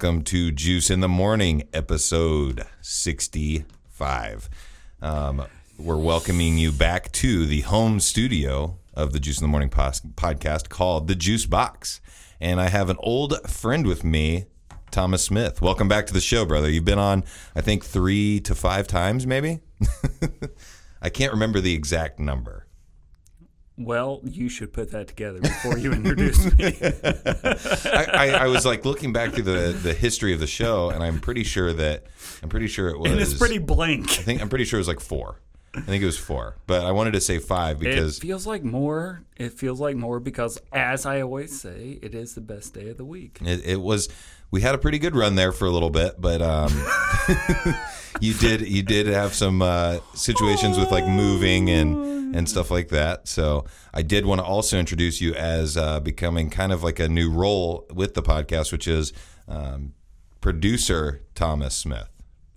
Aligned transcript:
Welcome 0.00 0.22
to 0.26 0.52
Juice 0.52 0.90
in 0.90 1.00
the 1.00 1.08
Morning, 1.08 1.64
episode 1.72 2.64
65. 2.82 4.48
Um, 5.02 5.42
we're 5.76 5.96
welcoming 5.96 6.56
you 6.56 6.70
back 6.70 7.10
to 7.14 7.46
the 7.46 7.62
home 7.62 7.98
studio 7.98 8.78
of 8.94 9.12
the 9.12 9.18
Juice 9.18 9.40
in 9.40 9.44
the 9.44 9.48
Morning 9.48 9.70
pos- 9.70 10.02
podcast 10.02 10.68
called 10.68 11.08
The 11.08 11.16
Juice 11.16 11.46
Box. 11.46 12.00
And 12.40 12.60
I 12.60 12.68
have 12.68 12.90
an 12.90 12.96
old 13.00 13.50
friend 13.50 13.88
with 13.88 14.04
me, 14.04 14.44
Thomas 14.92 15.24
Smith. 15.24 15.60
Welcome 15.60 15.88
back 15.88 16.06
to 16.06 16.14
the 16.14 16.20
show, 16.20 16.44
brother. 16.44 16.70
You've 16.70 16.84
been 16.84 17.00
on, 17.00 17.24
I 17.56 17.60
think, 17.60 17.84
three 17.84 18.38
to 18.42 18.54
five 18.54 18.86
times, 18.86 19.26
maybe? 19.26 19.58
I 21.02 21.10
can't 21.10 21.32
remember 21.32 21.60
the 21.60 21.74
exact 21.74 22.20
number. 22.20 22.67
Well, 23.78 24.20
you 24.24 24.48
should 24.48 24.72
put 24.72 24.90
that 24.90 25.06
together 25.06 25.40
before 25.40 25.78
you 25.78 25.92
introduce 25.92 26.44
me. 26.58 26.76
I, 26.82 28.06
I, 28.12 28.28
I 28.42 28.46
was 28.48 28.66
like 28.66 28.84
looking 28.84 29.12
back 29.12 29.32
through 29.32 29.44
the, 29.44 29.78
the 29.82 29.94
history 29.94 30.32
of 30.32 30.40
the 30.40 30.46
show, 30.48 30.90
and 30.90 31.02
I'm 31.02 31.20
pretty 31.20 31.44
sure 31.44 31.72
that 31.72 32.04
I'm 32.42 32.48
pretty 32.48 32.66
sure 32.66 32.88
it 32.88 32.98
was. 32.98 33.12
and 33.12 33.20
it's 33.20 33.34
pretty 33.34 33.58
blank. 33.58 34.10
I 34.10 34.22
think 34.22 34.40
I'm 34.42 34.48
pretty 34.48 34.64
sure 34.64 34.78
it 34.78 34.80
was 34.80 34.88
like 34.88 35.00
four. 35.00 35.40
I 35.74 35.82
think 35.82 36.02
it 36.02 36.06
was 36.06 36.18
four, 36.18 36.56
but 36.66 36.84
I 36.84 36.90
wanted 36.92 37.12
to 37.12 37.20
say 37.20 37.38
five 37.38 37.78
because 37.78 38.18
it 38.18 38.22
feels 38.22 38.46
like 38.46 38.64
more. 38.64 39.22
It 39.36 39.52
feels 39.52 39.78
like 39.80 39.94
more 39.96 40.18
because, 40.18 40.58
as 40.72 41.06
I 41.06 41.20
always 41.20 41.60
say, 41.60 41.98
it 42.02 42.14
is 42.14 42.34
the 42.34 42.40
best 42.40 42.74
day 42.74 42.88
of 42.88 42.96
the 42.96 43.04
week. 43.04 43.38
it, 43.42 43.64
it 43.64 43.80
was. 43.80 44.08
We 44.50 44.62
had 44.62 44.74
a 44.74 44.78
pretty 44.78 44.98
good 44.98 45.14
run 45.14 45.34
there 45.34 45.52
for 45.52 45.66
a 45.66 45.70
little 45.70 45.90
bit, 45.90 46.18
but 46.18 46.40
um, 46.40 46.72
you 48.20 48.34
did 48.34 48.68
you 48.68 48.82
did 48.82 49.06
have 49.06 49.34
some 49.34 49.62
uh, 49.62 49.98
situations 50.14 50.78
with 50.78 50.90
like 50.90 51.06
moving 51.06 51.70
and 51.70 52.34
and 52.34 52.48
stuff 52.48 52.70
like 52.70 52.88
that. 52.88 53.26
So 53.26 53.64
I 53.94 54.02
did 54.02 54.26
want 54.26 54.40
to 54.40 54.44
also 54.44 54.78
introduce 54.78 55.20
you 55.20 55.34
as 55.34 55.76
uh, 55.76 56.00
becoming 56.00 56.50
kind 56.50 56.72
of 56.72 56.82
like 56.82 56.98
a 56.98 57.08
new 57.08 57.30
role 57.30 57.86
with 57.92 58.14
the 58.14 58.22
podcast, 58.22 58.70
which 58.70 58.86
is 58.86 59.12
um, 59.46 59.94
producer 60.40 61.22
Thomas 61.34 61.74
Smith. 61.74 62.10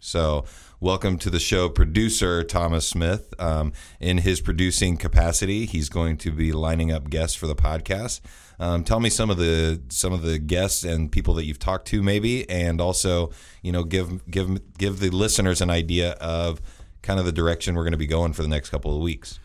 So, 0.04 0.46
welcome 0.80 1.20
to 1.20 1.30
the 1.30 1.40
show, 1.40 1.70
producer 1.70 2.44
Thomas 2.44 2.88
Smith. 2.88 3.36
Um, 3.38 3.72
in 4.00 4.18
his 4.18 4.42
producing 4.42 4.98
capacity, 4.98 5.68
he's 5.68 5.90
going 5.90 6.18
to 6.18 6.32
be 6.32 6.52
lining 6.52 6.92
up 6.92 7.12
guests 7.12 7.36
for 7.36 7.46
the 7.46 7.56
podcast. 7.56 8.20
Um, 8.62 8.84
tell 8.84 9.00
me 9.00 9.10
some 9.10 9.32
of 9.32 9.38
the 9.38 9.82
some 9.90 10.14
of 10.14 10.22
the 10.22 10.38
guests 10.38 10.84
and 10.84 11.12
people 11.12 11.34
that 11.34 11.46
you've 11.46 11.58
talked 11.58 11.88
to, 11.88 12.04
maybe, 12.04 12.48
and 12.48 12.80
also, 12.80 13.32
you 13.64 13.72
know, 13.72 13.84
give 13.84 14.24
give 14.30 14.78
give 14.78 15.00
the 15.00 15.10
listeners 15.10 15.62
an 15.62 15.72
idea 15.72 16.12
of 16.22 16.62
kind 17.02 17.20
of 17.20 17.26
the 17.26 17.32
direction 17.32 17.74
we're 17.74 17.84
going 17.84 17.94
to 17.94 17.98
be 17.98 18.06
going 18.06 18.34
for 18.34 18.44
the 18.44 18.48
next 18.48 18.70
couple 18.70 18.96
of 18.96 19.02
weeks. 19.02 19.40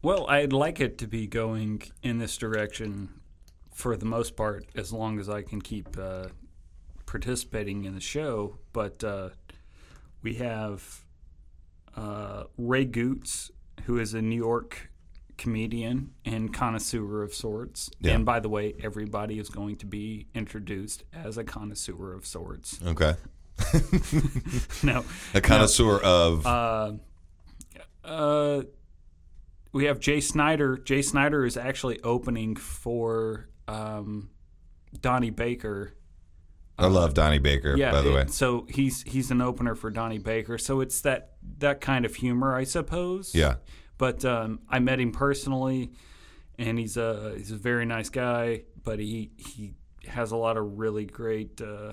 Well, 0.00 0.26
I'd 0.28 0.54
like 0.54 0.80
it 0.80 0.96
to 0.98 1.06
be 1.06 1.26
going 1.26 1.82
in 2.02 2.16
this 2.16 2.38
direction 2.38 3.10
for 3.70 3.94
the 3.98 4.06
most 4.06 4.34
part, 4.34 4.64
as 4.74 4.94
long 4.94 5.20
as 5.20 5.28
I 5.28 5.42
can 5.42 5.60
keep 5.60 5.98
uh, 5.98 6.28
participating 7.04 7.84
in 7.84 7.94
the 7.94 8.00
show. 8.00 8.56
But 8.72 9.04
uh, 9.04 9.28
we 10.22 10.36
have 10.36 11.04
uh, 11.94 12.44
Ray 12.56 12.86
Goots, 12.86 13.50
who 13.84 13.98
is 13.98 14.14
a 14.14 14.22
New 14.22 14.36
York 14.36 14.89
comedian 15.40 16.12
and 16.24 16.52
connoisseur 16.52 17.22
of 17.22 17.32
sorts. 17.34 17.90
Yeah. 17.98 18.12
And 18.12 18.24
by 18.26 18.40
the 18.40 18.48
way, 18.50 18.74
everybody 18.82 19.38
is 19.38 19.48
going 19.48 19.76
to 19.76 19.86
be 19.86 20.26
introduced 20.34 21.02
as 21.12 21.38
a 21.38 21.44
connoisseur 21.44 22.12
of 22.12 22.26
sorts. 22.26 22.78
Okay, 22.86 23.14
No, 24.82 25.04
a 25.34 25.40
connoisseur 25.40 25.98
of 25.98 26.46
uh, 26.46 26.92
uh, 28.04 28.62
we 29.72 29.86
have 29.86 29.98
Jay 29.98 30.20
Snyder. 30.20 30.76
Jay 30.76 31.02
Snyder 31.02 31.44
is 31.46 31.56
actually 31.56 32.00
opening 32.02 32.54
for 32.56 33.48
um, 33.66 34.30
Donnie 35.00 35.30
Baker. 35.30 35.94
I 36.78 36.86
love 36.86 37.14
Donnie 37.14 37.38
Baker, 37.38 37.76
Yeah, 37.76 37.92
by 37.92 38.02
the 38.02 38.12
way. 38.12 38.24
so 38.28 38.66
he's 38.68 39.02
he's 39.02 39.30
an 39.30 39.40
opener 39.40 39.74
for 39.74 39.90
Donnie 39.90 40.18
Baker. 40.18 40.58
So 40.58 40.80
it's 40.80 41.00
that 41.02 41.32
that 41.58 41.80
kind 41.80 42.04
of 42.04 42.14
humor, 42.14 42.54
I 42.54 42.64
suppose. 42.64 43.34
Yeah, 43.34 43.56
But 44.00 44.24
um, 44.24 44.60
I 44.66 44.78
met 44.78 44.98
him 44.98 45.12
personally, 45.12 45.92
and 46.58 46.78
he's 46.78 46.96
a 46.96 47.34
he's 47.36 47.50
a 47.50 47.56
very 47.56 47.84
nice 47.84 48.08
guy. 48.08 48.62
But 48.82 48.98
he 48.98 49.30
he 49.36 49.74
has 50.06 50.32
a 50.32 50.36
lot 50.36 50.56
of 50.56 50.78
really 50.78 51.04
great, 51.04 51.60
uh, 51.60 51.92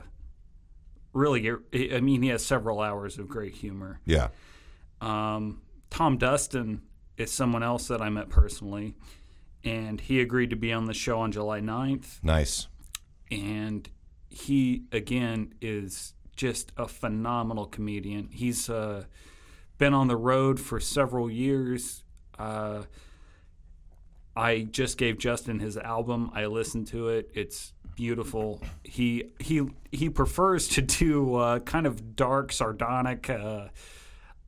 really. 1.12 1.52
I 1.94 2.00
mean, 2.00 2.22
he 2.22 2.30
has 2.30 2.46
several 2.46 2.80
hours 2.80 3.20
of 3.20 3.28
great 3.28 3.56
humor. 3.56 4.00
yeah, 4.06 4.30
Um, 5.02 5.62
Tom 5.90 6.18
Dustin 6.18 6.82
is 7.18 7.30
someone 7.30 7.62
else 7.62 7.90
that 7.90 8.02
I 8.02 8.08
met 8.08 8.30
personally, 8.30 8.96
and 9.66 10.00
he 10.00 10.22
agreed 10.22 10.52
to 10.52 10.56
be 10.56 10.72
on 10.72 10.86
the 10.86 10.94
show 10.94 11.20
on 11.20 11.34
July 11.34 11.60
9th. 11.60 12.24
nice. 12.24 12.70
And 13.30 13.90
he, 14.30 14.84
again, 14.94 15.56
is 15.60 16.14
just 16.38 16.72
a 16.78 16.88
phenomenal 16.88 17.66
comedian. 17.66 18.30
He's 18.32 18.70
uh, 18.70 19.04
been 19.78 19.94
on 19.94 20.08
the 20.08 20.18
road 20.18 20.60
for 20.60 20.80
several 20.80 21.30
years. 21.30 22.04
Uh, 22.38 22.84
I 24.36 24.68
just 24.70 24.98
gave 24.98 25.18
Justin 25.18 25.60
his 25.60 25.78
album. 25.78 26.32
I 26.34 26.46
listened 26.46 26.88
to 26.88 27.10
it. 27.10 27.32
It's 27.34 27.74
beautiful. 27.96 28.62
He 28.84 29.32
he 29.40 29.68
he 29.92 30.10
prefers 30.10 30.68
to 30.70 30.82
do 30.82 31.36
uh, 31.36 31.60
kind 31.60 31.88
of 31.88 32.16
dark, 32.16 32.52
sardonic, 32.52 33.30
uh, 33.30 33.70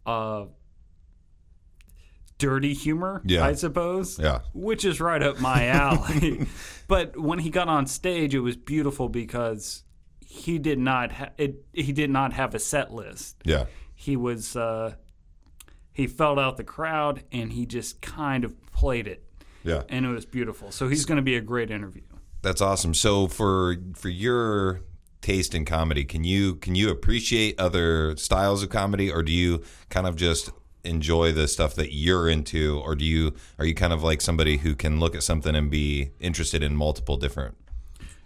uh, 0.06 0.45
dirty 2.38 2.73
humor. 2.73 3.22
Yeah. 3.25 3.46
I 3.46 3.53
suppose. 3.53 4.19
Yeah. 4.19 4.41
which 4.53 4.85
is 4.85 5.01
right 5.01 5.22
up 5.22 5.40
my 5.40 5.67
alley. 5.67 6.47
but 6.88 7.17
when 7.19 7.40
he 7.40 7.50
got 7.50 7.67
on 7.67 7.88
stage, 7.88 8.35
it 8.35 8.41
was 8.41 8.56
beautiful 8.56 9.09
because 9.09 9.84
he 10.19 10.59
did 10.59 10.78
not 10.78 11.11
ha- 11.11 11.29
it, 11.38 11.66
he 11.73 11.91
did 11.91 12.11
not 12.11 12.34
have 12.34 12.53
a 12.53 12.59
set 12.59 12.94
list 12.94 13.35
Yeah, 13.44 13.66
he 13.96 14.16
was 14.16 14.56
uh, 14.56 14.94
he 15.99 16.07
felt 16.07 16.39
out 16.39 16.57
the 16.57 16.63
crowd 16.63 17.23
and 17.31 17.51
he 17.53 17.65
just 17.65 18.01
kind 18.01 18.43
of 18.43 18.51
played 18.71 19.07
it 19.07 19.23
yeah. 19.63 19.83
and 19.89 20.05
it 20.05 20.09
was 20.09 20.25
beautiful 20.25 20.71
so 20.71 20.87
he's 20.87 21.05
going 21.05 21.17
to 21.17 21.21
be 21.21 21.35
a 21.35 21.41
great 21.41 21.69
interview 21.69 22.03
That's 22.41 22.61
awesome. 22.61 22.93
So 22.93 23.27
for 23.27 23.75
for 23.95 24.07
your 24.09 24.81
taste 25.21 25.53
in 25.53 25.65
comedy, 25.65 26.05
can 26.05 26.23
you 26.23 26.55
can 26.55 26.73
you 26.75 26.89
appreciate 26.89 27.59
other 27.59 28.15
styles 28.15 28.63
of 28.63 28.69
comedy, 28.69 29.11
or 29.11 29.21
do 29.23 29.33
you 29.33 29.61
kind 29.89 30.07
of 30.07 30.15
just 30.15 30.49
enjoy 30.85 31.33
the 31.33 31.47
stuff 31.49 31.75
that 31.75 31.89
you're 31.93 32.29
into, 32.29 32.79
or 32.85 32.95
do 32.95 33.03
you 33.03 33.33
are 33.57 33.66
you 33.66 33.75
kind 33.75 33.91
of 33.91 34.01
like 34.03 34.21
somebody 34.21 34.55
who 34.63 34.73
can 34.75 35.01
look 35.01 35.16
at 35.16 35.23
something 35.23 35.53
and 35.53 35.69
be 35.69 36.11
interested 36.21 36.63
in 36.63 36.75
multiple 36.77 37.17
different? 37.17 37.55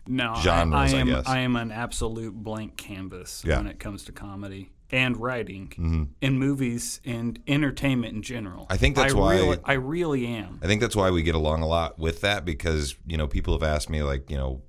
no 0.05 0.35
Genres, 0.43 0.93
I, 0.93 0.97
I 0.97 0.97
I 0.97 1.01
am 1.01 1.07
guess. 1.07 1.27
I 1.27 1.39
am 1.39 1.55
an 1.55 1.71
absolute 1.71 2.35
blank 2.35 2.77
canvas 2.77 3.41
Yeah. 3.43 3.57
when 3.57 3.67
it 3.67 3.79
comes 3.79 4.03
to 4.05 4.11
comedy 4.11 4.69
and 4.93 5.17
writing 5.17 5.67
Mm-hmm. 5.69 6.03
and 6.21 6.39
movies 6.39 7.01
and 7.03 7.39
entertainment 7.47 8.13
in 8.15 8.21
general 8.21 8.67
I 8.69 8.77
think 8.77 8.95
that's 8.95 9.13
why- 9.13 9.35
really, 9.35 9.57
I 9.65 9.73
really 9.73 10.25
am 10.27 10.59
I 10.63 10.67
think 10.67 10.79
that's 10.81 10.95
why 10.95 11.09
we 11.11 11.23
get 11.23 11.35
along 11.35 11.61
a 11.63 11.67
lot 11.67 11.97
with 11.99 12.21
that 12.21 12.45
because 12.45 12.95
you 13.07 13.17
know 13.17 13.27
people 13.27 13.53
have 13.53 13.63
asked 13.63 13.89
me 13.89 14.03
like 14.03 14.29
you 14.29 14.37
know 14.37 14.61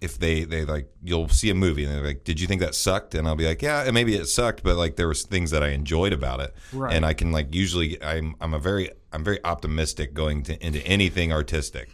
if 0.00 0.18
they 0.18 0.44
they 0.44 0.64
like 0.64 0.88
you'll 1.02 1.28
see 1.28 1.48
a 1.50 1.54
movie 1.54 1.84
and 1.84 1.94
they're 1.94 2.04
like 2.04 2.24
did 2.24 2.38
you 2.40 2.46
think 2.46 2.60
that 2.60 2.74
sucked 2.74 3.14
and 3.14 3.26
I'll 3.28 3.36
be 3.36 3.46
like 3.46 3.62
yeah 3.62 3.88
maybe 3.92 4.14
it 4.16 4.26
sucked 4.26 4.62
but 4.62 4.76
like 4.76 4.96
there 4.96 5.08
was 5.08 5.22
things 5.22 5.50
that 5.52 5.62
I 5.62 5.68
enjoyed 5.68 6.12
about 6.12 6.40
it 6.40 6.52
Right. 6.72 6.92
and 6.94 7.06
I 7.06 7.14
can 7.14 7.30
like 7.32 7.54
usually 7.54 8.02
I'm 8.02 8.34
I'm 8.40 8.52
a 8.54 8.58
very 8.58 8.90
I'm 9.12 9.22
very 9.24 9.38
optimistic 9.44 10.12
going 10.12 10.42
to 10.44 10.66
into 10.66 10.84
anything 10.86 11.32
artistic 11.32 11.90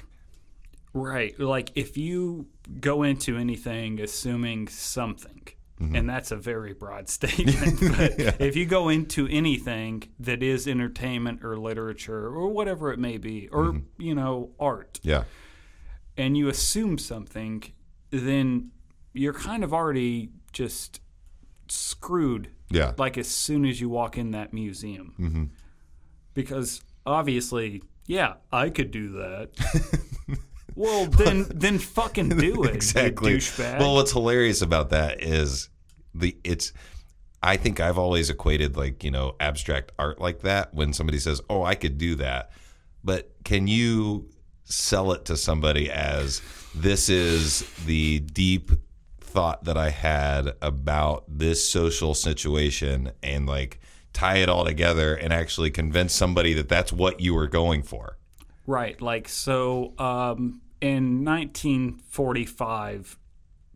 Right. 0.92 1.38
Like 1.38 1.70
if 1.76 1.96
you 1.96 2.46
go 2.80 3.04
into 3.04 3.36
anything 3.36 4.00
assuming 4.00 4.66
something, 4.66 5.42
Mm-hmm. 5.80 5.96
and 5.96 6.08
that's 6.10 6.30
a 6.30 6.36
very 6.36 6.74
broad 6.74 7.08
statement, 7.18 7.80
but 7.96 8.40
if 8.40 8.54
you 8.54 8.66
go 8.66 8.90
into 8.90 9.26
anything 9.28 10.02
that 10.18 10.42
is 10.42 10.68
entertainment 10.68 11.42
or 11.42 11.56
literature 11.56 12.26
or 12.26 12.48
whatever 12.48 12.92
it 12.92 12.98
may 12.98 13.16
be, 13.16 13.48
or, 13.50 13.64
Mm-hmm. 13.72 14.02
you 14.02 14.14
know, 14.14 14.50
art, 14.60 15.00
yeah 15.02 15.24
and 16.16 16.36
you 16.36 16.48
assume 16.48 16.98
something, 16.98 17.62
then 18.10 18.70
you're 19.14 19.32
kind 19.32 19.64
of 19.64 19.72
already 19.72 20.28
just 20.52 21.00
screwed 21.68 22.48
yeah 22.68 22.92
like 22.98 23.16
as 23.16 23.28
soon 23.28 23.64
as 23.64 23.80
you 23.80 23.88
walk 23.88 24.18
in 24.18 24.32
that 24.32 24.52
museum. 24.52 25.14
Mm-hmm. 25.18 25.44
Because 26.34 26.82
obviously, 27.06 27.82
yeah, 28.06 28.34
I 28.52 28.68
could 28.70 28.90
do 28.90 29.12
that. 29.12 30.38
well, 30.76 31.06
then, 31.06 31.46
then 31.54 31.78
fucking 31.78 32.28
do 32.30 32.64
it, 32.64 32.74
exactly 32.74 33.40
well 33.58 33.94
what's 33.94 34.12
hilarious 34.12 34.60
about 34.62 34.90
that 34.90 35.22
is 35.22 35.69
the 36.14 36.36
it's 36.44 36.72
I 37.42 37.56
think 37.56 37.80
I've 37.80 37.98
always 37.98 38.28
equated 38.28 38.76
like, 38.76 39.02
you 39.02 39.10
know, 39.10 39.34
abstract 39.40 39.92
art 39.98 40.20
like 40.20 40.40
that 40.40 40.74
when 40.74 40.92
somebody 40.92 41.18
says, 41.18 41.40
"Oh, 41.48 41.62
I 41.62 41.74
could 41.74 41.98
do 41.98 42.14
that." 42.16 42.50
But 43.02 43.32
can 43.44 43.66
you 43.66 44.28
sell 44.64 45.12
it 45.12 45.24
to 45.24 45.36
somebody 45.36 45.90
as 45.90 46.42
this 46.74 47.08
is 47.08 47.62
the 47.86 48.20
deep 48.20 48.70
thought 49.20 49.64
that 49.64 49.76
I 49.76 49.90
had 49.90 50.52
about 50.60 51.24
this 51.28 51.68
social 51.68 52.14
situation 52.14 53.12
and 53.22 53.46
like 53.46 53.80
tie 54.12 54.36
it 54.36 54.48
all 54.48 54.64
together 54.64 55.14
and 55.14 55.32
actually 55.32 55.70
convince 55.70 56.12
somebody 56.12 56.52
that 56.54 56.68
that's 56.68 56.92
what 56.92 57.20
you 57.20 57.34
were 57.34 57.46
going 57.46 57.82
for? 57.82 58.18
Right. 58.66 59.00
Like, 59.00 59.28
so 59.28 59.94
um, 59.98 60.60
in 60.80 61.24
1945, 61.24 63.18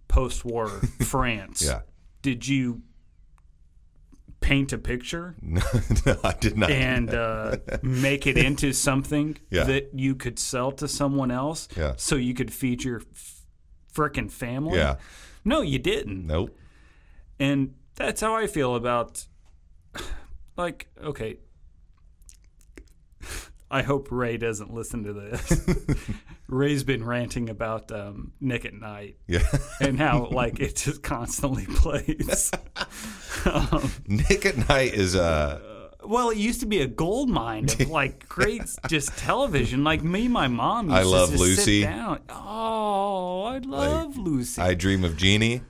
post-war 0.08 0.68
France. 1.02 1.62
Yeah. 1.64 1.80
Did 2.24 2.48
you 2.48 2.80
paint 4.40 4.72
a 4.72 4.78
picture 4.78 5.34
no, 5.42 5.62
I 6.24 6.32
did 6.40 6.56
not. 6.58 6.70
and 6.70 7.12
uh, 7.14 7.56
make 7.82 8.26
it 8.26 8.36
into 8.36 8.72
something 8.72 9.36
Yeah. 9.50 9.64
that 9.64 9.90
you 9.94 10.14
could 10.14 10.38
sell 10.38 10.72
to 10.72 10.88
someone 10.88 11.30
else 11.30 11.68
Yeah. 11.76 11.92
so 11.96 12.16
you 12.16 12.34
could 12.34 12.52
feed 12.52 12.82
your 12.84 13.00
f- 13.14 13.42
frickin' 13.94 14.30
family? 14.30 14.78
yeah. 14.78 14.96
No, 15.44 15.60
you 15.60 15.78
didn't. 15.78 16.26
Nope. 16.26 16.56
And 17.38 17.74
that's 17.96 18.20
how 18.20 18.34
I 18.34 18.46
feel 18.46 18.74
about 18.74 19.26
like 20.56 20.88
okay. 21.02 21.38
I 23.70 23.82
hope 23.82 24.08
Ray 24.10 24.36
doesn't 24.36 24.72
listen 24.72 25.04
to 25.04 25.12
this. 25.12 25.66
Ray's 26.46 26.84
been 26.84 27.04
ranting 27.04 27.48
about 27.48 27.90
um, 27.90 28.32
Nick 28.40 28.64
at 28.64 28.74
Nite 28.74 29.16
Yeah. 29.26 29.46
and 29.80 29.98
how 29.98 30.26
like 30.26 30.60
it 30.60 30.76
just 30.76 31.02
constantly 31.02 31.66
plays. 31.74 32.50
um, 33.46 33.90
Nick 34.06 34.44
at 34.46 34.68
Nite 34.68 34.94
is 34.94 35.16
uh 35.16 35.60
well, 36.06 36.28
it 36.28 36.36
used 36.36 36.60
to 36.60 36.66
be 36.66 36.82
a 36.82 36.86
gold 36.86 37.30
mine 37.30 37.64
of 37.64 37.80
like 37.88 38.28
great 38.28 38.62
just 38.88 39.16
television. 39.16 39.84
Like 39.84 40.04
me, 40.04 40.28
my 40.28 40.48
mom. 40.48 40.90
Used 40.90 40.98
I 40.98 41.02
Love 41.02 41.34
Lucy. 41.34 41.80
Sit 41.80 41.86
down. 41.88 42.20
Oh, 42.28 43.44
I 43.44 43.58
love 43.58 44.18
Lucy. 44.18 44.60
I 44.60 44.74
Dream 44.74 45.02
of 45.04 45.16
Jeannie. 45.16 45.62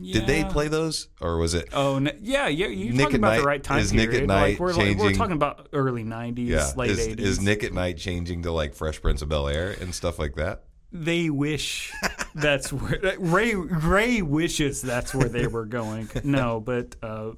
Did 0.00 0.26
they 0.26 0.44
play 0.44 0.68
those 0.68 1.08
or 1.20 1.38
was 1.38 1.54
it 1.54 1.68
Oh 1.72 1.98
no, 1.98 2.10
yeah, 2.20 2.48
yeah. 2.48 2.66
You're 2.66 2.92
Nick 2.92 3.02
talking 3.04 3.16
about 3.16 3.28
Night- 3.28 3.40
the 3.40 3.46
right 3.46 3.62
time 3.62 3.78
is 3.80 3.92
Nick 3.92 4.06
at 4.06 4.10
period. 4.10 4.28
Night 4.28 4.50
like 4.52 4.60
we're, 4.60 4.72
like, 4.72 4.98
we're 4.98 5.12
talking 5.12 5.34
about 5.36 5.68
early 5.72 6.04
'90s, 6.04 6.46
yeah, 6.48 6.72
late 6.76 6.90
is, 6.90 7.08
'80s. 7.08 7.18
is 7.20 7.40
Nick 7.40 7.64
at 7.64 7.72
Nite 7.72 7.96
changing 7.98 8.42
to 8.42 8.52
like 8.52 8.74
Fresh 8.74 9.02
Prince 9.02 9.22
of 9.22 9.28
Bel 9.28 9.48
Air 9.48 9.70
and 9.80 9.94
stuff 9.94 10.18
like 10.18 10.34
that? 10.36 10.64
they 10.94 11.30
wish 11.30 11.90
that's 12.34 12.70
where 12.72 13.00
Ray 13.18 13.54
Ray 13.54 14.20
wishes 14.20 14.82
that's 14.82 15.14
where 15.14 15.28
they 15.28 15.46
were 15.46 15.64
going. 15.64 16.10
No, 16.22 16.60
but 16.60 16.96
uh, 17.02 17.30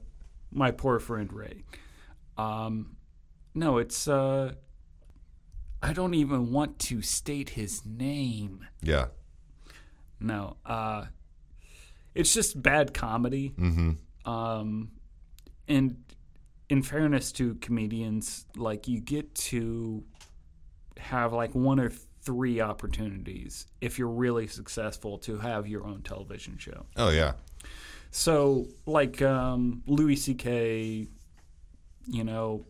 my 0.50 0.72
poor 0.72 0.98
friend 0.98 1.32
Ray. 1.32 1.62
Um, 2.36 2.96
no, 3.54 3.78
it's. 3.78 4.08
Uh, 4.08 4.54
I 5.82 5.92
don't 5.92 6.14
even 6.14 6.50
want 6.50 6.78
to 6.80 7.00
state 7.02 7.50
his 7.50 7.84
name. 7.84 8.66
Yeah. 8.82 9.06
No, 10.18 10.56
uh, 10.64 11.04
it's 12.14 12.32
just 12.32 12.60
bad 12.60 12.94
comedy. 12.94 13.50
Mm-hmm. 13.58 14.30
Um, 14.30 14.90
and 15.68 15.96
in 16.68 16.82
fairness 16.82 17.32
to 17.32 17.54
comedians, 17.56 18.46
like 18.56 18.88
you 18.88 19.00
get 19.00 19.34
to 19.34 20.04
have 20.98 21.32
like 21.32 21.54
one 21.54 21.80
or 21.80 21.90
three 22.22 22.60
opportunities 22.60 23.66
if 23.80 23.98
you're 23.98 24.08
really 24.08 24.46
successful 24.46 25.18
to 25.18 25.38
have 25.38 25.66
your 25.66 25.86
own 25.86 26.02
television 26.02 26.56
show. 26.58 26.86
Oh 26.96 27.10
yeah. 27.10 27.32
So, 28.10 28.68
like 28.86 29.20
um, 29.22 29.82
Louis 29.86 30.14
C.K., 30.14 31.08
you 32.06 32.24
know, 32.24 32.64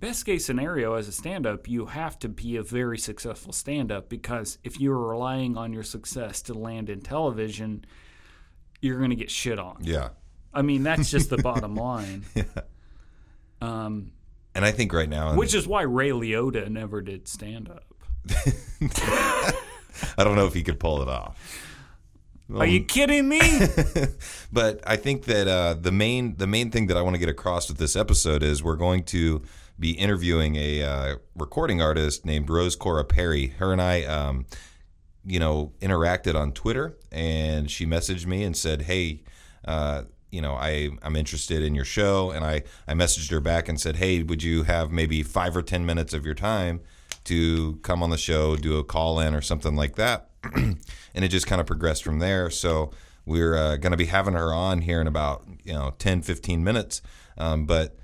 best 0.00 0.24
case 0.26 0.46
scenario 0.46 0.94
as 0.94 1.08
a 1.08 1.12
stand 1.12 1.46
up, 1.46 1.68
you 1.68 1.86
have 1.86 2.18
to 2.20 2.28
be 2.28 2.56
a 2.56 2.62
very 2.62 2.98
successful 2.98 3.52
stand 3.52 3.90
up 3.90 4.08
because 4.08 4.58
if 4.64 4.80
you're 4.80 4.96
relying 4.98 5.56
on 5.56 5.72
your 5.72 5.82
success 5.82 6.42
to 6.42 6.54
land 6.54 6.88
in 6.90 7.00
television, 7.00 7.84
you're 8.80 8.98
going 8.98 9.10
to 9.10 9.16
get 9.16 9.30
shit 9.30 9.58
on. 9.58 9.78
Yeah. 9.80 10.10
I 10.54 10.62
mean, 10.62 10.82
that's 10.82 11.10
just 11.10 11.30
the 11.30 11.38
bottom 11.42 11.74
line. 11.74 12.24
Um, 13.60 14.12
And 14.54 14.64
I 14.64 14.70
think 14.70 14.92
right 14.92 15.08
now, 15.08 15.34
which 15.34 15.54
is 15.54 15.66
why 15.66 15.82
Ray 15.82 16.10
Liotta 16.10 16.68
never 16.68 17.00
did 17.02 17.26
stand 17.28 17.68
up. 17.68 17.84
I 20.18 20.24
don't 20.24 20.36
know 20.36 20.46
if 20.46 20.54
he 20.54 20.62
could 20.62 20.78
pull 20.78 21.02
it 21.02 21.08
off. 21.08 21.65
Are 22.54 22.66
you 22.66 22.84
kidding 22.84 23.28
me? 23.28 23.40
But 24.52 24.80
I 24.86 24.96
think 24.96 25.24
that 25.24 25.48
uh, 25.48 25.74
the 25.74 25.92
main 25.92 26.36
the 26.36 26.46
main 26.46 26.70
thing 26.70 26.86
that 26.86 26.96
I 26.96 27.02
want 27.02 27.14
to 27.14 27.18
get 27.18 27.28
across 27.28 27.68
with 27.68 27.78
this 27.78 27.96
episode 27.96 28.42
is 28.42 28.62
we're 28.62 28.76
going 28.76 29.02
to 29.04 29.42
be 29.78 29.90
interviewing 29.90 30.56
a 30.56 30.82
uh, 30.82 31.16
recording 31.34 31.82
artist 31.82 32.24
named 32.24 32.48
Rose 32.48 32.76
Cora 32.76 33.04
Perry. 33.04 33.48
Her 33.58 33.72
and 33.72 33.82
I, 33.82 34.04
um, 34.04 34.46
you 35.24 35.38
know, 35.38 35.72
interacted 35.80 36.34
on 36.34 36.52
Twitter, 36.52 36.96
and 37.12 37.70
she 37.70 37.84
messaged 37.84 38.26
me 38.26 38.42
and 38.44 38.56
said, 38.56 38.82
"Hey." 38.82 39.22
Uh, 39.64 40.04
you 40.30 40.40
know, 40.40 40.54
I 40.54 40.90
I'm 41.02 41.16
interested 41.16 41.62
in 41.62 41.74
your 41.74 41.84
show, 41.84 42.30
and 42.30 42.44
I 42.44 42.62
I 42.86 42.94
messaged 42.94 43.30
her 43.30 43.40
back 43.40 43.68
and 43.68 43.80
said, 43.80 43.96
hey, 43.96 44.22
would 44.22 44.42
you 44.42 44.64
have 44.64 44.90
maybe 44.90 45.22
five 45.22 45.56
or 45.56 45.62
ten 45.62 45.86
minutes 45.86 46.12
of 46.12 46.24
your 46.24 46.34
time 46.34 46.80
to 47.24 47.76
come 47.82 48.02
on 48.02 48.10
the 48.10 48.18
show, 48.18 48.56
do 48.56 48.78
a 48.78 48.84
call 48.84 49.18
in 49.18 49.34
or 49.34 49.40
something 49.40 49.74
like 49.74 49.96
that, 49.96 50.30
and 51.14 51.24
it 51.24 51.28
just 51.28 51.46
kind 51.46 51.60
of 51.60 51.66
progressed 51.66 52.04
from 52.04 52.18
there. 52.18 52.50
So 52.50 52.92
we're 53.24 53.56
uh, 53.56 53.76
going 53.76 53.90
to 53.92 53.96
be 53.96 54.06
having 54.06 54.34
her 54.34 54.52
on 54.52 54.82
here 54.82 55.00
in 55.00 55.06
about 55.06 55.44
you 55.64 55.72
know 55.72 55.94
10, 55.98 56.22
15 56.22 56.62
minutes, 56.62 57.02
um, 57.36 57.66
but. 57.66 57.96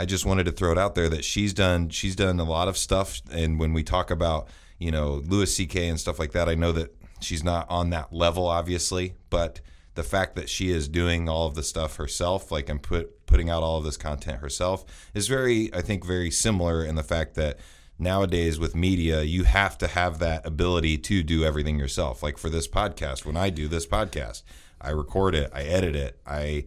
I 0.00 0.04
just 0.06 0.24
wanted 0.24 0.44
to 0.44 0.52
throw 0.52 0.70
it 0.70 0.78
out 0.78 0.94
there 0.94 1.08
that 1.08 1.24
she's 1.24 1.52
done 1.52 1.88
she's 1.88 2.14
done 2.14 2.38
a 2.38 2.44
lot 2.44 2.68
of 2.68 2.78
stuff 2.78 3.20
and 3.32 3.58
when 3.58 3.72
we 3.72 3.82
talk 3.82 4.12
about 4.12 4.46
you 4.78 4.92
know 4.92 5.24
Louis 5.26 5.52
C.K. 5.52 5.88
and 5.88 5.98
stuff 5.98 6.20
like 6.20 6.30
that 6.32 6.48
I 6.48 6.54
know 6.54 6.70
that 6.70 6.94
she's 7.20 7.42
not 7.42 7.66
on 7.68 7.90
that 7.90 8.12
level 8.12 8.46
obviously 8.46 9.14
but 9.28 9.60
the 9.96 10.04
fact 10.04 10.36
that 10.36 10.48
she 10.48 10.70
is 10.70 10.86
doing 10.86 11.28
all 11.28 11.48
of 11.48 11.56
the 11.56 11.64
stuff 11.64 11.96
herself 11.96 12.52
like 12.52 12.68
and 12.68 12.80
put 12.80 13.26
putting 13.26 13.50
out 13.50 13.64
all 13.64 13.78
of 13.78 13.84
this 13.84 13.96
content 13.96 14.38
herself 14.38 14.84
is 15.14 15.26
very 15.26 15.74
I 15.74 15.82
think 15.82 16.06
very 16.06 16.30
similar 16.30 16.84
in 16.84 16.94
the 16.94 17.02
fact 17.02 17.34
that 17.34 17.58
nowadays 17.98 18.58
with 18.58 18.76
media 18.76 19.22
you 19.22 19.44
have 19.44 19.76
to 19.76 19.86
have 19.86 20.18
that 20.18 20.46
ability 20.46 20.96
to 20.96 21.22
do 21.22 21.44
everything 21.44 21.78
yourself 21.78 22.22
like 22.22 22.38
for 22.38 22.48
this 22.48 22.68
podcast 22.68 23.24
when 23.24 23.36
I 23.36 23.50
do 23.50 23.68
this 23.68 23.86
podcast 23.86 24.42
I 24.80 24.90
record 24.90 25.34
it 25.34 25.50
I 25.54 25.62
edit 25.62 25.96
it 25.96 26.20
I 26.26 26.64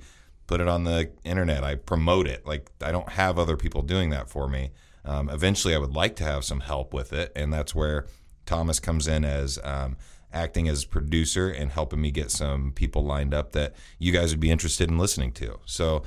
put 0.52 0.60
it 0.60 0.68
on 0.68 0.84
the 0.84 1.10
internet. 1.24 1.64
I 1.64 1.76
promote 1.76 2.28
it. 2.28 2.46
Like 2.46 2.70
I 2.82 2.92
don't 2.92 3.08
have 3.08 3.40
other 3.40 3.56
people 3.56 3.84
doing 3.84 4.10
that 4.10 4.30
for 4.30 4.50
me. 4.50 4.72
Um, 5.06 5.30
eventually, 5.30 5.74
I 5.74 5.78
would 5.78 5.96
like 5.96 6.18
to 6.18 6.26
have 6.26 6.44
some 6.44 6.60
help 6.60 6.94
with 6.94 7.14
it, 7.14 7.32
and 7.38 7.54
that's 7.54 7.74
where 7.74 8.06
Thomas 8.46 8.78
comes 8.78 9.08
in 9.08 9.24
as 9.24 9.58
um, 9.64 9.96
acting 10.34 10.68
as 10.68 10.84
producer 10.84 11.50
and 11.50 11.72
helping 11.72 12.02
me 12.02 12.12
get 12.12 12.32
some 12.32 12.74
people 12.74 13.06
lined 13.06 13.34
up 13.34 13.54
that 13.54 13.76
you 13.98 14.12
guys 14.12 14.32
would 14.32 14.42
be 14.42 14.52
interested 14.52 14.90
in 14.90 14.98
listening 14.98 15.32
to. 15.34 15.60
So. 15.66 16.04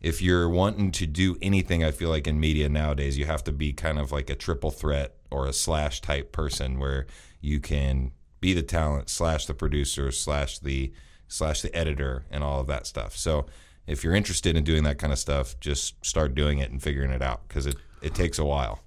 If 0.00 0.22
you're 0.22 0.48
wanting 0.48 0.92
to 0.92 1.06
do 1.06 1.36
anything, 1.42 1.82
I 1.82 1.90
feel 1.90 2.08
like 2.08 2.26
in 2.26 2.38
media 2.38 2.68
nowadays, 2.68 3.18
you 3.18 3.24
have 3.26 3.42
to 3.44 3.52
be 3.52 3.72
kind 3.72 3.98
of 3.98 4.12
like 4.12 4.30
a 4.30 4.36
triple 4.36 4.70
threat 4.70 5.14
or 5.30 5.46
a 5.46 5.52
slash 5.52 6.00
type 6.00 6.32
person 6.32 6.78
where 6.78 7.06
you 7.40 7.60
can 7.60 8.12
be 8.40 8.52
the 8.52 8.62
talent 8.62 9.08
slash 9.08 9.46
the 9.46 9.54
producer 9.54 10.12
slash 10.12 10.60
the 10.60 10.92
slash 11.26 11.60
the 11.60 11.74
editor 11.74 12.24
and 12.30 12.42
all 12.42 12.60
of 12.60 12.66
that 12.68 12.86
stuff. 12.86 13.16
So 13.16 13.46
if 13.86 14.04
you're 14.04 14.14
interested 14.14 14.56
in 14.56 14.64
doing 14.64 14.84
that 14.84 14.98
kind 14.98 15.12
of 15.12 15.18
stuff, 15.18 15.58
just 15.60 16.04
start 16.04 16.34
doing 16.34 16.58
it 16.58 16.70
and 16.70 16.82
figuring 16.82 17.10
it 17.10 17.22
out 17.22 17.46
because 17.48 17.66
it, 17.66 17.76
it 18.00 18.14
takes 18.14 18.38
a 18.38 18.44
while. 18.44 18.80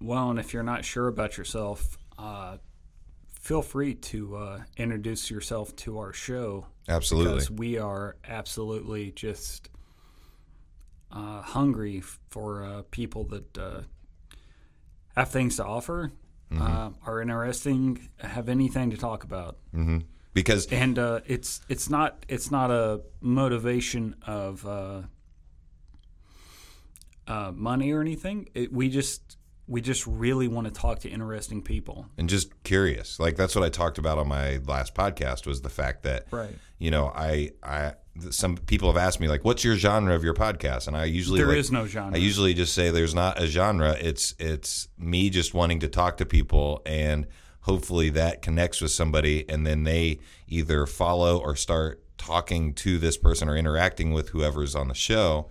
Well, 0.00 0.30
and 0.30 0.38
if 0.38 0.52
you're 0.52 0.62
not 0.62 0.84
sure 0.84 1.08
about 1.08 1.38
yourself, 1.38 1.96
uh, 2.18 2.58
feel 3.40 3.62
free 3.62 3.94
to 3.94 4.36
uh, 4.36 4.60
introduce 4.76 5.30
yourself 5.30 5.74
to 5.76 5.98
our 5.98 6.12
show 6.12 6.66
Absolutely. 6.88 7.34
because 7.34 7.50
we 7.50 7.78
are 7.78 8.16
absolutely 8.26 9.12
just 9.12 9.70
uh, 11.12 11.42
hungry 11.42 12.00
for 12.30 12.64
uh, 12.64 12.82
people 12.90 13.24
that 13.24 13.58
uh, 13.58 13.80
have 15.16 15.30
things 15.30 15.56
to 15.56 15.64
offer, 15.64 16.12
uh, 16.58 16.90
are 17.06 17.20
interesting, 17.22 18.08
have 18.18 18.48
anything 18.48 18.90
to 18.90 18.96
talk 18.96 19.24
about, 19.24 19.56
Because 20.34 20.66
and 20.66 20.98
uh, 20.98 21.20
it's 21.26 21.60
it's 21.68 21.88
not 21.90 22.24
it's 22.28 22.50
not 22.50 22.70
a 22.70 23.00
motivation 23.20 24.14
of 24.26 24.66
uh, 24.66 25.02
uh, 27.26 27.52
money 27.54 27.92
or 27.92 28.00
anything. 28.00 28.48
It, 28.54 28.72
we 28.72 28.88
just 28.88 29.36
we 29.68 29.80
just 29.80 30.06
really 30.06 30.46
want 30.46 30.66
to 30.68 30.72
talk 30.72 31.00
to 31.00 31.08
interesting 31.08 31.60
people. 31.62 32.06
and 32.16 32.28
just 32.28 32.62
curious. 32.62 33.18
Like 33.18 33.36
that's 33.36 33.54
what 33.56 33.64
I 33.64 33.68
talked 33.68 33.98
about 33.98 34.18
on 34.18 34.28
my 34.28 34.58
last 34.66 34.94
podcast 34.94 35.46
was 35.46 35.62
the 35.62 35.68
fact 35.70 36.04
that 36.04 36.26
Right. 36.30 36.54
you 36.78 36.90
know, 36.90 37.10
I 37.14 37.50
I 37.62 37.94
some 38.30 38.56
people 38.56 38.88
have 38.92 38.96
asked 38.96 39.20
me 39.20 39.28
like 39.28 39.44
what's 39.44 39.64
your 39.64 39.76
genre 39.76 40.14
of 40.14 40.24
your 40.24 40.34
podcast 40.34 40.88
and 40.88 40.96
I 40.96 41.04
usually 41.04 41.38
There 41.38 41.48
like, 41.48 41.58
is 41.58 41.70
no 41.70 41.86
genre. 41.86 42.16
I 42.16 42.20
usually 42.20 42.54
just 42.54 42.74
say 42.74 42.90
there's 42.90 43.14
not 43.14 43.40
a 43.40 43.46
genre. 43.46 43.96
It's 44.00 44.34
it's 44.38 44.88
me 44.98 45.30
just 45.30 45.54
wanting 45.54 45.80
to 45.80 45.88
talk 45.88 46.16
to 46.18 46.26
people 46.26 46.82
and 46.86 47.26
hopefully 47.62 48.10
that 48.10 48.42
connects 48.42 48.80
with 48.80 48.90
somebody 48.90 49.48
and 49.48 49.66
then 49.66 49.84
they 49.84 50.20
either 50.46 50.86
follow 50.86 51.38
or 51.38 51.56
start 51.56 52.02
talking 52.16 52.72
to 52.74 52.98
this 52.98 53.16
person 53.16 53.48
or 53.48 53.56
interacting 53.56 54.12
with 54.12 54.30
whoever's 54.30 54.74
on 54.74 54.88
the 54.88 54.94
show 54.94 55.48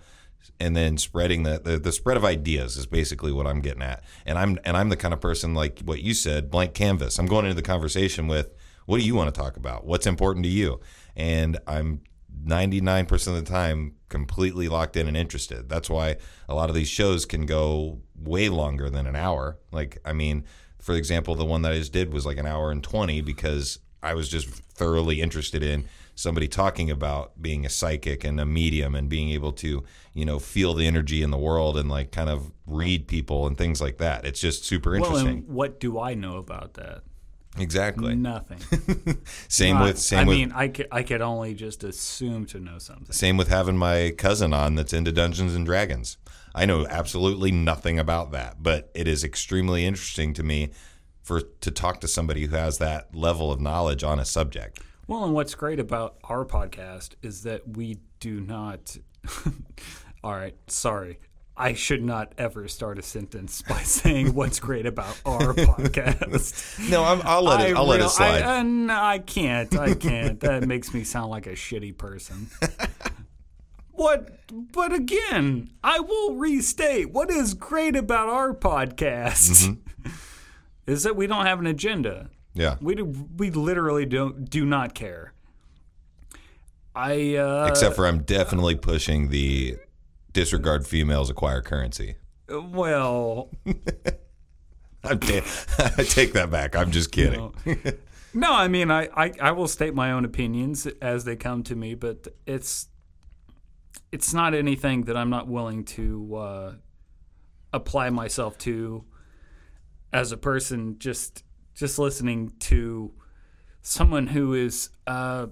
and 0.58 0.76
then 0.76 0.96
spreading 0.96 1.42
the, 1.42 1.60
the 1.62 1.78
the 1.78 1.92
spread 1.92 2.16
of 2.16 2.24
ideas 2.24 2.76
is 2.76 2.86
basically 2.86 3.32
what 3.32 3.46
I'm 3.46 3.60
getting 3.60 3.82
at. 3.82 4.02
And 4.24 4.38
I'm 4.38 4.58
and 4.64 4.76
I'm 4.76 4.88
the 4.88 4.96
kind 4.96 5.12
of 5.12 5.20
person 5.20 5.54
like 5.54 5.80
what 5.80 6.02
you 6.02 6.14
said, 6.14 6.50
blank 6.50 6.74
canvas. 6.74 7.18
I'm 7.18 7.26
going 7.26 7.44
into 7.44 7.54
the 7.54 7.62
conversation 7.62 8.26
with 8.26 8.54
what 8.86 9.00
do 9.00 9.06
you 9.06 9.14
want 9.14 9.34
to 9.34 9.38
talk 9.38 9.56
about? 9.56 9.84
What's 9.84 10.06
important 10.06 10.44
to 10.44 10.50
you? 10.50 10.80
And 11.16 11.58
I'm 11.66 12.00
99% 12.44 13.26
of 13.28 13.34
the 13.34 13.42
time 13.42 13.94
completely 14.08 14.68
locked 14.68 14.96
in 14.96 15.08
and 15.08 15.16
interested. 15.16 15.68
That's 15.68 15.90
why 15.90 16.16
a 16.48 16.54
lot 16.54 16.68
of 16.68 16.74
these 16.74 16.88
shows 16.88 17.24
can 17.24 17.46
go 17.46 18.00
way 18.14 18.48
longer 18.48 18.88
than 18.90 19.06
an 19.06 19.16
hour. 19.16 19.58
Like 19.72 19.98
I 20.04 20.12
mean, 20.12 20.44
for 20.80 20.94
example, 20.94 21.34
the 21.34 21.44
one 21.44 21.62
that 21.62 21.72
I 21.72 21.78
just 21.78 21.92
did 21.92 22.12
was 22.12 22.26
like 22.26 22.38
an 22.38 22.46
hour 22.46 22.70
and 22.70 22.82
20 22.82 23.20
because 23.22 23.78
I 24.02 24.14
was 24.14 24.28
just 24.28 24.48
thoroughly 24.48 25.20
interested 25.20 25.62
in 25.62 25.86
somebody 26.14 26.48
talking 26.48 26.90
about 26.90 27.42
being 27.42 27.66
a 27.66 27.68
psychic 27.68 28.24
and 28.24 28.40
a 28.40 28.46
medium 28.46 28.94
and 28.94 29.08
being 29.08 29.30
able 29.30 29.52
to, 29.52 29.84
you 30.14 30.24
know, 30.24 30.38
feel 30.38 30.72
the 30.72 30.86
energy 30.86 31.22
in 31.22 31.30
the 31.30 31.36
world 31.36 31.76
and 31.76 31.88
like 31.90 32.10
kind 32.10 32.30
of 32.30 32.52
read 32.66 33.06
people 33.06 33.46
and 33.46 33.58
things 33.58 33.80
like 33.80 33.98
that. 33.98 34.24
It's 34.24 34.40
just 34.40 34.64
super 34.64 34.92
Well, 34.92 35.04
interesting. 35.04 35.28
and 35.28 35.48
what 35.48 35.78
do 35.80 35.98
I 36.00 36.14
know 36.14 36.36
about 36.38 36.74
that? 36.74 37.02
Exactly. 37.58 38.14
Nothing. 38.14 38.58
Same 39.48 39.76
Not- 39.76 39.84
with 39.84 39.98
same 39.98 40.18
I 40.20 40.24
with 40.24 40.36
mean, 40.36 40.52
I 40.52 40.68
could, 40.68 40.88
I 40.92 41.02
could 41.02 41.20
only 41.22 41.54
just 41.54 41.84
assume 41.84 42.46
to 42.46 42.60
know 42.60 42.78
something. 42.78 43.12
same 43.12 43.36
with 43.36 43.48
having 43.48 43.76
my 43.76 44.12
cousin 44.16 44.52
on 44.52 44.74
that's 44.74 44.92
into 44.92 45.12
Dungeons 45.12 45.54
and 45.54 45.64
Dragons. 45.66 46.16
I 46.54 46.64
know 46.64 46.86
absolutely 46.86 47.52
nothing 47.52 47.98
about 47.98 48.32
that, 48.32 48.62
but 48.62 48.90
it 48.94 49.06
is 49.06 49.22
extremely 49.24 49.84
interesting 49.84 50.32
to 50.34 50.42
me 50.42 50.70
for 51.22 51.40
to 51.40 51.70
talk 51.70 52.00
to 52.00 52.08
somebody 52.08 52.46
who 52.46 52.56
has 52.56 52.78
that 52.78 53.14
level 53.14 53.52
of 53.52 53.60
knowledge 53.60 54.02
on 54.04 54.18
a 54.18 54.24
subject. 54.24 54.80
Well, 55.06 55.24
and 55.24 55.34
what's 55.34 55.54
great 55.54 55.78
about 55.78 56.16
our 56.24 56.44
podcast 56.44 57.10
is 57.22 57.42
that 57.42 57.76
we 57.76 57.98
do 58.20 58.40
not. 58.40 58.96
All 60.24 60.32
right, 60.34 60.56
sorry. 60.66 61.20
I 61.58 61.72
should 61.72 62.02
not 62.04 62.32
ever 62.36 62.68
start 62.68 62.98
a 62.98 63.02
sentence 63.02 63.62
by 63.62 63.78
saying 63.82 64.34
what's 64.34 64.60
great 64.60 64.84
about 64.86 65.18
our 65.24 65.54
podcast. 65.54 66.74
No, 66.90 67.02
I'm, 67.04 67.20
I'll 67.24 67.42
let 67.42 67.60
it. 67.68 67.74
I 67.74 67.78
I'll 67.78 67.86
let 67.86 68.00
it 68.00 68.08
slide. 68.10 68.42
I, 68.42 68.58
uh, 68.58 68.62
no, 68.62 68.94
I 69.02 69.18
can't. 69.18 69.76
I 69.78 69.94
can't. 69.94 70.38
that 70.40 70.64
makes 70.66 70.92
me 70.92 71.02
sound 71.04 71.30
like 71.30 71.46
a 71.46 71.52
shitty 71.52 71.96
person. 71.96 72.48
what? 73.92 74.38
But 74.72 74.92
again, 74.92 75.70
I 75.82 76.00
will 76.00 76.34
restate 76.34 77.10
what 77.10 77.30
is 77.30 77.54
great 77.54 77.96
about 77.96 78.28
our 78.28 78.52
podcast 78.52 79.50
Mm-hmm. 79.68 80.10
is 80.86 81.02
that 81.04 81.16
we 81.16 81.26
don't 81.26 81.46
have 81.46 81.58
an 81.58 81.66
agenda. 81.66 82.28
yeah. 82.54 82.76
We 82.80 82.94
do, 82.94 83.04
we 83.36 83.50
literally 83.50 84.04
don't 84.06 84.48
do 84.50 84.64
not 84.66 84.94
care. 84.94 85.32
I 86.94 87.36
uh, 87.36 87.66
Except 87.68 87.96
for 87.96 88.06
I'm 88.06 88.22
definitely 88.22 88.74
pushing 88.76 89.28
the 89.30 89.76
disregard 90.36 90.86
females 90.86 91.30
acquire 91.30 91.62
currency. 91.62 92.16
well, 92.46 93.50
I'm 95.02 95.18
ta- 95.18 95.40
I 95.96 96.02
take 96.02 96.34
that 96.34 96.50
back. 96.50 96.76
I'm 96.76 96.90
just 96.90 97.10
kidding. 97.10 97.54
no, 98.34 98.52
I 98.52 98.68
mean 98.68 98.90
I, 98.90 99.08
I 99.16 99.32
I 99.40 99.52
will 99.52 99.66
state 99.66 99.94
my 99.94 100.12
own 100.12 100.26
opinions 100.26 100.86
as 101.00 101.24
they 101.24 101.36
come 101.36 101.62
to 101.62 101.74
me, 101.74 101.94
but 101.94 102.28
it's 102.44 102.88
it's 104.12 104.34
not 104.34 104.52
anything 104.54 105.04
that 105.04 105.16
I'm 105.16 105.30
not 105.30 105.48
willing 105.48 105.84
to 105.84 106.36
uh, 106.36 106.72
apply 107.72 108.10
myself 108.10 108.58
to 108.58 109.04
as 110.12 110.32
a 110.32 110.36
person. 110.36 110.98
Just 110.98 111.44
just 111.74 111.98
listening 111.98 112.52
to 112.60 113.14
someone 113.80 114.26
who 114.26 114.52
is, 114.52 114.90
uh, 115.06 115.46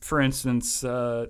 for 0.00 0.20
instance, 0.20 0.82
uh, 0.82 1.26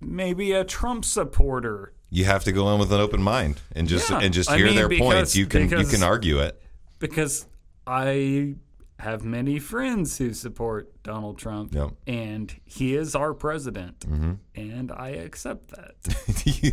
maybe 0.00 0.52
a 0.52 0.64
Trump 0.64 1.04
supporter. 1.04 1.92
You 2.10 2.24
have 2.24 2.44
to 2.44 2.52
go 2.52 2.72
in 2.72 2.78
with 2.78 2.92
an 2.92 3.00
open 3.00 3.22
mind 3.22 3.60
and 3.74 3.88
just 3.88 4.10
Yeah. 4.10 4.20
and 4.20 4.32
just 4.32 4.50
I 4.50 4.56
hear 4.58 4.66
mean, 4.66 4.76
their 4.76 4.88
because- 4.88 5.04
points. 5.14 5.36
You 5.36 5.46
can 5.46 5.68
you 5.70 5.86
can 5.86 6.02
argue 6.02 6.38
it. 6.38 6.60
because 6.98 7.46
I 7.86 8.54
have 8.98 9.22
many 9.24 9.58
friends 9.58 10.16
who 10.16 10.32
support 10.32 10.90
Donald 11.02 11.36
Trump, 11.38 11.74
Yep. 11.74 11.90
and 12.06 12.54
he 12.64 12.94
is 12.96 13.14
our 13.14 13.34
president, 13.34 14.00
Mm-hmm. 14.00 14.32
and 14.54 14.90
I 14.90 15.08
accept 15.10 15.68
that 15.72 16.42
You 16.46 16.72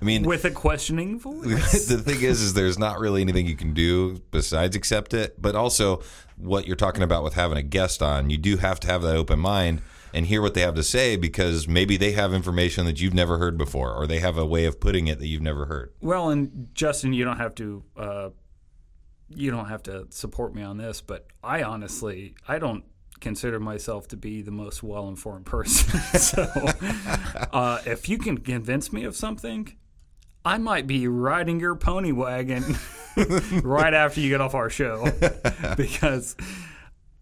I 0.00 0.04
mean, 0.04 0.22
with 0.22 0.46
a 0.46 0.50
questioning 0.50 1.18
voice. 1.20 1.86
the 1.88 1.98
thing 1.98 2.22
is, 2.22 2.40
is 2.40 2.54
there's 2.54 2.78
not 2.78 2.98
really 3.00 3.20
anything 3.20 3.46
you 3.46 3.56
can 3.56 3.74
do 3.74 4.22
besides 4.30 4.74
accept 4.76 5.12
it. 5.12 5.40
But 5.42 5.54
also, 5.56 6.02
what 6.36 6.66
you're 6.66 6.74
talking 6.76 7.02
about 7.02 7.22
with 7.22 7.34
having 7.34 7.58
a 7.58 7.62
guest 7.62 8.00
on, 8.02 8.30
you 8.30 8.38
do 8.38 8.56
have 8.56 8.80
to 8.80 8.86
have 8.88 9.02
that 9.02 9.16
open 9.16 9.38
mind 9.38 9.82
and 10.12 10.26
hear 10.26 10.42
what 10.42 10.54
they 10.54 10.60
have 10.60 10.74
to 10.74 10.82
say 10.82 11.16
because 11.16 11.68
maybe 11.68 11.96
they 11.96 12.12
have 12.12 12.32
information 12.32 12.84
that 12.86 13.00
you've 13.00 13.14
never 13.14 13.38
heard 13.38 13.58
before, 13.58 13.92
or 13.92 14.06
they 14.06 14.20
have 14.20 14.38
a 14.38 14.46
way 14.46 14.64
of 14.64 14.80
putting 14.80 15.06
it 15.06 15.18
that 15.18 15.26
you've 15.26 15.42
never 15.42 15.66
heard. 15.66 15.92
well, 16.00 16.30
and 16.30 16.68
Justin, 16.74 17.12
you 17.12 17.24
don't 17.24 17.38
have 17.38 17.54
to. 17.56 17.84
Uh, 17.96 18.30
you 19.30 19.50
don't 19.50 19.66
have 19.66 19.82
to 19.82 20.06
support 20.08 20.54
me 20.54 20.62
on 20.62 20.78
this, 20.78 21.02
but 21.02 21.26
I 21.44 21.62
honestly, 21.62 22.34
I 22.46 22.58
don't 22.58 22.84
consider 23.20 23.60
myself 23.60 24.08
to 24.08 24.16
be 24.16 24.42
the 24.42 24.50
most 24.50 24.82
well-informed 24.82 25.46
person. 25.46 26.00
so, 26.18 26.44
uh, 27.52 27.80
if 27.84 28.08
you 28.08 28.16
can 28.18 28.38
convince 28.38 28.92
me 28.92 29.04
of 29.04 29.14
something, 29.14 29.76
I 30.44 30.58
might 30.58 30.86
be 30.86 31.08
riding 31.08 31.60
your 31.60 31.74
pony 31.74 32.12
wagon 32.12 32.64
right 33.62 33.92
after 33.92 34.20
you 34.20 34.30
get 34.30 34.40
off 34.40 34.54
our 34.54 34.70
show 34.70 35.10
because 35.76 36.36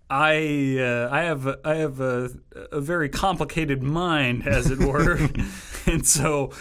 I 0.08 0.78
uh, 0.78 1.08
I 1.10 1.22
have 1.22 1.56
I 1.64 1.74
have 1.76 2.00
a, 2.00 2.30
a 2.72 2.80
very 2.80 3.08
complicated 3.08 3.82
mind, 3.82 4.46
as 4.46 4.70
it 4.70 4.78
were, 4.78 5.18
and 5.86 6.06
so 6.06 6.52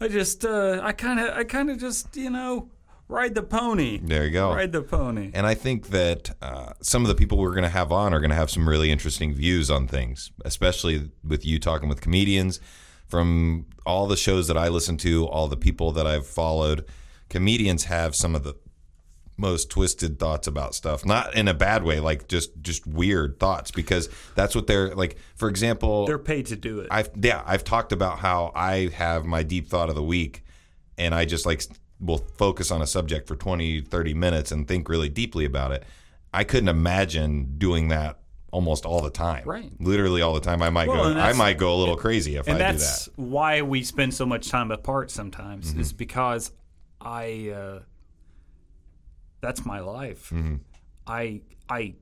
I 0.00 0.08
just 0.08 0.44
uh, 0.44 0.80
I 0.82 0.92
kind 0.92 1.20
of 1.20 1.36
I 1.36 1.44
kind 1.44 1.70
of 1.70 1.78
just 1.78 2.16
you 2.16 2.30
know 2.30 2.70
ride 3.08 3.34
the 3.34 3.42
pony. 3.42 3.98
There 4.02 4.24
you 4.24 4.30
go. 4.30 4.54
Ride 4.54 4.72
the 4.72 4.82
pony. 4.82 5.30
And 5.34 5.46
I 5.46 5.54
think 5.54 5.88
that 5.88 6.34
uh, 6.42 6.72
some 6.80 7.02
of 7.02 7.08
the 7.08 7.14
people 7.14 7.38
we're 7.38 7.50
going 7.50 7.62
to 7.62 7.68
have 7.68 7.92
on 7.92 8.12
are 8.12 8.20
going 8.20 8.30
to 8.30 8.36
have 8.36 8.50
some 8.50 8.68
really 8.68 8.90
interesting 8.90 9.32
views 9.34 9.70
on 9.70 9.86
things, 9.86 10.32
especially 10.44 11.10
with 11.22 11.44
you 11.44 11.58
talking 11.58 11.88
with 11.88 12.00
comedians. 12.00 12.60
From 13.06 13.66
all 13.84 14.08
the 14.08 14.16
shows 14.16 14.48
that 14.48 14.58
I 14.58 14.66
listen 14.66 14.96
to, 14.98 15.26
all 15.28 15.46
the 15.46 15.56
people 15.56 15.92
that 15.92 16.08
I've 16.08 16.26
followed, 16.26 16.84
comedians 17.28 17.84
have 17.84 18.16
some 18.16 18.34
of 18.34 18.42
the 18.42 18.54
most 19.38 19.68
twisted 19.70 20.18
thoughts 20.18 20.46
about 20.46 20.74
stuff. 20.74 21.04
Not 21.04 21.34
in 21.34 21.46
a 21.48 21.54
bad 21.54 21.82
way, 21.82 22.00
like 22.00 22.26
just 22.28 22.50
just 22.62 22.86
weird 22.86 23.38
thoughts, 23.38 23.70
because 23.70 24.08
that's 24.34 24.54
what 24.54 24.66
they're 24.66 24.94
like. 24.94 25.16
For 25.36 25.48
example, 25.48 26.06
They're 26.06 26.18
paid 26.18 26.46
to 26.46 26.56
do 26.56 26.80
it. 26.80 26.88
I've 26.90 27.10
yeah, 27.20 27.42
I've 27.46 27.64
talked 27.64 27.92
about 27.92 28.18
how 28.20 28.52
I 28.54 28.88
have 28.94 29.24
my 29.24 29.42
deep 29.42 29.68
thought 29.68 29.88
of 29.88 29.94
the 29.94 30.02
week 30.02 30.42
and 30.98 31.14
I 31.14 31.24
just 31.26 31.44
like 31.46 31.62
will 32.00 32.18
focus 32.38 32.70
on 32.70 32.80
a 32.82 32.86
subject 32.86 33.26
for 33.28 33.36
20 33.36 33.80
30 33.82 34.14
minutes 34.14 34.52
and 34.52 34.66
think 34.68 34.88
really 34.88 35.08
deeply 35.08 35.44
about 35.44 35.72
it. 35.72 35.84
I 36.32 36.44
couldn't 36.44 36.68
imagine 36.68 37.54
doing 37.58 37.88
that 37.88 38.18
almost 38.52 38.86
all 38.86 39.02
the 39.02 39.10
time. 39.10 39.44
Right. 39.46 39.70
Literally 39.80 40.22
all 40.22 40.32
the 40.32 40.40
time. 40.40 40.62
I 40.62 40.70
might 40.70 40.88
Well, 40.88 41.12
go 41.14 41.20
I 41.20 41.32
might 41.34 41.58
go 41.58 41.74
a 41.74 41.78
little 41.78 41.96
crazy 41.96 42.36
if 42.36 42.48
and 42.48 42.62
I 42.62 42.72
do 42.72 42.78
that. 42.78 43.08
why 43.16 43.60
we 43.62 43.82
spend 43.82 44.14
so 44.14 44.24
much 44.24 44.48
time 44.48 44.70
apart 44.70 45.10
sometimes 45.10 45.70
Mm-hmm. 45.72 45.80
is 45.80 45.92
because 45.92 46.52
i 47.00 47.50
uh, 47.54 47.80
that's 49.40 49.64
my 49.64 49.80
life 49.80 50.30
Mm-hmm. 50.30 50.56
i 51.06 51.40
i 51.68 51.94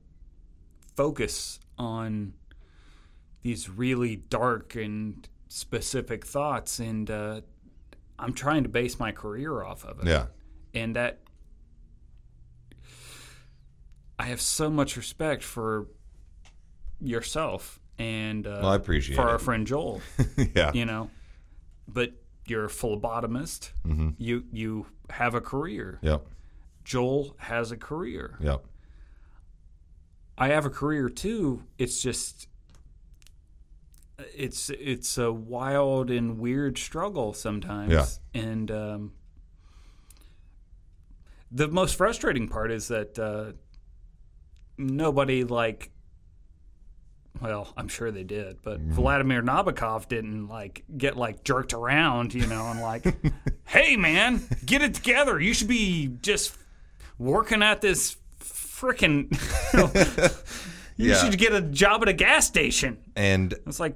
focus 0.95 1.59
on 1.77 2.33
these 3.41 3.69
really 3.69 4.15
dark 4.15 4.75
and 4.75 5.27
specific 5.47 6.25
thoughts 6.25 6.79
and 6.79 7.09
uh, 7.11 7.41
i'm 8.17 8.33
trying 8.33 8.63
to 8.63 8.69
base 8.69 8.99
my 8.99 9.11
career 9.11 9.63
off 9.63 9.83
of 9.85 9.99
it 9.99 10.07
Yeah. 10.07 10.27
and 10.73 10.95
that 10.95 11.19
I 14.17 14.25
have 14.27 14.39
so 14.41 14.69
much 14.69 14.95
respect 14.95 15.43
for 15.43 15.87
yourself 17.01 17.79
and 17.99 18.47
uh, 18.47 18.59
Well, 18.61 18.71
I 18.71 18.75
appreciate 18.75 19.15
for 19.17 19.23
our 19.27 19.39
friend 19.39 19.67
Joel. 19.67 20.01
yeah. 20.55 20.71
you 20.73 20.85
know, 20.85 21.09
but 21.87 22.11
you're 22.47 22.65
a 22.65 22.69
phlebotomist. 22.69 23.71
Mm-hmm. 23.85 24.09
You 24.17 24.43
you 24.53 24.85
have 25.09 25.35
a 25.35 25.41
career. 25.41 25.99
Yep. 26.01 26.25
Joel 26.85 27.35
has 27.39 27.71
a 27.71 27.77
career. 27.77 28.37
Yep. 28.39 28.63
I 30.37 30.49
have 30.49 30.65
a 30.65 30.69
career 30.69 31.09
too. 31.09 31.63
It's 31.77 32.01
just 32.01 32.47
it's 34.33 34.69
it's 34.69 35.17
a 35.17 35.31
wild 35.31 36.09
and 36.09 36.39
weird 36.39 36.77
struggle 36.77 37.33
sometimes. 37.33 37.91
Yeah. 37.91 38.41
And 38.41 38.71
um, 38.71 39.11
the 41.51 41.67
most 41.67 41.95
frustrating 41.95 42.47
part 42.47 42.71
is 42.71 42.87
that 42.89 43.17
uh, 43.17 43.53
nobody 44.77 45.43
like 45.43 45.91
well, 47.41 47.73
I'm 47.75 47.89
sure 47.89 48.11
they 48.11 48.23
did, 48.23 48.61
but 48.61 48.79
Vladimir 48.79 49.41
Nabokov 49.41 50.07
didn't 50.07 50.47
like 50.47 50.85
get 50.97 51.17
like 51.17 51.43
jerked 51.43 51.73
around, 51.73 52.33
you 52.33 52.47
know, 52.47 52.65
and 52.67 52.79
like, 52.79 53.05
hey 53.65 53.97
man, 53.97 54.41
get 54.65 54.81
it 54.81 54.93
together. 54.93 55.39
You 55.39 55.53
should 55.53 55.67
be 55.67 56.07
just 56.21 56.55
working 57.17 57.61
at 57.63 57.81
this 57.81 58.17
freaking. 58.39 59.27
you 60.97 61.09
Yeah. 61.11 61.15
should 61.23 61.37
get 61.37 61.53
a 61.53 61.61
job 61.61 62.01
at 62.03 62.07
a 62.09 62.13
gas 62.13 62.45
station. 62.47 62.97
And 63.15 63.53
It's 63.67 63.79
like, 63.79 63.95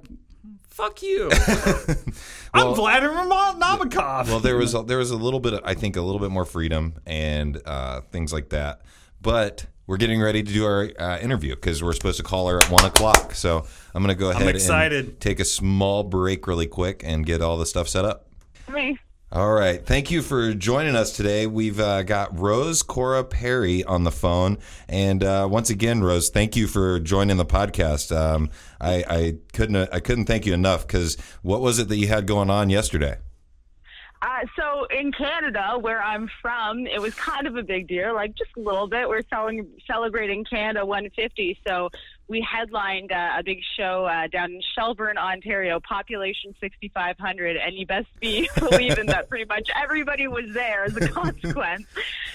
fuck 0.70 1.02
you. 1.02 1.30
I'm 2.54 2.74
Vladimir 2.74 3.26
Mo- 3.26 3.56
Nabokov. 3.60 4.28
well, 4.28 4.40
there 4.40 4.58
was 4.58 4.74
a, 4.74 4.84
there 4.84 4.98
was 4.98 5.12
a 5.12 5.16
little 5.18 5.40
bit, 5.40 5.54
of, 5.54 5.62
I 5.64 5.74
think, 5.76 5.96
a 5.98 6.02
little 6.02 6.20
bit 6.20 6.32
more 6.32 6.46
freedom 6.46 6.96
and 7.06 7.62
uh, 7.66 8.02
things 8.12 8.34
like 8.34 8.50
that. 8.50 8.82
But 9.22 9.66
we're 9.86 9.98
getting 9.98 10.22
ready 10.22 10.44
to 10.44 10.54
do 10.54 10.66
our 10.66 10.90
uh, 10.98 11.20
interview 11.20 11.56
because 11.56 11.84
we're 11.84 11.94
supposed 11.94 12.18
to 12.18 12.24
call 12.24 12.48
her 12.48 12.58
at 12.60 12.70
one 12.70 12.86
o'clock. 12.86 13.34
So 13.36 13.66
I'm 13.94 14.04
going 14.04 14.16
to 14.16 14.20
go 14.20 14.30
ahead 14.32 14.56
and 14.94 15.20
take 15.20 15.40
a 15.40 15.46
small 15.46 16.04
break 16.04 16.48
really 16.48 16.68
quick 16.68 17.02
and 17.06 17.26
get 17.26 17.42
all 17.42 17.58
the 17.58 17.66
stuff 17.66 17.88
set 17.88 18.06
up. 18.06 18.28
Me. 18.72 18.98
All 19.32 19.54
right. 19.54 19.86
Thank 19.86 20.10
you 20.10 20.24
for 20.24 20.56
joining 20.56 20.96
us 20.96 21.16
today. 21.16 21.46
We've 21.46 21.80
uh, 21.80 22.02
got 22.02 22.36
Rose 22.36 22.82
Cora 22.82 23.24
Perry 23.24 23.84
on 23.84 24.04
the 24.04 24.12
phone. 24.12 24.58
And 24.88 25.24
uh, 25.24 25.48
once 25.52 25.70
again, 25.70 26.02
Rose, 26.02 26.30
thank 26.30 26.56
you 26.56 26.66
for 26.66 27.00
joining 27.00 27.38
the 27.38 27.46
podcast. 27.46 28.16
Um, 28.16 28.50
I, 28.82 29.04
I, 29.08 29.36
couldn't 29.54 29.94
I 29.94 30.00
couldn't 30.00 30.26
thank 30.26 30.48
you 30.48 30.56
enough 30.56 30.88
because 30.88 31.16
what 31.44 31.62
was 31.62 31.78
it 31.78 31.90
that 31.90 31.98
you 31.98 32.08
had 32.08 32.26
going 32.26 32.50
on 32.50 32.72
yesterday? 32.72 33.18
Uh, 34.24 34.42
so 34.58 34.86
in 34.86 35.12
Canada, 35.12 35.78
where 35.80 36.02
I'm 36.02 36.28
from, 36.42 36.88
it 36.88 37.00
was 37.00 37.14
kind 37.14 37.46
of 37.46 37.56
a 37.56 37.64
big 37.64 37.88
deal, 37.88 38.16
like 38.16 38.34
just 38.36 38.50
a 38.58 38.60
little 38.60 38.88
bit. 38.88 39.08
We're 39.08 39.22
celebrating 39.88 40.44
Canada 40.44 40.84
150. 40.88 41.60
So 41.68 41.90
we 42.30 42.42
headlined 42.42 43.12
uh, 43.12 43.32
a 43.38 43.44
big 43.44 43.60
show 43.76 44.06
uh, 44.06 44.28
down 44.28 44.54
in 44.54 44.62
Shelburne, 44.76 45.18
Ontario, 45.18 45.80
population 45.80 46.56
6,500, 46.62 47.58
and 47.58 47.76
you 47.76 47.88
best 47.88 48.08
be 48.20 48.48
believing 48.60 49.08
that 49.08 49.28
pretty 49.30 49.46
much 49.46 49.70
everybody 49.76 50.28
was 50.28 50.46
there 50.54 50.86
as 50.86 50.96
a 50.96 51.08
consequence. 51.10 51.86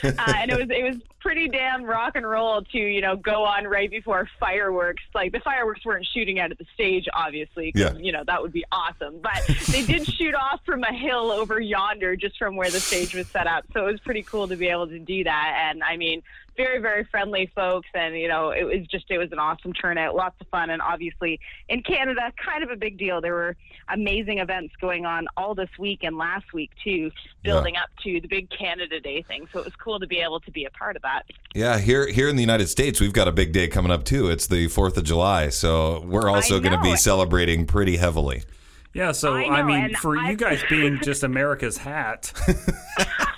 Uh, 0.02 0.12
and 0.26 0.50
it 0.50 0.58
was 0.58 0.68
it 0.70 0.82
was 0.82 0.96
pretty 1.20 1.48
damn 1.48 1.84
rock 1.84 2.16
and 2.16 2.28
roll 2.28 2.60
to 2.60 2.78
you 2.78 3.00
know 3.00 3.16
go 3.16 3.44
on 3.44 3.64
right 3.66 3.90
before 3.90 4.28
fireworks. 4.40 5.02
Like 5.14 5.32
the 5.32 5.40
fireworks 5.40 5.84
weren't 5.84 6.06
shooting 6.06 6.40
out 6.40 6.50
at 6.50 6.58
the 6.58 6.66
stage, 6.74 7.06
obviously. 7.14 7.72
Yeah. 7.74 7.94
You 7.94 8.12
know 8.12 8.24
that 8.26 8.42
would 8.42 8.52
be 8.52 8.64
awesome, 8.72 9.20
but 9.22 9.42
they 9.70 9.84
did 9.84 10.06
shoot 10.12 10.34
off 10.34 10.60
from 10.66 10.82
a 10.82 10.92
hill 10.92 11.30
over 11.30 11.60
yonder, 11.60 12.16
just 12.16 12.36
from 12.36 12.56
where 12.56 12.70
the 12.70 12.80
stage 12.80 13.14
was 13.14 13.28
set 13.28 13.46
up. 13.46 13.64
So 13.72 13.86
it 13.86 13.92
was 13.92 14.00
pretty 14.00 14.22
cool 14.22 14.48
to 14.48 14.56
be 14.56 14.68
able 14.68 14.88
to 14.88 14.98
do 14.98 15.22
that. 15.24 15.68
And 15.70 15.84
I 15.84 15.96
mean 15.96 16.22
very 16.56 16.78
very 16.78 17.04
friendly 17.04 17.50
folks 17.54 17.88
and 17.94 18.16
you 18.16 18.28
know 18.28 18.50
it 18.50 18.64
was 18.64 18.86
just 18.86 19.10
it 19.10 19.18
was 19.18 19.32
an 19.32 19.38
awesome 19.38 19.72
turnout 19.72 20.14
lots 20.14 20.36
of 20.40 20.46
fun 20.48 20.70
and 20.70 20.80
obviously 20.80 21.40
in 21.68 21.82
canada 21.82 22.32
kind 22.44 22.62
of 22.62 22.70
a 22.70 22.76
big 22.76 22.98
deal. 22.98 23.20
There 23.20 23.34
were 23.34 23.56
amazing 23.88 24.38
events 24.38 24.74
going 24.80 25.04
on 25.04 25.26
all 25.36 25.54
this 25.54 25.68
week 25.78 26.00
and 26.02 26.16
last 26.16 26.52
week 26.52 26.70
too 26.82 27.10
building 27.42 27.74
yeah. 27.74 27.82
up 27.82 27.90
to 28.02 28.20
the 28.20 28.28
big 28.28 28.48
canada 28.50 29.00
day 29.00 29.22
thing 29.22 29.46
so 29.52 29.58
it 29.58 29.64
was 29.64 29.74
cool 29.76 30.00
to 30.00 30.06
be 30.06 30.18
able 30.18 30.40
to 30.40 30.50
be 30.50 30.64
a 30.64 30.70
part 30.70 30.96
of 30.96 31.02
that. 31.02 31.24
Yeah 31.54 31.78
here 31.78 32.06
here 32.06 32.28
in 32.28 32.36
the 32.36 32.42
united 32.42 32.68
states 32.68 33.00
we've 33.00 33.12
got 33.12 33.28
a 33.28 33.32
big 33.32 33.52
day 33.52 33.68
coming 33.68 33.92
up 33.92 34.04
too. 34.04 34.28
It's 34.28 34.46
the 34.46 34.66
4th 34.66 34.96
of 34.96 35.04
july 35.04 35.48
so 35.48 36.00
we're 36.06 36.30
also 36.30 36.60
going 36.60 36.76
to 36.76 36.82
be 36.82 36.96
celebrating 36.96 37.66
pretty 37.66 37.96
heavily. 37.96 38.44
Yeah 38.92 39.12
so 39.12 39.34
i, 39.34 39.60
I 39.60 39.62
mean 39.62 39.94
for 39.96 40.16
I, 40.16 40.30
you 40.30 40.36
guys 40.36 40.62
being 40.68 41.00
just 41.02 41.22
america's 41.24 41.76
hat 41.76 42.32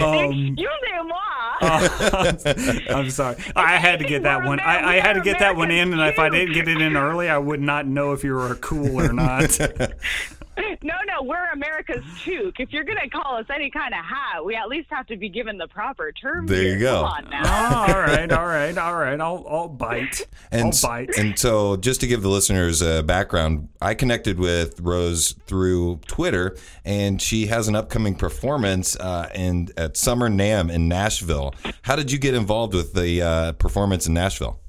um, 0.00 0.56
Excusez-moi. 0.58 1.18
Uh, 1.60 2.34
I'm 2.90 3.10
sorry. 3.10 3.36
I 3.56 3.76
had 3.76 3.98
to 3.98 4.04
get 4.04 4.22
that 4.22 4.44
one. 4.44 4.60
I, 4.60 4.96
I, 4.96 5.00
had 5.00 5.14
to 5.14 5.20
get 5.20 5.40
that 5.40 5.56
one 5.56 5.70
in, 5.70 5.92
and 5.92 6.00
if 6.02 6.18
I 6.18 6.28
didn't 6.28 6.54
get 6.54 6.68
it 6.68 6.80
in 6.80 6.96
early, 6.96 7.28
I 7.28 7.38
would 7.38 7.60
not 7.60 7.86
know 7.86 8.12
if 8.12 8.22
you 8.22 8.34
were 8.34 8.54
cool 8.56 9.00
or 9.00 9.12
not. 9.12 9.58
no, 10.82 10.94
no, 11.06 11.22
we're 11.22 11.50
America's 11.52 12.04
toque. 12.24 12.60
If 12.60 12.72
you're 12.72 12.84
going 12.84 12.98
to 12.98 13.08
call 13.08 13.36
us 13.36 13.46
any 13.54 13.70
kind 13.70 13.92
of 13.92 14.04
hat, 14.04 14.44
we 14.44 14.54
at 14.54 14.68
least 14.68 14.88
have 14.90 15.06
to 15.06 15.16
be 15.16 15.28
given 15.28 15.58
the 15.58 15.68
proper 15.68 16.12
term. 16.12 16.46
There 16.46 16.62
here. 16.62 16.74
you 16.74 16.80
go. 16.80 17.08
Oh, 17.08 17.86
all 17.88 18.00
right, 18.00 18.30
all 18.30 18.46
right, 18.46 18.76
all 18.76 18.94
right. 18.94 19.20
I'll, 19.20 19.44
I'll 19.48 19.68
bite. 19.68 20.26
And, 20.50 20.72
I'll 20.74 20.90
bite. 20.90 21.16
And 21.16 21.38
so, 21.38 21.76
just 21.76 22.00
to 22.00 22.06
give 22.06 22.22
the 22.22 22.28
listeners 22.28 22.82
a 22.82 23.02
background, 23.02 23.68
I 23.80 23.94
connected 23.94 24.38
with 24.38 24.80
Rose 24.80 25.32
through 25.46 26.00
Twitter, 26.06 26.56
and 26.84 27.20
she 27.20 27.46
has 27.46 27.68
an 27.68 27.74
upcoming 27.74 28.14
performance 28.14 28.96
uh, 28.96 29.28
in 29.34 29.68
at 29.76 29.96
Summer 29.96 30.28
NAMM 30.28 30.70
in 30.72 30.88
Nashville. 30.88 31.54
How 31.82 31.96
did 31.96 32.10
you 32.12 32.18
get 32.18 32.34
involved 32.34 32.74
with 32.74 32.92
the 32.94 33.22
uh, 33.22 33.52
performance 33.52 34.06
in 34.06 34.14
Nashville? 34.14 34.60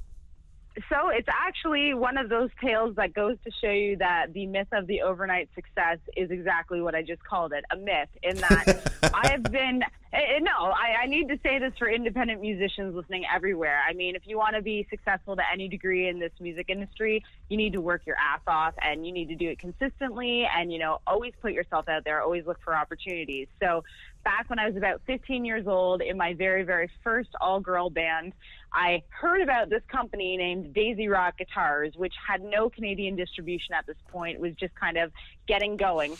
So 0.88 1.08
it's 1.08 1.28
actually 1.28 1.94
one 1.94 2.16
of 2.16 2.28
those 2.28 2.50
tales 2.60 2.96
that 2.96 3.12
goes 3.12 3.36
to 3.44 3.50
show 3.60 3.70
you 3.70 3.96
that 3.96 4.32
the 4.32 4.46
myth 4.46 4.68
of 4.72 4.86
the 4.86 5.02
overnight 5.02 5.48
success 5.54 5.98
is 6.16 6.30
exactly 6.30 6.80
what 6.80 6.94
I 6.94 7.02
just 7.02 7.22
called 7.24 7.52
it 7.52 7.64
a 7.70 7.76
myth. 7.76 8.08
In 8.22 8.36
that 8.36 8.82
I 9.14 9.28
have 9.30 9.50
been, 9.50 9.82
eh, 10.12 10.36
eh, 10.36 10.38
no, 10.40 10.52
I, 10.52 11.02
I 11.02 11.06
need 11.06 11.28
to 11.28 11.38
say 11.42 11.58
this 11.58 11.72
for 11.78 11.88
independent 11.88 12.40
musicians 12.40 12.94
listening 12.94 13.24
everywhere. 13.32 13.80
I 13.88 13.92
mean, 13.92 14.14
if 14.14 14.22
you 14.26 14.38
want 14.38 14.54
to 14.54 14.62
be 14.62 14.86
successful 14.90 15.36
to 15.36 15.42
any 15.52 15.68
degree 15.68 16.08
in 16.08 16.18
this 16.18 16.32
music 16.40 16.66
industry, 16.68 17.24
you 17.48 17.56
need 17.56 17.72
to 17.72 17.80
work 17.80 18.02
your 18.06 18.16
ass 18.16 18.40
off 18.46 18.74
and 18.80 19.04
you 19.04 19.12
need 19.12 19.28
to 19.28 19.36
do 19.36 19.48
it 19.48 19.58
consistently 19.58 20.46
and, 20.56 20.72
you 20.72 20.78
know, 20.78 21.00
always 21.06 21.32
put 21.42 21.52
yourself 21.52 21.88
out 21.88 22.04
there, 22.04 22.22
always 22.22 22.46
look 22.46 22.60
for 22.62 22.76
opportunities. 22.76 23.48
So 23.60 23.82
back 24.24 24.48
when 24.48 24.58
I 24.58 24.68
was 24.68 24.76
about 24.76 25.00
15 25.06 25.44
years 25.44 25.66
old 25.66 26.02
in 26.02 26.16
my 26.16 26.34
very, 26.34 26.62
very 26.62 26.90
first 27.02 27.30
all 27.40 27.60
girl 27.60 27.90
band, 27.90 28.32
I 28.72 29.02
heard 29.08 29.42
about 29.42 29.68
this 29.68 29.82
company 29.88 30.36
named 30.36 30.74
Daisy 30.74 31.08
Rock 31.08 31.38
Guitars, 31.38 31.94
which 31.96 32.14
had 32.26 32.42
no 32.42 32.70
Canadian 32.70 33.16
distribution 33.16 33.74
at 33.74 33.86
this 33.86 33.96
point, 34.10 34.38
was 34.38 34.54
just 34.54 34.74
kind 34.74 34.96
of 34.96 35.10
getting 35.46 35.76
going. 35.76 36.16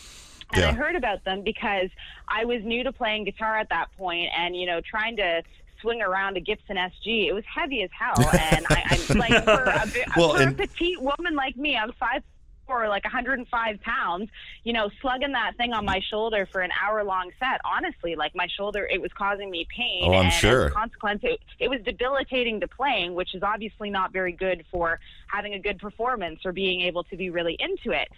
And 0.52 0.62
yeah. 0.62 0.70
I 0.70 0.72
heard 0.72 0.96
about 0.96 1.24
them 1.24 1.42
because 1.42 1.90
I 2.28 2.44
was 2.44 2.62
new 2.64 2.82
to 2.82 2.92
playing 2.92 3.24
guitar 3.24 3.58
at 3.58 3.68
that 3.68 3.86
point 3.96 4.30
and, 4.36 4.56
you 4.56 4.66
know, 4.66 4.80
trying 4.80 5.16
to 5.18 5.42
swing 5.80 6.02
around 6.02 6.36
a 6.36 6.40
Gibson 6.40 6.76
SG. 6.76 7.28
It 7.28 7.32
was 7.32 7.44
heavy 7.46 7.82
as 7.82 7.90
hell. 7.96 8.14
And 8.18 8.66
I, 8.68 8.98
am 9.10 9.18
like, 9.18 9.44
for, 9.44 9.62
a, 9.62 9.90
well, 10.16 10.34
for 10.34 10.42
and- 10.42 10.60
a 10.60 10.66
petite 10.66 11.00
woman 11.00 11.34
like 11.36 11.56
me, 11.56 11.76
I'm 11.76 11.92
five 11.92 12.22
or 12.70 12.88
like 12.88 13.04
105 13.04 13.80
pounds, 13.80 14.30
you 14.64 14.72
know, 14.72 14.90
slugging 15.00 15.32
that 15.32 15.56
thing 15.56 15.72
on 15.72 15.84
my 15.84 16.00
shoulder 16.00 16.48
for 16.50 16.60
an 16.60 16.70
hour 16.82 17.02
long 17.04 17.30
set. 17.38 17.60
Honestly, 17.64 18.16
like 18.16 18.34
my 18.34 18.46
shoulder, 18.46 18.88
it 18.90 19.00
was 19.00 19.10
causing 19.12 19.50
me 19.50 19.66
pain. 19.74 20.04
Oh, 20.04 20.14
I'm 20.14 20.26
and 20.26 20.32
sure. 20.32 20.70
Consequence, 20.70 21.20
it, 21.22 21.40
it 21.58 21.68
was 21.68 21.80
debilitating 21.82 22.60
to 22.60 22.68
playing, 22.68 23.14
which 23.14 23.34
is 23.34 23.42
obviously 23.42 23.90
not 23.90 24.12
very 24.12 24.32
good 24.32 24.64
for 24.70 25.00
having 25.26 25.54
a 25.54 25.58
good 25.58 25.78
performance 25.78 26.40
or 26.44 26.52
being 26.52 26.82
able 26.82 27.04
to 27.04 27.16
be 27.16 27.30
really 27.30 27.56
into 27.58 27.90
it. 27.90 28.08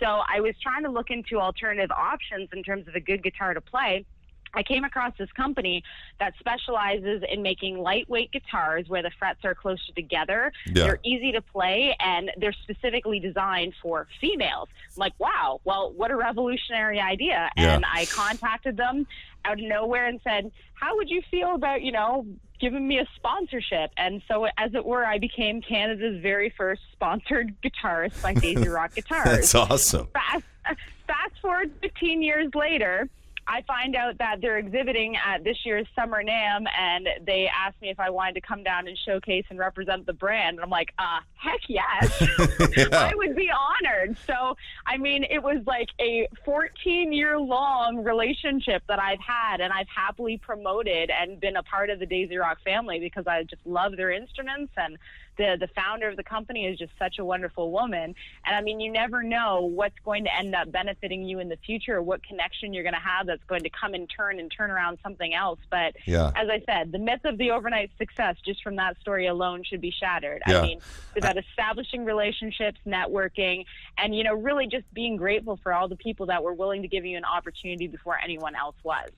So 0.00 0.06
I 0.06 0.40
was 0.40 0.54
trying 0.60 0.82
to 0.82 0.90
look 0.90 1.10
into 1.10 1.38
alternative 1.38 1.90
options 1.92 2.48
in 2.52 2.62
terms 2.62 2.88
of 2.88 2.96
a 2.96 3.00
good 3.00 3.22
guitar 3.22 3.54
to 3.54 3.60
play. 3.60 4.04
I 4.54 4.62
came 4.62 4.84
across 4.84 5.12
this 5.18 5.30
company 5.32 5.82
that 6.20 6.34
specializes 6.38 7.22
in 7.30 7.42
making 7.42 7.78
lightweight 7.78 8.32
guitars 8.32 8.88
where 8.88 9.02
the 9.02 9.10
frets 9.18 9.40
are 9.44 9.54
closer 9.54 9.92
together. 9.96 10.52
Yeah. 10.66 10.84
They're 10.84 10.98
easy 11.04 11.32
to 11.32 11.40
play 11.40 11.96
and 12.00 12.30
they're 12.36 12.54
specifically 12.62 13.18
designed 13.18 13.74
for 13.80 14.06
females. 14.20 14.68
I'm 14.94 15.00
like, 15.00 15.14
wow, 15.18 15.60
well, 15.64 15.92
what 15.92 16.10
a 16.10 16.16
revolutionary 16.16 17.00
idea. 17.00 17.50
Yeah. 17.56 17.74
And 17.74 17.84
I 17.90 18.04
contacted 18.06 18.76
them 18.76 19.06
out 19.44 19.58
of 19.58 19.64
nowhere 19.64 20.06
and 20.06 20.20
said, 20.22 20.52
how 20.74 20.96
would 20.96 21.08
you 21.08 21.22
feel 21.30 21.54
about, 21.54 21.82
you 21.82 21.92
know, 21.92 22.26
giving 22.60 22.86
me 22.86 22.98
a 22.98 23.06
sponsorship? 23.16 23.90
And 23.96 24.20
so, 24.28 24.46
as 24.58 24.74
it 24.74 24.84
were, 24.84 25.04
I 25.04 25.18
became 25.18 25.62
Canada's 25.62 26.20
very 26.20 26.52
first 26.56 26.82
sponsored 26.92 27.54
guitarist 27.64 28.20
by 28.22 28.34
Daisy 28.34 28.68
Rock 28.68 28.94
Guitars. 28.96 29.24
That's 29.24 29.54
awesome. 29.54 30.08
Fast, 30.12 30.44
fast 31.06 31.40
forward 31.40 31.72
15 31.80 32.22
years 32.22 32.50
later 32.54 33.08
I 33.46 33.62
find 33.62 33.96
out 33.96 34.18
that 34.18 34.40
they're 34.40 34.58
exhibiting 34.58 35.16
at 35.16 35.42
this 35.42 35.56
year's 35.64 35.86
Summer 35.96 36.22
NAMM, 36.22 36.66
and 36.78 37.08
they 37.26 37.48
asked 37.48 37.80
me 37.82 37.90
if 37.90 37.98
I 37.98 38.08
wanted 38.08 38.34
to 38.36 38.40
come 38.40 38.62
down 38.62 38.86
and 38.86 38.96
showcase 38.96 39.44
and 39.50 39.58
represent 39.58 40.06
the 40.06 40.12
brand. 40.12 40.56
And 40.56 40.64
I'm 40.64 40.70
like, 40.70 40.92
uh, 40.98 41.20
heck 41.34 41.60
yes, 41.68 42.20
yeah. 42.76 42.86
I 42.92 43.12
would 43.14 43.34
be 43.34 43.50
honored. 43.50 44.16
So, 44.26 44.56
I 44.86 44.96
mean, 44.96 45.24
it 45.24 45.42
was 45.42 45.62
like 45.66 45.88
a 46.00 46.28
14 46.44 47.12
year 47.12 47.38
long 47.38 48.04
relationship 48.04 48.82
that 48.88 49.00
I've 49.00 49.20
had, 49.20 49.60
and 49.60 49.72
I've 49.72 49.88
happily 49.88 50.38
promoted 50.38 51.10
and 51.10 51.40
been 51.40 51.56
a 51.56 51.62
part 51.62 51.90
of 51.90 51.98
the 51.98 52.06
Daisy 52.06 52.36
Rock 52.36 52.58
family 52.64 53.00
because 53.00 53.26
I 53.26 53.42
just 53.44 53.66
love 53.66 53.96
their 53.96 54.12
instruments 54.12 54.72
and 54.76 54.98
the 55.36 55.56
the 55.58 55.68
founder 55.68 56.08
of 56.08 56.16
the 56.16 56.22
company 56.22 56.66
is 56.66 56.78
just 56.78 56.92
such 56.98 57.18
a 57.18 57.24
wonderful 57.24 57.70
woman. 57.70 58.14
And 58.46 58.56
I 58.56 58.60
mean, 58.60 58.80
you 58.80 58.90
never 58.90 59.22
know 59.22 59.62
what's 59.62 59.98
going 60.04 60.24
to 60.24 60.34
end 60.34 60.54
up 60.54 60.70
benefiting 60.70 61.24
you 61.24 61.38
in 61.38 61.48
the 61.48 61.56
future, 61.56 61.96
or 61.96 62.02
what 62.02 62.22
connection 62.26 62.72
you're 62.72 62.82
going 62.82 62.94
to 62.94 63.00
have 63.00 63.26
that's 63.26 63.44
going 63.44 63.62
to 63.62 63.70
come 63.70 63.94
and 63.94 64.08
turn 64.08 64.38
and 64.38 64.50
turn 64.50 64.70
around 64.70 64.98
something 65.02 65.34
else. 65.34 65.58
But 65.70 65.96
yeah. 66.06 66.32
as 66.36 66.48
I 66.48 66.62
said, 66.66 66.92
the 66.92 66.98
myth 66.98 67.24
of 67.24 67.38
the 67.38 67.50
overnight 67.50 67.90
success 67.98 68.36
just 68.44 68.62
from 68.62 68.76
that 68.76 68.98
story 69.00 69.26
alone 69.26 69.62
should 69.64 69.80
be 69.80 69.90
shattered. 69.90 70.42
Yeah. 70.46 70.60
I 70.60 70.62
mean, 70.62 70.78
it's 71.14 71.24
about 71.24 71.38
establishing 71.38 72.04
relationships, 72.04 72.78
networking, 72.86 73.64
and 73.98 74.14
you 74.14 74.24
know, 74.24 74.34
really 74.34 74.66
just 74.66 74.92
being 74.92 75.16
grateful 75.16 75.58
for 75.62 75.72
all 75.72 75.88
the 75.88 75.96
people 75.96 76.26
that 76.26 76.42
were 76.42 76.54
willing 76.54 76.82
to 76.82 76.88
give 76.88 77.04
you 77.04 77.16
an 77.16 77.24
opportunity 77.24 77.86
before 77.86 78.18
anyone 78.22 78.54
else 78.54 78.76
was. 78.82 79.10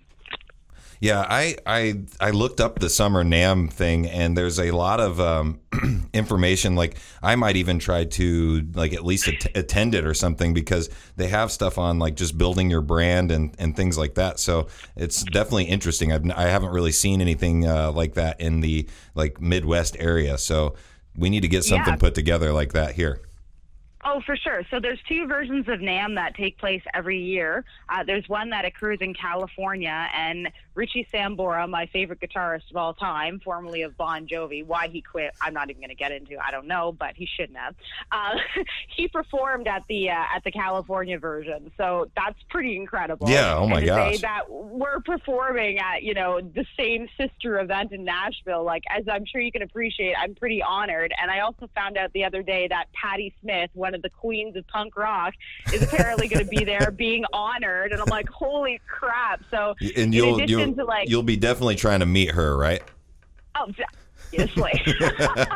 Yeah, 1.04 1.26
I, 1.28 1.56
I 1.66 2.00
I 2.18 2.30
looked 2.30 2.62
up 2.62 2.78
the 2.78 2.88
summer 2.88 3.22
NAMM 3.22 3.70
thing, 3.70 4.06
and 4.06 4.34
there's 4.34 4.58
a 4.58 4.70
lot 4.70 5.00
of 5.00 5.20
um, 5.20 5.60
information. 6.14 6.76
Like 6.76 6.96
I 7.22 7.36
might 7.36 7.56
even 7.56 7.78
try 7.78 8.06
to 8.06 8.66
like 8.72 8.94
at 8.94 9.04
least 9.04 9.28
at- 9.28 9.54
attend 9.54 9.94
it 9.94 10.06
or 10.06 10.14
something 10.14 10.54
because 10.54 10.88
they 11.16 11.28
have 11.28 11.52
stuff 11.52 11.76
on 11.76 11.98
like 11.98 12.16
just 12.16 12.38
building 12.38 12.70
your 12.70 12.80
brand 12.80 13.32
and, 13.32 13.54
and 13.58 13.76
things 13.76 13.98
like 13.98 14.14
that. 14.14 14.40
So 14.40 14.68
it's 14.96 15.22
definitely 15.24 15.64
interesting. 15.64 16.10
I've 16.10 16.24
I 16.30 16.44
haven't 16.44 16.70
really 16.70 16.92
seen 16.92 17.20
anything 17.20 17.68
uh, 17.68 17.92
like 17.92 18.14
that 18.14 18.40
in 18.40 18.60
the 18.60 18.88
like 19.14 19.42
Midwest 19.42 19.98
area. 20.00 20.38
So 20.38 20.74
we 21.18 21.28
need 21.28 21.42
to 21.42 21.48
get 21.48 21.64
something 21.64 21.92
yeah. 21.92 21.98
put 21.98 22.14
together 22.14 22.50
like 22.50 22.72
that 22.72 22.94
here. 22.94 23.20
Oh, 24.06 24.20
for 24.26 24.36
sure. 24.36 24.62
So 24.70 24.80
there's 24.80 25.00
two 25.08 25.26
versions 25.26 25.66
of 25.66 25.80
NAMM 25.80 26.14
that 26.16 26.34
take 26.34 26.58
place 26.58 26.82
every 26.92 27.18
year. 27.18 27.64
Uh, 27.88 28.04
there's 28.04 28.28
one 28.28 28.50
that 28.50 28.66
occurs 28.66 28.98
in 29.00 29.14
California, 29.14 30.08
and 30.14 30.50
Richie 30.74 31.06
Sambora, 31.12 31.68
my 31.68 31.86
favorite 31.86 32.20
guitarist 32.20 32.70
of 32.70 32.76
all 32.76 32.94
time, 32.94 33.40
formerly 33.44 33.82
of 33.82 33.96
Bon 33.96 34.26
Jovi. 34.26 34.64
Why 34.64 34.88
he 34.88 35.00
quit, 35.00 35.32
I'm 35.40 35.54
not 35.54 35.70
even 35.70 35.80
going 35.80 35.90
to 35.90 35.94
get 35.94 36.12
into. 36.12 36.36
I 36.38 36.50
don't 36.50 36.66
know, 36.66 36.92
but 36.92 37.14
he 37.16 37.26
shouldn't 37.26 37.58
have. 37.58 37.74
Uh, 38.10 38.36
he 38.96 39.08
performed 39.08 39.68
at 39.68 39.86
the 39.88 40.10
uh, 40.10 40.24
at 40.34 40.42
the 40.44 40.50
California 40.50 41.18
version, 41.18 41.70
so 41.76 42.10
that's 42.16 42.38
pretty 42.50 42.76
incredible. 42.76 43.28
Yeah, 43.28 43.56
oh 43.56 43.68
my 43.68 43.78
and 43.78 43.86
to 43.86 43.94
say 43.94 44.16
that 44.22 44.50
we're 44.50 45.00
performing 45.00 45.78
at 45.78 46.02
you 46.02 46.14
know 46.14 46.40
the 46.40 46.66
same 46.76 47.08
sister 47.16 47.60
event 47.60 47.92
in 47.92 48.04
Nashville. 48.04 48.64
Like 48.64 48.82
as 48.90 49.04
I'm 49.08 49.24
sure 49.24 49.40
you 49.40 49.52
can 49.52 49.62
appreciate, 49.62 50.14
I'm 50.20 50.34
pretty 50.34 50.62
honored. 50.62 51.12
And 51.20 51.30
I 51.30 51.40
also 51.40 51.68
found 51.74 51.96
out 51.96 52.12
the 52.12 52.24
other 52.24 52.42
day 52.42 52.68
that 52.68 52.86
Patti 52.92 53.34
Smith, 53.40 53.70
one 53.74 53.94
of 53.94 54.02
the 54.02 54.10
queens 54.10 54.56
of 54.56 54.66
punk 54.68 54.96
rock, 54.96 55.34
is 55.72 55.82
apparently 55.82 56.28
going 56.28 56.44
to 56.44 56.50
be 56.50 56.64
there 56.64 56.90
being 56.96 57.24
honored. 57.32 57.92
And 57.92 58.00
I'm 58.00 58.08
like, 58.08 58.28
holy 58.28 58.80
crap! 58.88 59.42
So 59.50 59.74
And 59.80 59.90
in 59.90 60.12
you'll 60.12 60.36
addition 60.36 60.58
you'll, 60.58 60.63
to 60.72 60.84
like 60.84 61.08
you'll 61.08 61.22
be 61.22 61.36
definitely 61.36 61.76
trying 61.76 62.00
to 62.00 62.06
meet 62.06 62.30
her, 62.30 62.56
right? 62.56 62.82
Oh, 63.56 63.70
obviously. 64.32 64.82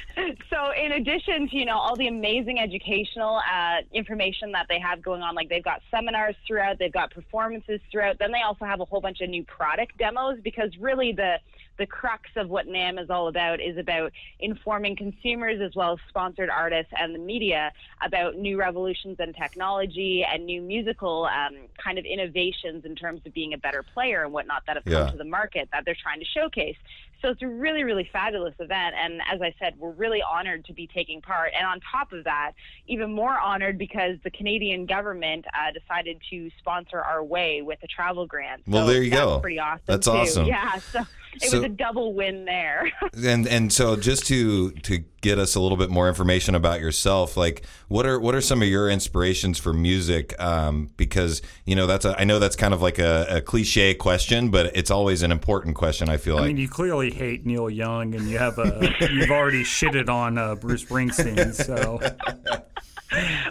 so, 0.50 0.72
in 0.72 0.92
addition 0.92 1.48
to 1.48 1.56
you 1.56 1.64
know 1.64 1.76
all 1.76 1.96
the 1.96 2.08
amazing 2.08 2.58
educational 2.58 3.40
uh, 3.52 3.78
information 3.92 4.52
that 4.52 4.66
they 4.68 4.78
have 4.78 5.02
going 5.02 5.22
on, 5.22 5.34
like 5.34 5.48
they've 5.48 5.64
got 5.64 5.80
seminars 5.90 6.34
throughout, 6.46 6.78
they've 6.78 6.92
got 6.92 7.10
performances 7.10 7.80
throughout. 7.90 8.18
Then 8.18 8.32
they 8.32 8.42
also 8.42 8.64
have 8.64 8.80
a 8.80 8.84
whole 8.84 9.00
bunch 9.00 9.20
of 9.20 9.28
new 9.28 9.44
product 9.44 9.96
demos 9.98 10.38
because 10.42 10.70
really 10.80 11.12
the 11.12 11.36
the 11.78 11.86
crux 11.86 12.28
of 12.36 12.48
what 12.48 12.66
NAMM 12.66 13.00
is 13.00 13.08
all 13.08 13.28
about 13.28 13.60
is 13.60 13.78
about 13.78 14.12
informing 14.40 14.96
consumers 14.96 15.60
as 15.60 15.74
well 15.76 15.92
as 15.92 15.98
sponsored 16.08 16.50
artists 16.50 16.92
and 16.98 17.14
the 17.14 17.18
media 17.20 17.72
about 18.04 18.36
new 18.36 18.58
revolutions 18.58 19.16
in 19.20 19.32
technology 19.32 20.24
and 20.28 20.44
new 20.44 20.60
musical 20.60 21.26
um, 21.26 21.54
kind 21.82 21.98
of 21.98 22.04
innovations 22.04 22.84
in 22.84 22.96
terms 22.96 23.20
of 23.24 23.32
being 23.32 23.54
a 23.54 23.58
better 23.58 23.84
player 23.94 24.24
and 24.24 24.32
whatnot 24.32 24.64
that 24.66 24.76
have 24.76 24.84
come 24.84 25.10
to 25.12 25.16
the 25.16 25.24
market 25.24 25.68
that 25.72 25.84
they're 25.84 25.96
trying 26.02 26.18
to 26.18 26.26
showcase. 26.26 26.76
So 27.20 27.28
it's 27.30 27.42
a 27.42 27.48
really, 27.48 27.82
really 27.82 28.08
fabulous 28.12 28.54
event. 28.60 28.94
And 28.96 29.20
as 29.30 29.40
I 29.42 29.54
said, 29.58 29.74
we're 29.78 29.90
really 29.90 30.22
honored 30.22 30.64
to 30.66 30.72
be 30.72 30.86
taking 30.86 31.20
part. 31.20 31.50
And 31.56 31.66
on 31.66 31.80
top 31.90 32.12
of 32.12 32.24
that, 32.24 32.52
even 32.86 33.12
more 33.12 33.38
honored 33.38 33.76
because 33.78 34.16
the 34.24 34.30
Canadian 34.30 34.86
government 34.86 35.44
uh, 35.52 35.72
decided 35.72 36.20
to 36.30 36.50
sponsor 36.58 37.00
our 37.00 37.24
way 37.24 37.62
with 37.62 37.78
a 37.82 37.86
travel 37.88 38.26
grant. 38.26 38.62
Well, 38.66 38.86
So 38.86 38.92
there 38.92 39.02
you 39.02 39.10
that's 39.10 39.22
go. 39.22 39.40
Pretty 39.40 39.58
awesome. 39.58 39.82
That's 39.86 40.06
too. 40.06 40.12
awesome. 40.12 40.46
Yeah. 40.46 40.78
So 40.78 41.00
it 41.34 41.42
So- 41.50 41.56
was 41.58 41.64
a 41.66 41.68
double 41.68 42.14
win 42.14 42.44
there. 42.44 42.90
And 43.24 43.46
and 43.48 43.72
so 43.72 43.96
just 43.96 44.26
to 44.26 44.70
to 44.70 44.98
get 45.20 45.38
us 45.38 45.56
a 45.56 45.60
little 45.60 45.76
bit 45.76 45.90
more 45.90 46.08
information 46.08 46.54
about 46.54 46.80
yourself, 46.80 47.36
like 47.36 47.64
what 47.88 48.06
are 48.06 48.18
what 48.20 48.34
are 48.34 48.40
some 48.40 48.62
of 48.62 48.68
your 48.68 48.88
inspirations 48.88 49.58
for 49.58 49.72
music? 49.72 50.34
Um, 50.40 50.90
because 50.96 51.42
you 51.64 51.74
know 51.74 51.86
that's 51.86 52.04
a, 52.04 52.18
I 52.18 52.24
know 52.24 52.38
that's 52.38 52.54
kind 52.56 52.72
of 52.72 52.80
like 52.80 52.98
a, 53.00 53.26
a 53.28 53.40
cliche 53.40 53.94
question, 53.94 54.50
but 54.50 54.76
it's 54.76 54.90
always 54.90 55.22
an 55.22 55.32
important 55.32 55.74
question. 55.74 56.08
I 56.08 56.16
feel 56.16 56.36
I 56.36 56.40
like. 56.42 56.48
mean, 56.48 56.56
you 56.58 56.68
clearly 56.68 57.07
hate 57.10 57.44
Neil 57.46 57.68
Young, 57.70 58.14
and 58.14 58.28
you 58.28 58.38
have 58.38 58.58
a 58.58 58.92
you've 59.12 59.30
already 59.30 59.64
shitted 59.64 60.08
on 60.08 60.38
uh, 60.38 60.54
Bruce 60.54 60.84
Springsteen. 60.84 61.54
So 61.54 61.98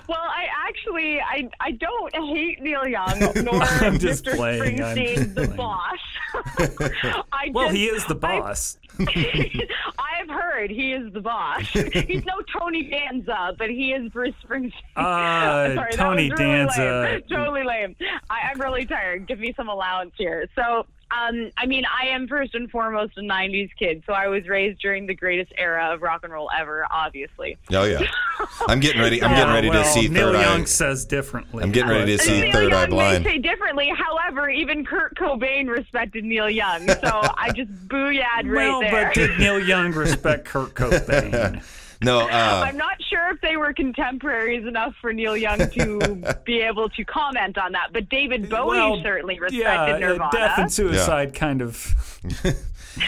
Well, 0.08 0.20
I 0.20 0.46
actually 0.68 1.20
I 1.20 1.50
I 1.60 1.72
don't 1.72 2.16
hate 2.16 2.62
Neil 2.62 2.88
Young 2.88 3.20
nor 3.44 3.62
I'm 3.64 3.98
just 3.98 4.24
Mr. 4.26 4.36
playing, 4.36 4.78
Springsteen, 4.78 5.34
the 5.36 5.42
playing. 5.46 5.56
boss. 5.56 6.00
I 7.34 7.50
well, 7.54 7.66
just, 7.68 7.76
he 7.78 7.86
is 7.88 8.06
the 8.06 8.16
boss. 8.16 8.78
I've 9.00 10.30
heard 10.30 10.70
he 10.72 10.92
is 10.94 11.12
the 11.14 11.22
boss. 11.22 11.68
He's 11.70 12.24
no 12.26 12.42
Tony 12.58 12.84
Danza, 12.90 13.56
but 13.58 13.70
he 13.70 13.92
is 13.94 14.12
Bruce 14.12 14.34
Springsteen. 14.46 14.72
Uh, 14.96 15.74
Sorry, 15.76 15.92
Tony 15.94 16.30
really 16.32 16.36
Danza- 16.36 16.82
lame. 16.82 17.22
Totally 17.30 17.64
lame. 17.64 17.96
I, 18.30 18.52
I'm 18.52 18.60
really 18.62 18.86
tired. 18.86 19.28
Give 19.28 19.40
me 19.40 19.54
some 19.56 19.70
allowance 19.70 20.14
here. 20.18 20.48
So, 20.56 20.86
um, 21.10 21.52
I 21.58 21.66
mean, 21.66 21.84
I 21.86 22.08
am 22.08 22.28
first 22.28 22.54
and 22.56 22.70
foremost 22.70 23.18
a 23.18 23.22
'90s 23.22 23.70
kid, 23.80 24.04
so 24.06 24.14
I 24.14 24.28
was 24.28 24.48
raised 24.48 24.80
during 24.82 25.08
the 25.08 25.16
greatest 25.16 25.52
era 25.58 25.94
of 25.94 26.02
rock 26.02 26.22
and 26.24 26.34
roll 26.34 26.50
ever. 26.58 26.86
Obviously. 26.92 27.58
oh 27.72 27.86
yeah, 27.86 28.02
I'm 28.68 28.80
getting 28.80 29.02
ready. 29.02 29.24
I'm 29.24 29.32
getting 29.36 29.54
ready 29.54 29.70
well, 29.70 29.84
to 29.84 29.90
see 29.90 30.08
Neil 30.10 30.34
Third 30.34 30.42
Young 30.42 30.62
Eye. 30.62 30.66
says 30.66 31.06
differently. 31.06 31.64
I'm 31.64 31.72
getting 31.72 31.90
ready 31.92 32.18
to 32.18 32.24
see 32.24 32.42
Neil 32.42 32.52
Third 32.52 32.74
Eye 32.74 32.88
Blind. 32.88 33.24
may 33.24 33.32
say 33.32 33.38
differently. 33.38 33.90
However, 33.96 34.50
even 34.50 34.86
Kurt 34.86 35.16
Cobain 35.16 35.68
respected 35.70 36.24
Neil 36.26 36.50
Young, 36.50 36.88
so 36.88 36.96
I 37.04 37.52
just 37.56 37.72
booyahed 37.88 38.24
right 38.46 38.54
Well, 38.54 38.82
there. 38.82 39.06
but 39.06 39.14
did 39.14 39.40
Neil 39.40 39.60
Young 39.60 39.94
respect 39.94 40.46
Kurt 40.46 40.74
Cobain? 40.76 41.64
No, 42.02 42.20
uh, 42.30 42.64
I'm 42.66 42.78
not 42.78 43.02
sure 43.10 43.30
if 43.34 43.42
they 43.42 43.58
were 43.58 43.74
contemporaries 43.74 44.66
enough 44.68 44.94
for 45.02 45.14
Neil 45.14 45.36
Young 45.36 45.58
to 45.60 46.36
be 46.46 46.60
able 46.62 46.90
to 46.90 47.04
comment 47.06 47.58
on 47.58 47.72
that, 47.74 47.90
but 47.94 48.10
David 48.10 48.50
Bowie 48.50 48.78
well, 48.78 49.02
certainly 49.04 49.40
respected 49.40 49.62
yeah, 49.64 49.98
Nirvana. 49.98 50.30
death 50.32 50.58
and 50.58 50.72
suicide 50.72 51.34
kind 51.34 51.62
of. 51.62 52.22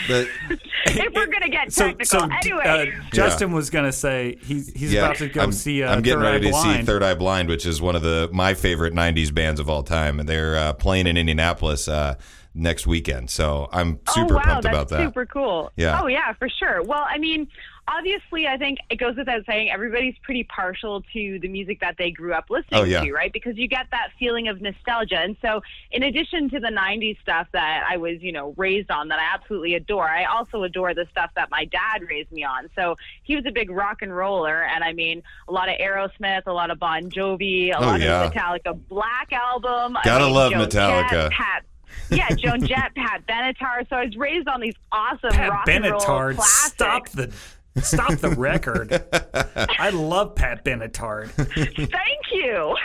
but 0.08 0.28
if 0.86 1.13
we're 1.13 1.28
gonna 1.28 1.49
get 1.49 1.71
So, 1.71 1.88
technical, 1.88 2.19
so 2.19 2.30
anyway. 2.32 2.93
uh, 2.95 3.04
Justin 3.12 3.52
was 3.52 3.69
going 3.69 3.86
to 3.86 3.91
say 3.91 4.38
he's 4.41 4.71
he's 4.73 4.93
yeah, 4.93 5.06
about 5.06 5.17
to 5.17 5.30
go 5.30 5.41
I'm, 5.41 5.52
see. 5.52 5.84
Uh, 5.84 5.91
I'm 5.93 6.02
getting 6.02 6.19
Third 6.21 6.28
Eye 6.28 6.32
ready 6.32 6.45
to 6.45 6.52
Blind. 6.52 6.80
see 6.80 6.86
Third 6.86 7.04
Eye 7.04 7.15
Blind, 7.15 7.49
which 7.49 7.65
is 7.65 7.82
one 7.82 7.95
of 7.95 8.02
the 8.02 8.30
my 8.32 8.54
favorite 8.54 8.93
'90s 8.93 9.34
bands 9.34 9.60
of 9.60 9.69
all 9.69 9.84
time, 9.84 10.19
and 10.19 10.28
they're 10.30 10.56
uh, 10.58 10.73
playing 10.73 11.08
in 11.08 11.17
Indianapolis 11.17 11.88
uh, 11.88 12.15
next 12.54 12.86
weekend. 12.88 13.30
So 13.30 13.67
I'm 13.71 13.99
super 14.10 14.34
oh 14.34 14.38
wow, 14.38 14.41
pumped 14.43 14.63
that's 14.63 14.73
about 14.73 14.89
that. 14.89 15.06
super 15.08 15.25
cool. 15.25 15.71
Yeah. 15.75 16.02
Oh 16.02 16.08
yeah, 16.08 16.34
for 16.34 16.49
sure. 16.49 16.84
Well, 16.84 17.06
I 17.08 17.17
mean, 17.17 17.47
obviously, 17.89 18.47
I 18.47 18.58
think 18.58 18.78
it 18.89 18.97
goes 18.97 19.15
without 19.15 19.45
saying 19.45 19.69
everybody's 19.71 20.15
pretty 20.23 20.43
partial 20.43 21.02
to 21.13 21.39
the 21.39 21.47
music 21.47 21.80
that 21.82 21.95
they 21.97 22.12
grew 22.12 22.34
up 22.34 22.45
listening 22.49 22.80
Oh, 22.82 22.84
yeah. 22.84 23.02
to, 23.04 23.12
right? 23.12 23.34
Because 23.34 23.58
you 23.58 23.67
get 23.67 23.88
that 23.91 24.10
feeling 24.19 24.47
of 24.47 24.62
nostalgia. 24.62 25.17
And 25.19 25.36
so, 25.41 25.62
in 25.91 26.04
addition 26.04 26.49
to 26.52 26.60
the 26.60 26.67
'90s 26.69 27.19
stuff 27.21 27.47
that 27.54 27.84
I 27.89 27.97
was, 27.97 28.21
you 28.21 28.32
know, 28.32 28.54
raised 28.58 28.91
on, 28.91 29.08
that 29.10 29.19
I 29.19 29.34
absolutely 29.34 29.73
adore, 29.75 30.08
I 30.08 30.25
also 30.25 30.63
adore 30.63 30.93
the 30.93 31.06
stuff 31.12 31.32
that 31.36 31.49
my 31.49 31.65
dad 31.65 32.04
raised 32.08 32.32
me 32.32 32.43
on. 32.43 32.69
So 32.75 32.95
he 33.23 33.36
was 33.36 33.45
a 33.47 33.52
big 33.52 33.69
rock 33.69 34.02
and 34.02 34.15
roller, 34.15 34.63
and 34.63 34.84
I 34.84 34.93
mean, 34.93 35.23
a 35.47 35.52
lot 35.52 35.69
of 35.69 35.75
Aerosmith, 35.80 36.43
a 36.47 36.54
lot 36.54 36.71
of 36.71 36.80
Bon 36.80 37.10
Jovi, 37.10 37.71
a 37.71 37.78
Oh, 37.78 37.82
lot 37.82 37.99
yeah. 38.02 38.23
of 38.25 38.34
Metallica 38.34 38.80
Black 38.88 39.34
album. 39.34 39.97
I 39.97 40.02
Gotta 40.04 40.25
mean, 40.25 40.34
love 40.34 40.52
Joan 40.52 40.67
Metallica. 40.67 41.10
Jett, 41.10 41.32
Pat 41.32 41.63
yeah, 42.12 42.30
Joan 42.30 42.65
Jett, 42.65 42.93
Pat 42.95 43.25
Benatar. 43.28 43.88
So 43.89 43.95
I 43.95 44.06
was 44.06 44.15
raised 44.15 44.47
on 44.47 44.62
these 44.62 44.75
awesome 44.91 45.32
Pat 45.32 45.49
rock 45.49 45.67
and 45.69 45.86
roll 45.86 45.99
classics. 45.99 46.71
stop 46.73 47.10
the 47.10 47.34
stop 47.77 48.15
the 48.17 48.29
record. 48.38 48.91
I 49.79 49.89
love 49.91 50.36
Pat 50.36 50.63
Benatar. 50.65 51.29
Thank 51.29 52.32
you. 52.32 52.75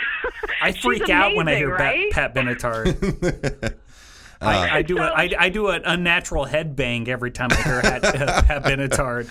I 0.61 0.71
She's 0.71 0.81
freak 0.83 1.09
out 1.09 1.35
when 1.35 1.47
I 1.47 1.55
hear 1.55 1.69
right? 1.75 2.11
Pat, 2.11 2.33
Pat 2.33 2.45
Benatar. 2.45 3.75
I, 4.41 4.77
I 4.77 4.81
do 4.81 4.97
a, 4.99 5.01
I, 5.07 5.29
I 5.39 5.49
do 5.49 5.69
an 5.69 5.81
unnatural 5.85 6.45
head 6.45 6.75
bang 6.75 7.07
every 7.09 7.31
time 7.31 7.49
I 7.51 7.55
hear 7.55 7.81
Pat, 7.81 8.03
uh, 8.05 8.41
Pat 8.43 8.63
Benatar. 8.63 9.29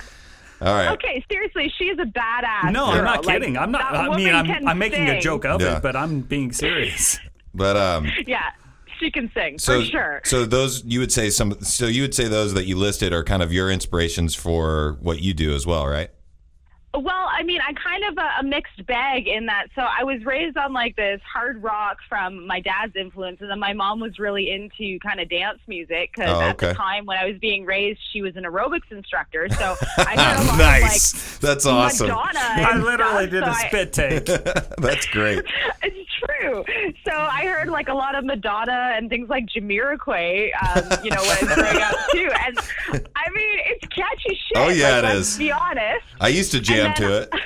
All 0.60 0.72
right. 0.74 0.88
Okay, 0.92 1.24
seriously, 1.30 1.70
she's 1.76 1.98
a 1.98 2.04
badass. 2.04 2.72
No, 2.72 2.86
girl. 2.86 2.94
I'm 2.94 3.04
not 3.04 3.24
Like, 3.26 3.36
kidding. 3.40 3.56
I'm 3.58 3.70
not. 3.70 3.92
that 3.92 4.10
I 4.10 4.16
mean, 4.16 4.34
I'm, 4.34 4.68
I'm 4.68 4.78
making 4.78 5.08
a 5.08 5.20
joke 5.20 5.44
of 5.44 5.60
Yeah. 5.60 5.76
it, 5.76 5.82
but 5.82 5.94
I'm 5.94 6.20
being 6.20 6.52
serious. 6.52 7.18
But 7.52 7.76
um, 7.76 8.06
Yeah, 8.26 8.50
she 9.04 9.10
can 9.10 9.30
sing 9.34 9.58
so 9.58 9.80
for 9.80 9.86
sure. 9.86 10.20
so 10.24 10.44
those 10.44 10.82
you 10.84 11.00
would 11.00 11.12
say 11.12 11.30
some. 11.30 11.60
So 11.60 11.86
you 11.86 12.02
would 12.02 12.14
say 12.14 12.28
those 12.28 12.54
that 12.54 12.64
you 12.64 12.76
listed 12.76 13.12
are 13.12 13.22
kind 13.22 13.42
of 13.42 13.52
your 13.52 13.70
inspirations 13.70 14.34
for 14.34 14.96
what 15.00 15.20
you 15.20 15.34
do 15.34 15.54
as 15.54 15.66
well, 15.66 15.86
right? 15.86 16.10
Well, 16.96 17.28
I 17.30 17.42
mean, 17.42 17.60
I 17.60 17.72
kind 17.72 18.04
of 18.04 18.18
a, 18.18 18.30
a 18.40 18.42
mixed 18.44 18.86
bag 18.86 19.26
in 19.26 19.46
that. 19.46 19.66
So 19.74 19.82
I 19.82 20.04
was 20.04 20.24
raised 20.24 20.56
on 20.56 20.72
like 20.72 20.94
this 20.96 21.20
hard 21.30 21.62
rock 21.62 21.98
from 22.08 22.46
my 22.46 22.60
dad's 22.60 22.94
influence, 22.96 23.38
and 23.40 23.50
then 23.50 23.58
my 23.58 23.72
mom 23.72 23.98
was 24.00 24.18
really 24.18 24.50
into 24.50 24.98
kind 25.00 25.18
of 25.20 25.28
dance 25.28 25.58
music 25.66 26.10
because 26.14 26.30
Oh, 26.30 26.40
at 26.40 26.58
the 26.58 26.72
time 26.74 27.04
when 27.06 27.18
I 27.18 27.26
was 27.26 27.36
being 27.40 27.64
raised, 27.64 27.98
she 28.12 28.22
was 28.22 28.36
an 28.36 28.44
aerobics 28.44 28.90
instructor. 28.90 29.48
So 29.58 29.76
I 29.98 30.14
heard 30.16 30.44
a 30.44 30.46
lot 30.48 30.58
nice. 30.58 31.38
That's 31.38 31.64
of 31.66 31.74
like 31.74 31.86
awesome. 31.92 32.08
Madonna. 32.08 32.38
I 32.40 32.76
literally 32.78 33.26
stuff, 33.26 33.30
did 33.30 33.44
so 33.44 33.50
a 33.50 33.52
I- 33.52 33.68
spit 33.68 33.92
take. 33.92 34.24
That's 34.78 35.06
great. 35.06 35.44
it's 35.82 36.10
true. 36.38 36.64
So 37.06 37.12
I 37.12 37.46
heard 37.46 37.68
like 37.68 37.88
a 37.88 37.94
lot 37.94 38.14
of 38.14 38.24
Madonna 38.24 38.92
and 38.96 39.08
things 39.10 39.28
like 39.28 39.46
Jamiroquai, 39.46 40.50
um, 40.62 41.04
you 41.04 41.10
know, 41.10 41.20
when 41.22 41.30
I 41.30 41.42
was 41.42 41.54
growing 41.54 41.82
up 41.82 41.94
too. 42.12 42.30
And 42.46 42.58
I 43.16 43.30
mean, 43.34 43.58
it's 43.66 43.86
catchy 43.88 44.28
shit. 44.34 44.56
Oh, 44.56 44.68
yeah, 44.68 44.96
like, 45.00 45.04
it 45.04 45.06
let's 45.16 45.28
is. 45.32 45.38
Be 45.38 45.52
honest. 45.52 46.04
I 46.20 46.28
used 46.28 46.52
to 46.52 46.60
jam 46.60 46.83
And 46.86 46.96
to 46.96 47.22
it. 47.22 47.30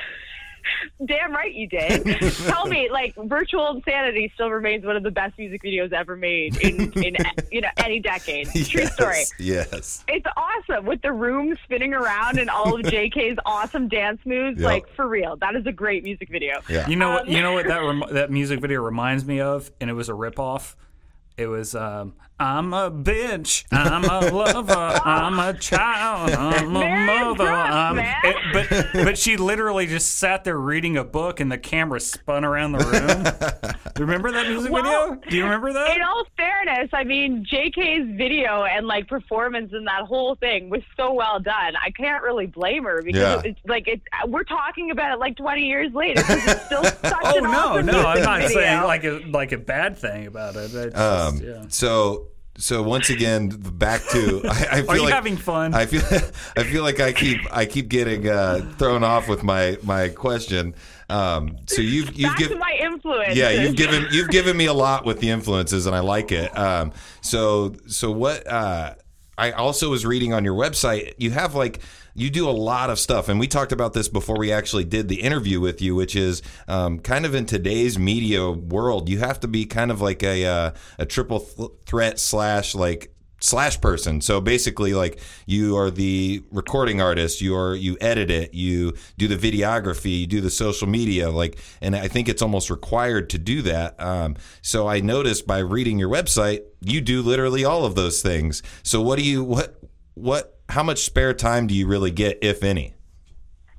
Damn 1.07 1.33
right 1.33 1.55
you 1.55 1.69
did. 1.69 2.05
Tell 2.47 2.67
me, 2.67 2.89
like, 2.91 3.15
Virtual 3.17 3.69
Insanity 3.71 4.31
still 4.35 4.51
remains 4.51 4.85
one 4.85 4.97
of 4.97 5.03
the 5.03 5.11
best 5.11 5.39
music 5.39 5.63
videos 5.63 5.93
ever 5.93 6.17
made 6.17 6.57
in, 6.57 6.93
in 6.93 7.17
you 7.53 7.61
know 7.61 7.69
any 7.77 8.01
decade. 8.01 8.49
True 8.49 8.83
yes, 8.83 8.95
story. 8.95 9.25
Yes. 9.39 10.05
It's 10.09 10.27
awesome 10.37 10.87
with 10.87 11.01
the 11.03 11.13
room 11.13 11.57
spinning 11.65 11.95
around 11.95 12.39
and 12.39 12.51
all 12.51 12.75
of 12.75 12.83
JK's 12.83 13.39
awesome 13.47 13.89
dance 13.89 14.21
moves. 14.25 14.61
Yep. 14.61 14.67
Like 14.67 14.95
for 14.95 15.07
real, 15.07 15.37
that 15.37 15.55
is 15.55 15.67
a 15.67 15.73
great 15.73 16.03
music 16.03 16.31
video. 16.31 16.61
Yeah. 16.69 16.89
You 16.89 16.97
know 16.97 17.11
what? 17.11 17.23
Um, 17.23 17.29
You 17.29 17.43
know 17.43 17.53
what 17.53 17.67
that 17.69 17.79
rem- 17.83 18.05
that 18.11 18.31
music 18.31 18.61
video 18.61 18.83
reminds 18.83 19.25
me 19.25 19.41
of, 19.41 19.71
and 19.81 19.89
it 19.89 19.95
was 19.95 20.09
a 20.09 20.15
ripoff. 20.15 20.75
It 21.37 21.47
was 21.47 21.77
um, 21.77 22.15
I'm 22.41 22.73
a 22.73 22.91
bitch. 22.91 23.65
I'm 23.73 24.05
a 24.05 24.31
lover. 24.33 24.73
I'm 25.05 25.39
a 25.41 25.55
child. 25.59 26.31
I'm 26.31 26.77
a 26.77 26.79
Very 26.81 27.07
mother. 27.07 27.45
rough, 27.45 27.71
I'm, 27.73 27.99
it- 27.99 28.37
but 28.53 28.87
but 29.05 29.19
she 29.19 29.37
literally 29.37 29.87
just 29.87 30.19
sat 30.19 30.45
there 30.45 30.57
reading 30.59 30.97
a 30.97 31.05
book, 31.05 31.41
and 31.41 31.51
the 31.51 31.59
camera 31.59 31.99
spun 32.01 32.45
around 32.45 32.73
the 32.73 32.79
room. 32.79 33.73
remember 33.99 34.31
that 34.31 34.47
music 34.49 34.71
Well, 34.71 34.83
video? 35.15 35.31
Do 35.31 35.37
you 35.37 35.43
remember 35.45 35.73
that? 35.73 35.97
In 35.97 36.03
all 36.03 36.25
fairness, 36.37 36.91
I 36.93 37.03
mean, 37.05 37.45
JK's 37.51 38.17
video 38.17 38.63
and 38.65 38.87
like 38.87 39.09
performance 39.09 39.73
and 39.73 39.87
that 39.89 40.03
whole 40.07 40.37
thing 40.37 40.71
was 40.71 40.83
so 40.97 41.13
well 41.13 41.41
done. 41.41 41.75
I 41.85 41.91
can't 41.91 42.23
really 42.23 42.47
blame 42.47 42.85
her 42.85 43.03
because 43.03 43.45
Yeah. 43.45 43.51
it's 43.51 43.61
like 43.67 43.89
it's 43.89 44.03
we're 44.29 44.45
talking 44.45 44.91
about 44.93 45.13
it 45.13 45.19
like 45.19 45.37
20 45.37 45.63
years 45.67 45.93
later. 45.93 46.23
It's 46.29 46.67
still 46.67 46.85
such 47.03 47.15
Oh 47.25 47.37
an 47.39 47.43
no, 47.45 47.51
awesome 47.51 47.87
no, 47.87 48.01
I'm 48.07 48.23
not 48.23 48.41
video. 48.43 48.57
saying 48.61 48.83
like 48.85 49.05
a 49.05 49.21
like 49.31 49.53
a 49.53 49.59
bad 49.59 49.99
thing 49.99 50.27
about 50.29 50.55
it. 50.57 50.73
It's 50.73 50.97
Um, 50.99 51.41
yeah. 51.43 51.65
So 51.69 52.28
so 52.59 52.83
once 52.83 53.09
again, 53.09 53.49
back 53.49 54.03
to 54.09 54.43
I, 54.49 54.49
I 54.49 54.83
feel 54.83 54.91
Are 54.91 54.97
you 54.97 55.03
like 55.05 55.15
having 55.15 55.37
fun? 55.37 55.75
I 55.75 55.87
feel 55.87 56.03
I 56.57 56.65
feel 56.65 56.83
like 56.83 56.99
I 57.01 57.13
keep 57.13 57.41
I 57.51 57.67
keep 57.67 57.89
getting 57.89 58.29
uh, 58.29 58.75
thrown 58.79 59.05
off 59.05 59.29
with 59.29 59.45
my 59.45 59.79
my 59.85 60.09
question. 60.09 60.75
Um, 61.09 61.57
so 61.67 61.81
you've 61.81 62.19
you've 62.19 62.37
given 62.37 62.59
my 62.59 62.77
influence. 62.83 63.35
yeah 63.35 63.51
you've 63.51 63.77
given 63.77 64.07
you've 64.11 64.29
given 64.29 64.57
me 64.57 64.67
a 64.67 64.75
lot 64.75 65.07
with 65.07 65.21
the 65.21 65.31
influences 65.31 65.87
and 65.87 65.95
I 65.95 66.01
like 66.01 66.33
it. 66.33 66.57
Um, 66.59 66.93
so 67.21 67.75
so 67.87 68.11
what 68.11 68.47
uh, 68.47 68.95
I 69.39 69.53
also 69.53 69.91
was 69.91 70.05
reading 70.05 70.35
on 70.35 70.45
your 70.45 70.55
website 70.55 71.15
you 71.17 71.31
have 71.31 71.55
like 71.55 71.81
you 72.19 72.31
do 72.31 72.49
a 72.49 72.53
lot 72.53 72.91
of 72.91 72.99
stuff 72.99 73.29
and 73.29 73.39
we 73.39 73.47
talked 73.47 73.73
about 73.73 73.93
this 73.93 74.09
before 74.09 74.39
we 74.39 74.53
actually 74.53 74.85
did 74.85 75.09
the 75.09 75.23
interview 75.23 75.61
with 75.61 75.81
you 75.81 75.95
which 75.95 76.17
is 76.17 76.43
um, 76.67 76.99
kind 76.99 77.25
of 77.25 77.35
in 77.35 77.47
today's 77.47 77.99
media 77.99 78.51
world 78.51 79.09
you 79.09 79.19
have 79.19 79.39
to 79.41 79.49
be 79.49 79.65
kind 79.65 79.91
of 79.91 80.01
like 80.01 80.23
a 80.23 80.45
uh, 80.45 80.71
a 80.99 81.07
triple 81.07 81.41
th- 81.41 81.71
threat 81.87 82.19
slash 82.19 82.75
like 82.75 83.15
slash 83.41 83.81
person. 83.81 84.21
So 84.21 84.41
basically 84.41 84.95
like 84.95 85.21
you 85.47 85.77
are 85.77 85.91
the 85.91 86.43
recording 86.51 87.01
artist 87.01 87.41
you 87.41 87.57
are 87.57 87.75
you 87.75 87.97
edit 88.01 88.31
it 88.31 88.53
you 88.53 88.95
do 89.17 89.29
the 89.29 89.37
videography 89.37 90.21
you 90.21 90.27
do 90.27 90.41
the 90.41 90.51
social 90.51 90.89
media 90.89 91.31
like 91.31 91.59
and 91.81 91.95
i 91.95 92.09
think 92.09 92.29
it's 92.29 92.43
almost 92.43 92.69
required 92.71 93.31
to 93.31 93.39
do 93.39 93.63
that. 93.63 94.01
Um, 94.01 94.37
so 94.63 94.89
i 94.89 95.01
noticed 95.01 95.47
by 95.47 95.59
reading 95.59 95.99
your 95.99 96.11
website 96.11 96.63
you 96.81 97.01
do 97.01 97.23
literally 97.23 97.65
all 97.65 97.85
of 97.85 97.95
those 97.95 98.23
things. 98.23 98.63
So 98.83 99.01
what 99.01 99.19
do 99.19 99.25
you 99.25 99.45
what 99.45 99.79
what 100.15 100.58
how 100.69 100.83
much 100.83 101.05
spare 101.05 101.35
time 101.35 101.67
do 101.67 101.75
you 101.75 101.87
really 101.87 102.11
get 102.11 102.39
if 102.43 102.63
any 102.63 102.95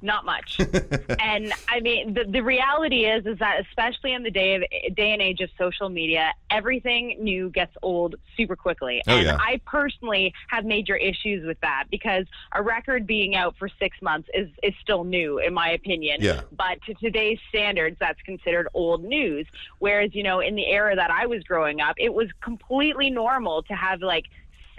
not 0.01 0.25
much. 0.25 0.59
and 1.19 1.51
I 1.67 1.79
mean, 1.81 2.13
the, 2.13 2.23
the 2.25 2.41
reality 2.41 3.05
is, 3.05 3.25
is 3.25 3.37
that 3.39 3.61
especially 3.67 4.13
in 4.13 4.23
the 4.23 4.31
day 4.31 4.55
of 4.55 4.95
day 4.95 5.11
and 5.11 5.21
age 5.21 5.41
of 5.41 5.49
social 5.57 5.89
media, 5.89 6.33
everything 6.49 7.17
new 7.19 7.49
gets 7.49 7.75
old 7.81 8.15
super 8.37 8.55
quickly. 8.55 9.01
Oh, 9.07 9.15
and 9.15 9.25
yeah. 9.25 9.37
I 9.39 9.59
personally 9.65 10.33
have 10.47 10.65
major 10.65 10.95
issues 10.95 11.45
with 11.45 11.59
that 11.61 11.85
because 11.91 12.25
a 12.53 12.61
record 12.61 13.05
being 13.05 13.35
out 13.35 13.55
for 13.57 13.69
six 13.79 13.97
months 14.01 14.29
is 14.33 14.49
is 14.63 14.73
still 14.81 15.03
new, 15.03 15.39
in 15.39 15.53
my 15.53 15.71
opinion. 15.71 16.17
Yeah. 16.21 16.41
But 16.51 16.81
to 16.83 16.93
today's 16.95 17.39
standards, 17.49 17.97
that's 17.99 18.21
considered 18.21 18.67
old 18.73 19.03
news. 19.03 19.47
Whereas, 19.79 20.15
you 20.15 20.23
know, 20.23 20.39
in 20.39 20.55
the 20.55 20.67
era 20.67 20.95
that 20.95 21.11
I 21.11 21.25
was 21.25 21.43
growing 21.43 21.81
up, 21.81 21.95
it 21.97 22.13
was 22.13 22.29
completely 22.41 23.09
normal 23.09 23.63
to 23.63 23.73
have 23.73 24.01
like 24.01 24.25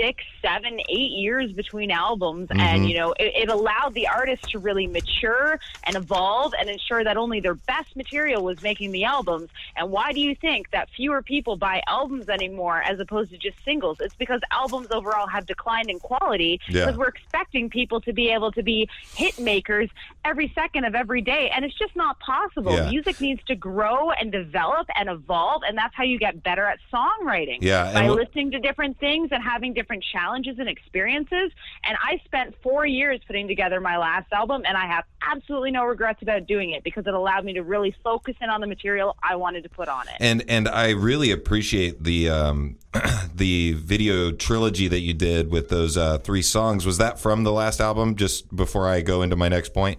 six, 0.00 0.24
seven, 0.40 0.80
eight 0.88 1.12
years 1.12 1.52
between 1.52 1.90
albums. 1.90 2.48
And, 2.50 2.60
mm-hmm. 2.60 2.84
you 2.84 2.98
know, 2.98 3.12
it, 3.12 3.32
it 3.42 3.48
allowed 3.50 3.92
the 3.94 4.08
artist 4.08 4.44
to 4.50 4.58
really 4.58 4.86
mature 4.86 5.60
and 5.84 5.96
evolve 5.96 6.54
and 6.58 6.70
ensure 6.70 7.04
that 7.04 7.16
only 7.16 7.40
their 7.40 7.54
best 7.54 7.94
material 7.96 8.42
was 8.42 8.62
making 8.62 8.92
the 8.92 9.04
albums. 9.04 9.50
And 9.76 9.90
why 9.90 10.12
do 10.12 10.20
you 10.20 10.34
think 10.34 10.70
that 10.70 10.88
fewer 10.96 11.20
people 11.20 11.56
buy 11.56 11.82
albums 11.86 12.28
anymore 12.28 12.82
as 12.82 12.98
opposed 12.98 13.30
to 13.32 13.38
just 13.38 13.62
singles? 13.64 13.98
It's 14.00 14.14
because 14.14 14.40
albums 14.50 14.88
overall 14.90 15.26
have 15.26 15.46
declined 15.46 15.90
in 15.90 15.98
quality 15.98 16.60
Yeah. 16.68 16.86
because 16.86 16.96
we're 16.96 17.08
expecting 17.08 17.68
people 17.68 18.00
to 18.02 18.12
be 18.12 18.30
able 18.30 18.52
to 18.52 18.62
be 18.62 18.88
hit 19.14 19.38
makers 19.38 19.90
every 20.24 20.50
second 20.54 20.84
of 20.84 20.94
every 20.94 21.20
day. 21.20 21.50
And 21.54 21.64
it's 21.64 21.78
just 21.78 21.94
not 21.94 22.18
possible. 22.20 22.72
Yeah. 22.72 22.88
Music 22.88 23.20
needs 23.20 23.42
to 23.44 23.54
grow 23.54 24.12
and 24.12 24.32
develop 24.32 24.86
and 24.96 25.10
evolve. 25.10 25.62
And 25.66 25.76
that's 25.76 25.94
how 25.94 26.04
you 26.04 26.18
get 26.18 26.42
better 26.42 26.64
at 26.64 26.78
songwriting 26.92 27.58
Yeah, 27.60 27.92
by 27.92 28.08
listening 28.08 28.50
to 28.52 28.58
different 28.60 28.98
things 28.98 29.28
and 29.32 29.42
having 29.42 29.74
different 29.74 29.89
challenges 30.12 30.58
and 30.58 30.68
experiences. 30.68 31.50
And 31.84 31.96
I 32.02 32.20
spent 32.24 32.54
four 32.62 32.86
years 32.86 33.20
putting 33.26 33.48
together 33.48 33.80
my 33.80 33.96
last 33.96 34.32
album, 34.32 34.62
and 34.66 34.76
I 34.76 34.86
have 34.86 35.04
absolutely 35.22 35.70
no 35.70 35.84
regrets 35.84 36.22
about 36.22 36.46
doing 36.46 36.70
it 36.70 36.84
because 36.84 37.06
it 37.06 37.14
allowed 37.14 37.44
me 37.44 37.52
to 37.54 37.62
really 37.62 37.94
focus 38.04 38.36
in 38.40 38.50
on 38.50 38.60
the 38.60 38.66
material 38.66 39.16
I 39.22 39.36
wanted 39.36 39.62
to 39.64 39.68
put 39.68 39.88
on 39.88 40.08
it. 40.08 40.14
and 40.20 40.44
and 40.48 40.68
I 40.68 40.90
really 40.90 41.30
appreciate 41.30 42.02
the 42.02 42.28
um, 42.28 42.78
the 43.34 43.72
video 43.72 44.32
trilogy 44.32 44.88
that 44.88 45.00
you 45.00 45.14
did 45.14 45.50
with 45.50 45.68
those 45.68 45.96
uh, 45.96 46.18
three 46.18 46.42
songs. 46.42 46.86
Was 46.86 46.98
that 46.98 47.18
from 47.18 47.44
the 47.44 47.52
last 47.52 47.80
album? 47.80 48.16
Just 48.16 48.54
before 48.54 48.88
I 48.88 49.00
go 49.00 49.22
into 49.22 49.36
my 49.36 49.48
next 49.48 49.72
point. 49.74 49.98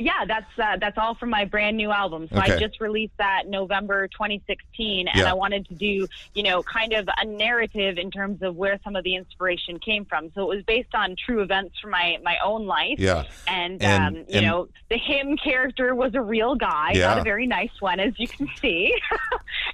Yeah, 0.00 0.24
that's 0.26 0.46
uh, 0.58 0.78
that's 0.80 0.96
all 0.96 1.14
from 1.14 1.28
my 1.28 1.44
brand 1.44 1.76
new 1.76 1.90
album. 1.90 2.26
So 2.32 2.38
Okay. 2.38 2.54
I 2.54 2.58
just 2.58 2.80
released 2.80 3.12
that 3.18 3.42
November 3.46 4.08
2016, 4.08 5.08
and 5.08 5.18
Yeah. 5.18 5.30
I 5.30 5.34
wanted 5.34 5.68
to 5.68 5.74
do, 5.74 6.06
you 6.32 6.42
know, 6.42 6.62
kind 6.62 6.94
of 6.94 7.06
a 7.18 7.26
narrative 7.26 7.98
in 7.98 8.10
terms 8.10 8.40
of 8.40 8.56
where 8.56 8.80
some 8.82 8.96
of 8.96 9.04
the 9.04 9.14
inspiration 9.14 9.78
came 9.78 10.06
from. 10.06 10.30
So 10.34 10.50
it 10.50 10.56
was 10.56 10.64
based 10.64 10.94
on 10.94 11.16
true 11.16 11.42
events 11.42 11.78
from 11.80 11.90
my 11.90 12.16
my 12.24 12.38
own 12.42 12.66
life. 12.66 12.98
Yeah. 12.98 13.24
And, 13.46 13.82
And- 13.82 14.16
um, 14.16 14.24
you 14.28 14.38
and- 14.38 14.46
know, 14.46 14.68
the 14.88 14.96
him 14.96 15.36
character 15.36 15.94
was 15.94 16.14
a 16.14 16.22
real 16.22 16.54
guy, 16.54 16.92
Yeah. 16.94 17.08
not 17.08 17.18
a 17.18 17.22
very 17.22 17.46
nice 17.46 17.78
one, 17.80 18.00
as 18.00 18.18
you 18.18 18.26
can 18.26 18.48
see. 18.56 18.94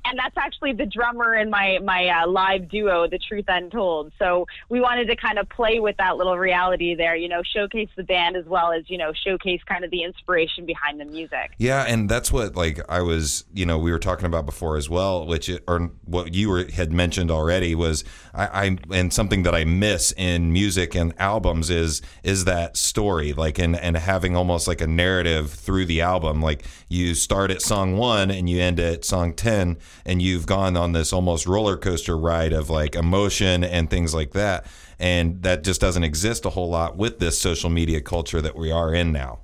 and 0.04 0.18
that's 0.18 0.36
actually 0.36 0.72
the 0.72 0.86
drummer 0.86 1.34
in 1.36 1.50
my 1.50 1.78
my 1.84 2.08
uh, 2.08 2.26
live 2.26 2.68
duo, 2.68 3.06
The 3.06 3.18
Truth 3.18 3.44
Untold. 3.46 4.12
So 4.18 4.46
we 4.68 4.80
wanted 4.80 5.06
to 5.06 5.14
kind 5.14 5.38
of 5.38 5.48
play 5.48 5.78
with 5.78 5.96
that 5.98 6.16
little 6.16 6.36
reality 6.36 6.96
there, 6.96 7.14
you 7.14 7.28
know, 7.28 7.42
showcase 7.44 7.90
the 7.96 8.02
band 8.02 8.36
as 8.36 8.44
well 8.46 8.72
as 8.72 8.90
you 8.90 8.98
know 8.98 9.12
showcase 9.12 9.60
kind 9.66 9.84
of 9.84 9.90
the 9.92 10.02
inspiration 10.16 10.66
behind 10.66 11.00
the 11.00 11.04
music. 11.04 11.52
Yeah, 11.58 11.82
and 11.82 12.08
that's 12.08 12.32
what 12.32 12.56
like 12.56 12.80
I 12.88 13.02
was, 13.02 13.44
you 13.52 13.66
know, 13.66 13.78
we 13.78 13.92
were 13.92 13.98
talking 13.98 14.26
about 14.26 14.46
before 14.46 14.76
as 14.76 14.88
well, 14.88 15.26
which 15.26 15.48
it, 15.48 15.62
or 15.68 15.90
what 16.04 16.34
you 16.34 16.48
were 16.48 16.64
had 16.72 16.92
mentioned 16.92 17.30
already 17.30 17.74
was 17.74 18.04
I, 18.34 18.46
I 18.46 18.78
and 18.90 19.12
something 19.12 19.42
that 19.44 19.54
I 19.54 19.64
miss 19.64 20.12
in 20.16 20.52
music 20.52 20.94
and 20.94 21.14
albums 21.18 21.70
is 21.70 22.02
is 22.22 22.44
that 22.44 22.76
story, 22.76 23.32
like 23.32 23.58
and 23.58 23.76
and 23.76 23.96
having 23.96 24.36
almost 24.36 24.66
like 24.66 24.80
a 24.80 24.86
narrative 24.86 25.50
through 25.50 25.86
the 25.86 26.00
album. 26.00 26.42
Like 26.42 26.64
you 26.88 27.14
start 27.14 27.50
at 27.50 27.62
song 27.62 27.96
one 27.96 28.30
and 28.30 28.48
you 28.48 28.60
end 28.60 28.80
at 28.80 29.04
song 29.04 29.32
ten, 29.32 29.78
and 30.04 30.22
you've 30.22 30.46
gone 30.46 30.76
on 30.76 30.92
this 30.92 31.12
almost 31.12 31.46
roller 31.46 31.76
coaster 31.76 32.16
ride 32.16 32.52
of 32.52 32.70
like 32.70 32.94
emotion 32.94 33.62
and 33.64 33.90
things 33.90 34.14
like 34.14 34.32
that, 34.32 34.66
and 34.98 35.42
that 35.42 35.62
just 35.64 35.80
doesn't 35.80 36.04
exist 36.04 36.44
a 36.44 36.50
whole 36.50 36.70
lot 36.70 36.96
with 36.96 37.18
this 37.18 37.38
social 37.38 37.70
media 37.70 38.00
culture 38.00 38.40
that 38.40 38.56
we 38.56 38.70
are 38.70 38.94
in 38.94 39.12
now. 39.12 39.40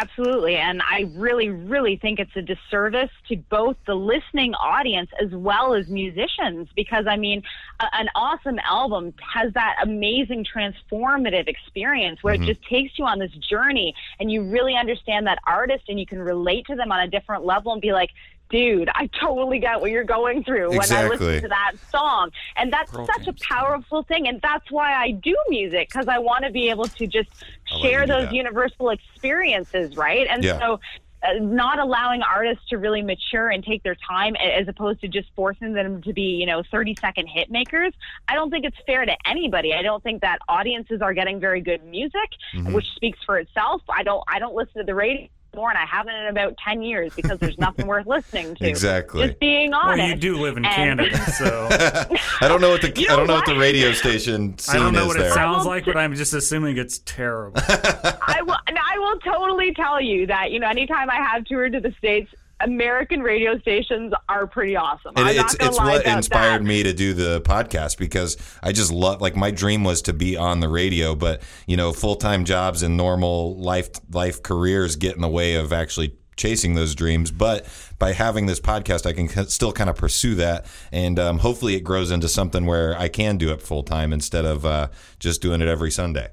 Absolutely. 0.00 0.56
And 0.56 0.80
I 0.80 1.10
really, 1.14 1.50
really 1.50 1.96
think 1.96 2.18
it's 2.18 2.34
a 2.34 2.40
disservice 2.40 3.10
to 3.28 3.36
both 3.36 3.76
the 3.86 3.94
listening 3.94 4.54
audience 4.54 5.10
as 5.22 5.30
well 5.30 5.74
as 5.74 5.88
musicians 5.88 6.68
because, 6.74 7.06
I 7.06 7.16
mean, 7.16 7.42
a, 7.80 7.84
an 7.92 8.08
awesome 8.14 8.58
album 8.60 9.12
has 9.34 9.52
that 9.52 9.76
amazing 9.82 10.46
transformative 10.46 11.48
experience 11.48 12.22
where 12.22 12.32
it 12.32 12.38
mm-hmm. 12.38 12.46
just 12.46 12.62
takes 12.66 12.98
you 12.98 13.04
on 13.04 13.18
this 13.18 13.32
journey 13.32 13.94
and 14.18 14.32
you 14.32 14.42
really 14.42 14.74
understand 14.74 15.26
that 15.26 15.38
artist 15.46 15.84
and 15.88 16.00
you 16.00 16.06
can 16.06 16.18
relate 16.18 16.66
to 16.68 16.76
them 16.76 16.90
on 16.90 17.00
a 17.00 17.08
different 17.08 17.44
level 17.44 17.72
and 17.72 17.82
be 17.82 17.92
like, 17.92 18.10
Dude, 18.48 18.90
I 18.92 19.06
totally 19.06 19.60
get 19.60 19.80
what 19.80 19.92
you're 19.92 20.02
going 20.02 20.42
through 20.42 20.72
exactly. 20.72 20.96
when 20.96 21.06
I 21.06 21.08
listen 21.08 21.42
to 21.42 21.48
that 21.50 21.72
song. 21.88 22.30
And 22.56 22.72
that's 22.72 22.90
Pearl 22.90 23.06
such 23.06 23.28
a 23.28 23.32
Jam. 23.32 23.48
powerful 23.48 24.02
thing. 24.02 24.26
And 24.26 24.42
that's 24.42 24.68
why 24.72 24.92
I 24.92 25.12
do 25.12 25.36
music 25.48 25.88
because 25.88 26.08
I 26.08 26.18
want 26.18 26.44
to 26.44 26.50
be 26.50 26.68
able 26.68 26.86
to 26.86 27.06
just 27.06 27.28
I'll 27.28 27.30
let 27.30 27.44
you 27.44 27.59
share 27.82 28.06
those 28.06 28.24
that. 28.24 28.32
universal 28.32 28.90
experiences, 28.90 29.96
right? 29.96 30.26
And 30.28 30.42
Yeah. 30.44 30.58
so 30.58 30.80
uh, 31.22 31.34
not 31.38 31.78
allowing 31.78 32.22
artists 32.22 32.64
to 32.70 32.78
really 32.78 33.02
mature 33.02 33.50
and 33.50 33.62
take 33.62 33.82
their 33.82 33.94
time 34.08 34.34
as 34.36 34.66
opposed 34.68 35.02
to 35.02 35.08
just 35.08 35.28
forcing 35.36 35.74
them 35.74 36.00
to 36.00 36.14
be, 36.14 36.22
you 36.22 36.46
know, 36.46 36.62
30 36.70 36.96
second 36.98 37.26
hit 37.26 37.50
makers. 37.50 37.92
I 38.26 38.34
don't 38.34 38.48
think 38.50 38.64
it's 38.64 38.76
fair 38.86 39.04
to 39.04 39.14
anybody. 39.26 39.74
I 39.74 39.82
don't 39.82 40.02
think 40.02 40.22
that 40.22 40.38
audiences 40.48 41.02
are 41.02 41.12
getting 41.12 41.38
very 41.38 41.60
good 41.60 41.84
music, 41.84 42.14
Mm-hmm. 42.54 42.72
which 42.72 42.86
speaks 42.96 43.18
for 43.26 43.38
itself. 43.38 43.82
I 43.94 44.02
don't 44.02 44.24
I 44.28 44.38
don't 44.38 44.54
listen 44.54 44.78
to 44.78 44.84
the 44.84 44.94
radio 44.94 45.28
anymore 45.52 45.70
and 45.70 45.78
I 45.78 45.84
haven't 45.86 46.14
in 46.14 46.26
about 46.28 46.56
10 46.64 46.82
years 46.82 47.12
because 47.14 47.38
there's 47.38 47.58
nothing 47.58 47.86
worth 47.86 48.06
listening 48.06 48.54
to. 48.56 48.68
Exactly. 48.68 49.26
Just 49.26 49.40
being 49.40 49.70
Well, 49.70 49.80
honest. 49.82 50.08
you 50.08 50.14
do 50.16 50.36
live 50.40 50.56
in 50.56 50.64
And- 50.64 50.74
Canada, 51.00 51.16
so 51.38 51.68
I 52.40 52.48
don't 52.48 52.60
know 52.60 52.70
what 52.70 52.82
the 52.82 52.92
You 53.00 53.06
I 53.10 53.16
don't 53.16 53.26
know 53.26 53.34
what 53.34 53.46
what? 53.46 53.54
the 53.54 53.60
radio 53.60 53.92
station 53.92 54.56
I 54.68 54.78
don't 54.78 54.92
know 54.92 55.06
what 55.06 55.16
there. 55.18 55.28
it 55.28 55.32
sounds 55.34 55.66
like, 55.66 55.84
but 55.84 55.96
I'm 55.96 56.14
just 56.14 56.34
assuming 56.34 56.76
it's 56.78 56.98
terrible. 57.00 57.60
I 57.68 58.40
will. 58.44 58.56
and 58.66 58.76
I 58.78 58.98
will 58.98 59.18
totally 59.20 59.74
tell 59.74 60.00
you 60.00 60.26
that 60.26 60.50
you 60.52 60.60
know 60.60 60.68
anytime 60.68 61.10
I 61.10 61.16
have 61.16 61.44
toured 61.44 61.72
to 61.72 61.80
the 61.80 61.92
states, 61.98 62.32
American 62.60 63.20
radio 63.20 63.58
stations 63.58 64.12
are 64.28 64.46
pretty 64.46 64.76
awesome. 64.76 65.12
And 65.16 65.28
I'm 65.28 65.38
it's 65.38 65.54
it's 65.54 65.78
what 65.78 66.06
inspired 66.06 66.62
that. 66.62 66.66
me 66.66 66.82
to 66.82 66.92
do 66.92 67.14
the 67.14 67.40
podcast 67.40 67.98
because 67.98 68.36
I 68.62 68.72
just 68.72 68.92
love 68.92 69.20
like 69.20 69.36
my 69.36 69.50
dream 69.50 69.84
was 69.84 70.02
to 70.02 70.12
be 70.12 70.36
on 70.36 70.60
the 70.60 70.68
radio, 70.68 71.14
but 71.14 71.42
you 71.66 71.76
know 71.76 71.92
full 71.92 72.16
time 72.16 72.44
jobs 72.44 72.82
and 72.82 72.96
normal 72.96 73.56
life 73.56 73.90
life 74.10 74.42
careers 74.42 74.96
get 74.96 75.14
in 75.14 75.22
the 75.22 75.28
way 75.28 75.54
of 75.54 75.72
actually 75.72 76.16
chasing 76.36 76.74
those 76.74 76.94
dreams. 76.94 77.30
But 77.30 77.66
by 77.98 78.12
having 78.12 78.46
this 78.46 78.60
podcast, 78.60 79.06
I 79.06 79.12
can 79.12 79.48
still 79.48 79.72
kind 79.72 79.90
of 79.90 79.96
pursue 79.96 80.34
that, 80.36 80.66
and 80.92 81.18
um, 81.18 81.38
hopefully 81.38 81.74
it 81.74 81.80
grows 81.80 82.10
into 82.10 82.28
something 82.28 82.66
where 82.66 82.98
I 82.98 83.08
can 83.08 83.36
do 83.36 83.52
it 83.52 83.62
full 83.62 83.82
time 83.82 84.12
instead 84.12 84.44
of 84.44 84.66
uh, 84.66 84.88
just 85.18 85.42
doing 85.42 85.60
it 85.60 85.68
every 85.68 85.90
Sunday. 85.90 86.28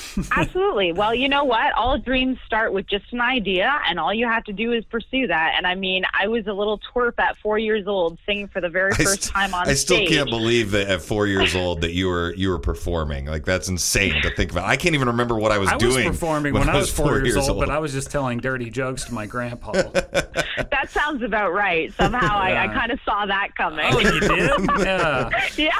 Absolutely. 0.32 0.92
Well, 0.92 1.14
you 1.14 1.28
know 1.28 1.44
what? 1.44 1.72
All 1.74 1.98
dreams 1.98 2.38
start 2.46 2.72
with 2.72 2.86
just 2.88 3.12
an 3.12 3.20
idea, 3.20 3.80
and 3.88 3.98
all 3.98 4.12
you 4.12 4.26
have 4.26 4.44
to 4.44 4.52
do 4.52 4.72
is 4.72 4.84
pursue 4.86 5.26
that. 5.26 5.54
And 5.56 5.66
I 5.66 5.74
mean, 5.74 6.04
I 6.18 6.28
was 6.28 6.46
a 6.46 6.52
little 6.52 6.78
twerp 6.92 7.14
at 7.18 7.36
four 7.38 7.58
years 7.58 7.86
old, 7.86 8.18
singing 8.26 8.48
for 8.48 8.60
the 8.60 8.68
very 8.68 8.92
I 8.92 8.96
first 8.96 9.22
st- 9.24 9.34
time 9.34 9.54
on 9.54 9.64
stage. 9.64 9.72
I 9.72 9.74
still 9.74 10.06
can't 10.06 10.30
believe 10.30 10.70
that 10.72 10.88
at 10.88 11.02
four 11.02 11.26
years 11.26 11.54
old 11.54 11.80
that 11.82 11.92
you 11.92 12.08
were 12.08 12.34
you 12.34 12.50
were 12.50 12.58
performing. 12.58 13.26
Like 13.26 13.44
that's 13.44 13.68
insane 13.68 14.20
to 14.22 14.34
think 14.34 14.52
about. 14.52 14.64
I 14.66 14.76
can't 14.76 14.94
even 14.94 15.08
remember 15.08 15.36
what 15.36 15.52
I 15.52 15.58
was 15.58 15.68
I 15.70 15.74
was 15.74 15.82
doing 15.82 16.08
performing 16.08 16.54
when, 16.54 16.68
I 16.68 16.76
was 16.76 16.90
four 16.90 17.18
years, 17.24 17.36
old, 17.48 17.58
but 17.58 17.70
I 17.70 17.78
was 17.78 17.92
just 17.92 18.10
telling 18.10 18.38
dirty 18.38 18.70
jokes 18.70 19.04
to 19.06 19.14
my 19.14 19.26
grandpa. 19.26 19.72
that 19.72 20.88
sounds 20.90 21.22
about 21.22 21.52
right. 21.52 21.92
Somehow 21.94 22.36
I, 22.36 22.64
I 22.64 22.68
kind 22.68 22.92
of 22.92 22.98
saw 23.04 23.26
that 23.26 23.54
coming. 23.56 23.84
oh, 23.88 23.98
you 23.98 24.20
did? 24.20 24.32
Yeah. 24.82 25.30
yeah, 25.56 25.70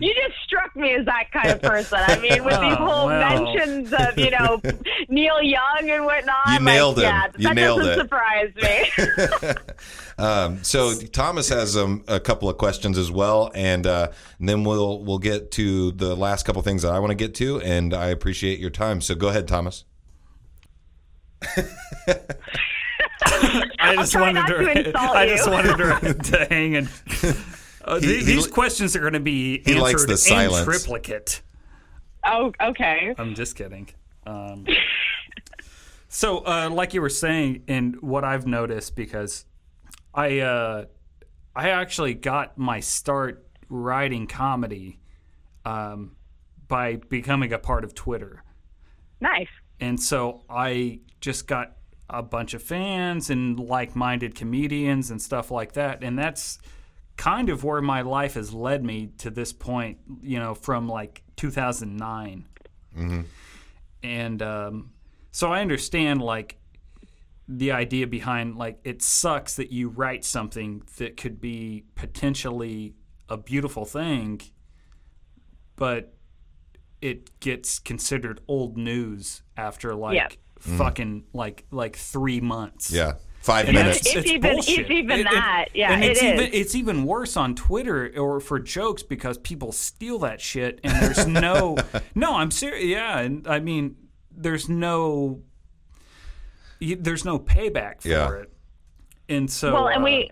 you 0.00 0.14
just 0.14 0.36
struck 0.44 0.74
me 0.76 0.94
as 0.94 1.04
that 1.06 1.30
kind 1.32 1.50
of 1.50 1.60
person. 1.62 1.98
I 2.06 2.18
mean, 2.18 2.44
with 2.44 2.54
these 2.60 2.72
Oh, 2.72 2.86
whole 2.86 3.06
well. 3.06 3.20
Mentions 3.40 3.92
of 3.92 4.18
you 4.18 4.30
know 4.30 4.60
Neil 5.08 5.42
Young 5.42 5.88
and 5.90 6.04
whatnot. 6.04 6.36
You 6.46 6.52
like, 6.54 6.62
nailed 6.62 6.98
him. 6.98 7.04
Yeah, 7.04 7.26
You 7.36 7.42
that 7.48 7.54
nailed 7.54 7.80
doesn't 7.80 7.92
it. 7.92 8.02
surprise 8.02 8.52
me. 8.62 9.52
Um, 10.18 10.62
so 10.62 10.94
Thomas 10.94 11.48
has 11.48 11.74
um, 11.76 12.04
a 12.06 12.20
couple 12.20 12.48
of 12.48 12.58
questions 12.58 12.98
as 12.98 13.10
well, 13.10 13.50
and, 13.54 13.86
uh, 13.86 14.08
and 14.38 14.46
then 14.48 14.62
we'll 14.62 15.02
we'll 15.02 15.18
get 15.18 15.50
to 15.52 15.90
the 15.92 16.14
last 16.14 16.44
couple 16.44 16.60
things 16.62 16.82
that 16.82 16.92
I 16.92 16.98
want 16.98 17.10
to 17.10 17.14
get 17.16 17.34
to, 17.36 17.60
and 17.62 17.94
I 17.94 18.08
appreciate 18.08 18.60
your 18.60 18.68
time. 18.70 19.00
So 19.00 19.14
go 19.14 19.28
ahead, 19.28 19.48
Thomas. 19.48 19.84
I 21.42 21.64
just 23.96 24.14
wanted 24.14 24.34
not 24.34 24.46
to. 24.48 24.92
to 24.92 24.98
I 25.00 25.26
just 25.26 25.50
wanted 25.50 25.76
to, 25.78 26.14
to 26.30 26.46
hang 26.50 26.76
and. 26.76 26.88
Uh, 27.84 27.98
He- 27.98 28.06
the- 28.06 28.14
he 28.18 28.22
these 28.24 28.46
questions 28.46 28.94
are 28.94 29.00
going 29.00 29.14
to 29.14 29.18
be 29.20 29.58
he 29.64 29.72
answered 29.72 29.80
likes 29.82 30.04
the 30.04 30.34
in 30.34 30.64
triplicate. 30.64 31.42
Oh, 32.24 32.52
okay. 32.60 33.14
I'm 33.18 33.34
just 33.34 33.56
kidding. 33.56 33.88
Um, 34.26 34.66
so, 36.08 36.38
uh, 36.38 36.70
like 36.70 36.94
you 36.94 37.00
were 37.00 37.08
saying, 37.08 37.64
and 37.68 38.00
what 38.00 38.24
I've 38.24 38.46
noticed 38.46 38.96
because 38.96 39.44
I 40.14 40.40
uh, 40.40 40.84
I 41.54 41.70
actually 41.70 42.14
got 42.14 42.56
my 42.56 42.80
start 42.80 43.46
writing 43.68 44.26
comedy 44.26 45.00
um, 45.64 46.16
by 46.68 46.96
becoming 46.96 47.52
a 47.52 47.58
part 47.58 47.84
of 47.84 47.94
Twitter. 47.94 48.42
Nice. 49.20 49.48
And 49.80 50.00
so 50.00 50.44
I 50.48 51.00
just 51.20 51.46
got 51.46 51.76
a 52.08 52.22
bunch 52.22 52.54
of 52.54 52.62
fans 52.62 53.30
and 53.30 53.58
like 53.58 53.96
minded 53.96 54.34
comedians 54.34 55.10
and 55.10 55.20
stuff 55.20 55.50
like 55.50 55.72
that. 55.72 56.02
And 56.02 56.18
that's 56.18 56.58
kind 57.16 57.48
of 57.48 57.62
where 57.64 57.80
my 57.82 58.02
life 58.02 58.34
has 58.34 58.52
led 58.52 58.84
me 58.84 59.10
to 59.18 59.30
this 59.30 59.52
point, 59.52 59.98
you 60.22 60.38
know, 60.38 60.54
from 60.54 60.88
like 60.88 61.22
2009. 61.36 62.46
And 64.02 64.42
um, 64.42 64.90
so 65.30 65.52
I 65.52 65.60
understand 65.60 66.20
like 66.22 66.58
the 67.48 67.72
idea 67.72 68.06
behind 68.06 68.56
like 68.56 68.78
it 68.84 69.02
sucks 69.02 69.56
that 69.56 69.70
you 69.72 69.88
write 69.88 70.24
something 70.24 70.82
that 70.98 71.16
could 71.16 71.40
be 71.40 71.84
potentially 71.94 72.94
a 73.28 73.36
beautiful 73.36 73.84
thing, 73.84 74.40
but 75.76 76.14
it 77.00 77.38
gets 77.40 77.78
considered 77.78 78.40
old 78.48 78.76
news 78.76 79.42
after 79.56 79.94
like 79.94 80.14
Yeah. 80.16 80.28
fucking 80.58 81.24
like 81.32 81.64
like 81.70 81.96
three 81.96 82.40
months. 82.40 82.90
Yeah, 82.90 83.14
five 83.42 83.66
And 83.68 83.74
minutes. 83.76 84.00
It's 84.06 84.26
even- 84.30 84.56
it's 84.56 84.66
bullshit. 84.66 84.90
even 84.90 85.24
that. 85.24 85.66
Yeah, 85.74 85.92
and 85.92 86.02
it 86.04 86.12
it's 86.12 86.22
is. 86.22 86.32
even 86.32 86.50
it's 86.52 86.74
even 86.74 87.04
worse 87.04 87.36
on 87.36 87.54
Twitter 87.54 88.12
or 88.16 88.40
for 88.40 88.58
jokes 88.58 89.02
because 89.02 89.36
people 89.38 89.72
steal 89.72 90.18
that 90.20 90.40
shit 90.40 90.80
and 90.84 90.92
there's 91.02 91.26
no 91.26 91.76
no 92.14 92.34
I'm 92.36 92.50
serious 92.50 92.84
yeah 92.86 93.18
and 93.18 93.46
I 93.48 93.58
mean 93.60 93.96
there's 94.30 94.68
no 94.68 95.40
y- 96.80 96.96
there's 96.98 97.24
no 97.24 97.38
payback 97.38 98.02
for 98.02 98.08
Yeah. 98.08 98.32
it 98.40 98.52
and 99.28 99.50
so 99.50 99.72
Well, 99.72 99.88
and 99.88 100.02
uh, 100.02 100.04
we 100.04 100.30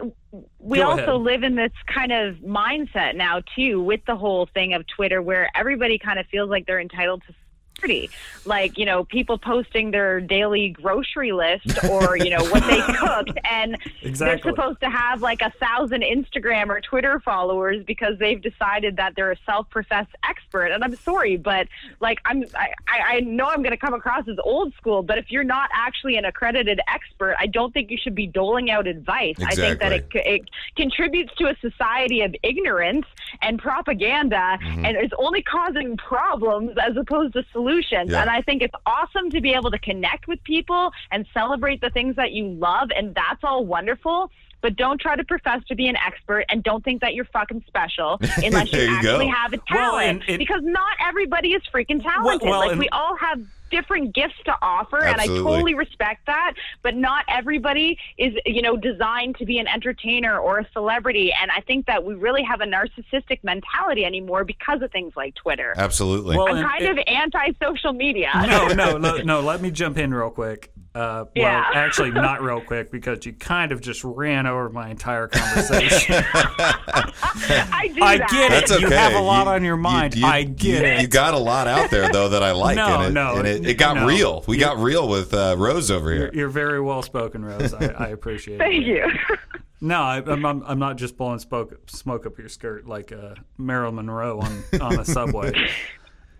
we 0.58 0.80
also 0.82 1.02
ahead. 1.02 1.14
live 1.22 1.42
in 1.42 1.54
this 1.56 1.72
kind 1.92 2.12
of 2.12 2.36
mindset 2.36 3.16
now 3.16 3.40
too, 3.56 3.82
with 3.82 4.00
the 4.06 4.14
whole 4.16 4.46
thing 4.54 4.74
of 4.74 4.86
Twitter, 4.86 5.20
where 5.22 5.50
everybody 5.56 5.98
kind 5.98 6.18
of 6.20 6.26
feels 6.26 6.50
like 6.50 6.66
they're 6.66 6.80
entitled 6.80 7.22
to 7.26 7.34
security. 7.80 8.10
Like 8.46 8.78
you 8.78 8.86
know, 8.86 9.04
people 9.04 9.38
posting 9.38 9.90
their 9.90 10.20
daily 10.20 10.70
grocery 10.70 11.32
list 11.32 11.84
or 11.90 12.16
you 12.16 12.30
know 12.30 12.42
what 12.44 12.62
they 12.66 12.80
cooked, 12.98 13.38
and 13.44 13.76
Exactly. 14.02 14.40
they're 14.42 14.52
supposed 14.54 14.80
to 14.80 14.88
have 14.90 15.20
like 15.22 15.42
a 15.42 15.50
thousand 15.60 16.02
Instagram 16.02 16.68
or 16.68 16.80
Twitter 16.80 17.20
followers 17.20 17.84
because 17.84 18.18
they've 18.18 18.40
decided 18.40 18.96
that 18.96 19.14
they're 19.14 19.32
a 19.32 19.36
self-professed 19.44 20.14
expert. 20.28 20.66
And 20.66 20.82
I'm 20.82 20.96
sorry, 20.96 21.36
but 21.36 21.68
like 22.00 22.18
I'm 22.24 22.44
I, 22.54 22.70
I 22.88 23.20
know 23.20 23.46
I'm 23.46 23.58
going 23.62 23.70
to 23.72 23.76
come 23.76 23.94
across 23.94 24.26
as 24.28 24.36
old 24.42 24.74
school, 24.74 25.02
but 25.02 25.18
if 25.18 25.30
you're 25.30 25.44
not 25.44 25.68
actually 25.74 26.16
an 26.16 26.24
accredited 26.24 26.80
expert, 26.88 27.36
I 27.38 27.46
don't 27.46 27.72
think 27.74 27.90
you 27.90 27.98
should 28.02 28.14
be 28.14 28.26
doling 28.26 28.70
out 28.70 28.86
advice. 28.86 29.36
I 29.44 29.54
think 29.54 29.80
that 29.80 29.92
it, 29.92 30.06
it 30.14 30.42
contributes 30.76 31.34
to 31.36 31.46
a 31.48 31.56
society 31.60 32.22
of 32.22 32.34
ignorance 32.42 33.06
and 33.42 33.58
propaganda, 33.58 34.58
Mm-hmm. 34.60 34.84
and 34.84 34.96
it's 34.96 35.12
only 35.18 35.42
causing 35.42 35.96
problems 35.96 36.76
as 36.80 36.96
opposed 36.96 37.32
to 37.34 37.44
solutions. 37.52 37.69
Yeah. 38.10 38.20
And 38.20 38.30
I 38.30 38.42
think 38.42 38.62
it's 38.62 38.74
awesome 38.86 39.30
to 39.30 39.40
be 39.40 39.54
able 39.54 39.70
to 39.70 39.78
connect 39.78 40.28
with 40.28 40.42
people 40.44 40.92
and 41.10 41.26
celebrate 41.32 41.80
the 41.80 41.90
things 41.90 42.16
that 42.16 42.32
you 42.32 42.48
love, 42.48 42.90
and 42.96 43.14
that's 43.14 43.42
all 43.42 43.64
wonderful. 43.64 44.30
But 44.62 44.76
don't 44.76 45.00
try 45.00 45.16
to 45.16 45.24
profess 45.24 45.60
to 45.68 45.74
be 45.74 45.88
an 45.88 45.96
expert, 45.96 46.44
and 46.50 46.62
don't 46.62 46.84
think 46.84 47.00
that 47.00 47.14
you're 47.14 47.24
fucking 47.26 47.64
special 47.66 48.18
unless 48.36 48.70
There 48.70 48.84
you 48.84 48.96
you 48.96 49.02
go. 49.02 49.10
actually 49.12 49.28
have 49.28 49.52
a 49.54 49.56
Well, 49.70 49.90
talent. 49.92 50.22
and 50.28 50.38
because 50.38 50.60
not 50.62 50.96
everybody 51.06 51.52
is 51.52 51.62
freaking 51.72 52.02
talented. 52.02 52.48
well, 52.48 52.60
like 52.60 52.70
and- 52.72 52.78
we 52.80 52.88
all 52.90 53.16
have 53.16 53.40
different 53.70 54.12
gifts 54.12 54.34
to 54.44 54.52
offer, 54.62 54.98
and 54.98 55.20
I 55.20 55.26
totally 55.26 55.74
respect 55.74 56.26
that. 56.26 56.54
But 56.82 56.96
not 56.96 57.24
everybody 57.28 57.96
is, 58.18 58.34
you 58.44 58.62
know, 58.62 58.76
designed 58.76 59.36
to 59.36 59.44
be 59.46 59.58
an 59.60 59.68
entertainer 59.68 60.38
or 60.40 60.58
a 60.58 60.66
celebrity. 60.72 61.32
And 61.40 61.52
I 61.52 61.60
think 61.60 61.86
that 61.86 62.02
we 62.04 62.14
really 62.14 62.42
have 62.42 62.60
a 62.60 62.64
narcissistic 62.64 63.38
mentality 63.44 64.04
anymore 64.04 64.42
because 64.42 64.82
of 64.82 64.90
things 64.90 65.12
like 65.16 65.36
Twitter. 65.36 65.72
Absolutely. 65.76 66.36
well, 66.36 66.48
I'm 66.48 66.56
and 66.56 66.66
kind 66.66 66.82
it- 66.82 66.98
of 66.98 67.04
anti-social 67.06 67.92
media. 67.92 68.30
no, 68.46 68.68
no, 68.68 68.96
no, 68.98 69.16
no. 69.18 69.40
Let 69.40 69.60
me 69.62 69.70
jump 69.70 69.96
in 69.98 70.12
real 70.12 70.30
quick. 70.30 70.72
Uh, 70.94 71.24
Yeah. 71.36 71.60
Well, 71.60 71.70
actually, 71.74 72.10
not 72.10 72.42
real 72.42 72.60
quick 72.60 72.90
because 72.90 73.24
you 73.24 73.32
kind 73.32 73.70
of 73.70 73.80
just 73.80 74.02
ran 74.02 74.46
over 74.46 74.68
my 74.70 74.88
entire 74.90 75.28
conversation. 75.32 76.24
I 76.34 77.90
do 77.94 78.02
I 78.02 78.18
that. 78.18 78.28
get 78.30 78.44
it. 78.46 78.50
That's 78.50 78.72
okay. 78.72 78.80
You 78.82 78.90
have 78.90 79.14
a 79.14 79.20
lot 79.20 79.46
on 79.46 79.62
your 79.62 79.76
mind. 79.76 80.16
I 80.22 80.42
get 80.42 80.82
you, 80.82 80.88
it. 80.88 81.00
You 81.02 81.06
got 81.08 81.34
a 81.34 81.38
lot 81.38 81.66
out 81.68 81.90
there 81.90 82.10
though 82.10 82.30
that 82.30 82.42
I 82.42 82.52
like, 82.52 82.76
No, 82.76 83.00
and 83.00 83.04
it, 83.04 83.12
no, 83.12 83.36
and 83.36 83.46
it, 83.46 83.66
it 83.66 83.74
got 83.74 83.96
no. 83.96 84.06
real. 84.06 84.44
We 84.48 84.56
got 84.56 84.78
real 84.78 85.08
with 85.08 85.32
uh, 85.32 85.54
Rose 85.58 85.90
over 85.90 86.10
here. 86.12 86.22
You're, 86.24 86.34
you're 86.34 86.48
very 86.48 86.80
well 86.80 87.02
spoken, 87.02 87.44
Rose. 87.44 87.72
I, 87.72 87.86
I 87.86 88.08
appreciate 88.08 88.58
Thank 88.58 88.84
it. 88.86 89.02
Thank 89.02 89.20
you. 89.20 89.38
No, 89.82 90.02
I, 90.02 90.16
I'm, 90.26 90.44
I'm 90.44 90.62
I'm 90.64 90.78
not 90.78 90.96
just 90.98 91.16
blowing 91.16 91.38
smoke 91.38 91.72
smoke 91.88 92.26
up 92.26 92.36
your 92.38 92.48
skirt 92.50 92.86
like 92.86 93.12
uh, 93.12 93.34
Marilyn 93.56 93.94
Monroe 93.94 94.38
on 94.40 94.62
on 94.80 94.96
the 94.96 95.04
subway. 95.04 95.52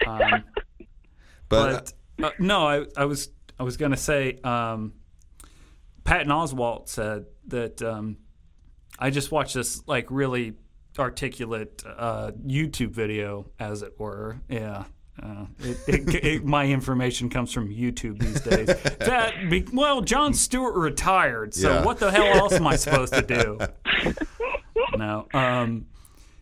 Um, 0.07 0.45
But, 1.51 1.93
but 2.17 2.25
uh, 2.25 2.31
no, 2.39 2.67
I, 2.67 2.87
I 2.97 3.05
was 3.05 3.29
I 3.61 3.63
was 3.63 3.77
gonna 3.77 3.97
say 3.99 4.39
um, 4.43 4.95
Patton 6.03 6.29
Oswalt 6.29 6.89
said 6.89 7.27
that 7.49 7.83
um, 7.83 8.17
I 8.99 9.11
just 9.11 9.31
watched 9.31 9.53
this 9.53 9.87
like 9.87 10.11
really 10.11 10.55
articulate 10.99 11.85
uh, 11.87 12.31
YouTube 12.47 12.93
video, 12.93 13.51
as 13.59 13.83
it 13.83 14.01
were. 14.01 14.41
Yeah. 14.49 14.85
Uh, 15.23 15.45
it, 15.59 15.77
it, 15.87 16.15
it, 16.25 16.45
my 16.47 16.65
information 16.65 17.29
comes 17.29 17.53
from 17.53 17.69
YouTube 17.69 18.19
these 18.19 18.41
days. 18.41 18.69
That 19.01 19.51
be, 19.51 19.67
well, 19.75 20.01
Jon 20.01 20.33
Stewart 20.33 20.75
retired, 20.75 21.53
so 21.53 21.69
Yeah. 21.71 21.85
what 21.85 21.99
the 21.99 22.11
hell 22.11 22.39
else 22.39 22.55
am 22.55 22.67
I 22.67 22.77
supposed 22.77 23.13
to 23.13 23.21
do? 23.23 23.59
no, 24.97 25.27
um, 25.35 25.85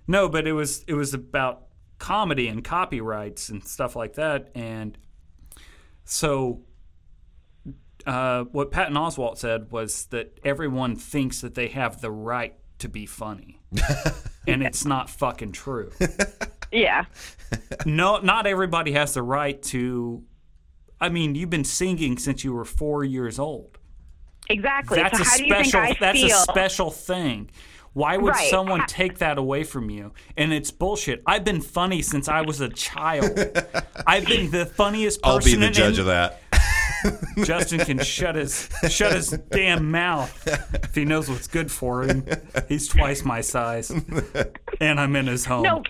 no, 0.06 0.28
but 0.28 0.46
it 0.46 0.52
was 0.52 0.84
it 0.86 0.94
was 0.94 1.14
about 1.14 1.66
comedy 1.98 2.46
and 2.46 2.62
copyrights 2.62 3.48
and 3.48 3.64
stuff 3.64 3.96
like 3.96 4.14
that, 4.14 4.50
and 4.54 4.96
so 6.04 6.62
uh, 8.08 8.44
what 8.44 8.70
Patton 8.70 8.94
Oswalt 8.94 9.38
said 9.38 9.70
was 9.70 10.06
that 10.06 10.38
everyone 10.44 10.96
thinks 10.96 11.40
that 11.42 11.54
they 11.54 11.68
have 11.68 12.00
the 12.00 12.10
right 12.10 12.54
to 12.78 12.88
be 12.88 13.06
funny, 13.06 13.60
and 14.46 14.62
it's 14.62 14.84
not 14.84 15.10
fucking 15.10 15.52
true. 15.52 15.90
yeah. 16.72 17.04
No, 17.86 18.18
not 18.18 18.46
everybody 18.46 18.92
has 18.92 19.14
the 19.14 19.22
right 19.22 19.60
to. 19.64 20.22
I 21.00 21.08
mean, 21.10 21.34
you've 21.34 21.50
been 21.50 21.64
singing 21.64 22.18
since 22.18 22.42
you 22.44 22.52
were 22.52 22.64
four 22.64 23.04
years 23.04 23.38
old. 23.38 23.78
Exactly. 24.50 24.96
That's 24.98 25.18
so 25.18 25.22
a 25.22 25.26
how 25.26 25.36
do 25.36 25.44
you 25.44 25.54
think 25.54 25.66
special. 25.66 25.80
I 25.80 25.96
That's 26.00 26.20
feel? 26.20 26.36
a 26.36 26.40
special 26.40 26.90
thing. 26.90 27.50
Why 27.94 28.16
would 28.16 28.30
Right. 28.34 28.50
someone 28.50 28.80
Ha- 28.80 28.86
take 28.88 29.18
that 29.18 29.38
away 29.38 29.64
from 29.64 29.90
you? 29.90 30.12
And 30.36 30.52
it's 30.52 30.70
bullshit. 30.70 31.22
I've 31.26 31.44
been 31.44 31.60
funny 31.60 32.00
since 32.02 32.28
I 32.28 32.42
was 32.42 32.60
a 32.60 32.68
child. 32.68 33.38
I've 34.06 34.24
been 34.26 34.50
the 34.50 34.66
funniest 34.66 35.20
person. 35.22 35.32
I'll 35.34 35.44
be 35.44 35.54
the 35.54 35.66
in- 35.66 35.72
judge 35.72 35.98
of 35.98 36.06
that. 36.06 36.40
Justin 37.44 37.80
can 37.80 37.98
shut 38.00 38.34
his 38.34 38.68
shut 38.88 39.12
his 39.12 39.30
damn 39.50 39.90
mouth 39.90 40.46
if 40.82 40.94
he 40.94 41.04
knows 41.04 41.28
what's 41.28 41.46
good 41.46 41.70
for 41.70 42.02
him. 42.02 42.24
He's 42.68 42.88
twice 42.88 43.24
my 43.24 43.40
size, 43.40 43.90
and 44.80 45.00
I'm 45.00 45.14
in 45.16 45.26
his 45.26 45.44
home. 45.44 45.62
No, 45.62 45.82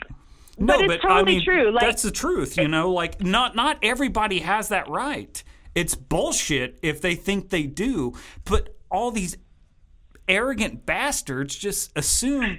No, 0.59 0.79
but 0.79 0.91
it's 0.91 1.03
totally 1.03 1.21
I 1.21 1.23
mean, 1.25 1.45
true. 1.45 1.71
Like 1.71 1.85
that's 1.85 2.03
the 2.03 2.11
truth, 2.11 2.57
you 2.57 2.69
know. 2.69 2.91
Like 2.93 3.23
not 3.23 3.55
not 3.57 3.79
everybody 3.83 4.41
has 4.41 4.69
that 4.69 4.89
right. 4.89 5.43
It's 5.75 5.95
bullshit 5.95 6.79
if 6.83 7.01
they 7.01 7.15
think 7.15 7.51
they 7.51 7.63
do. 7.65 8.15
But 8.45 8.77
all 8.91 9.11
these 9.11 9.37
arrogant 10.29 10.85
bastards 10.87 11.55
just 11.55 11.91
assume, 11.97 12.59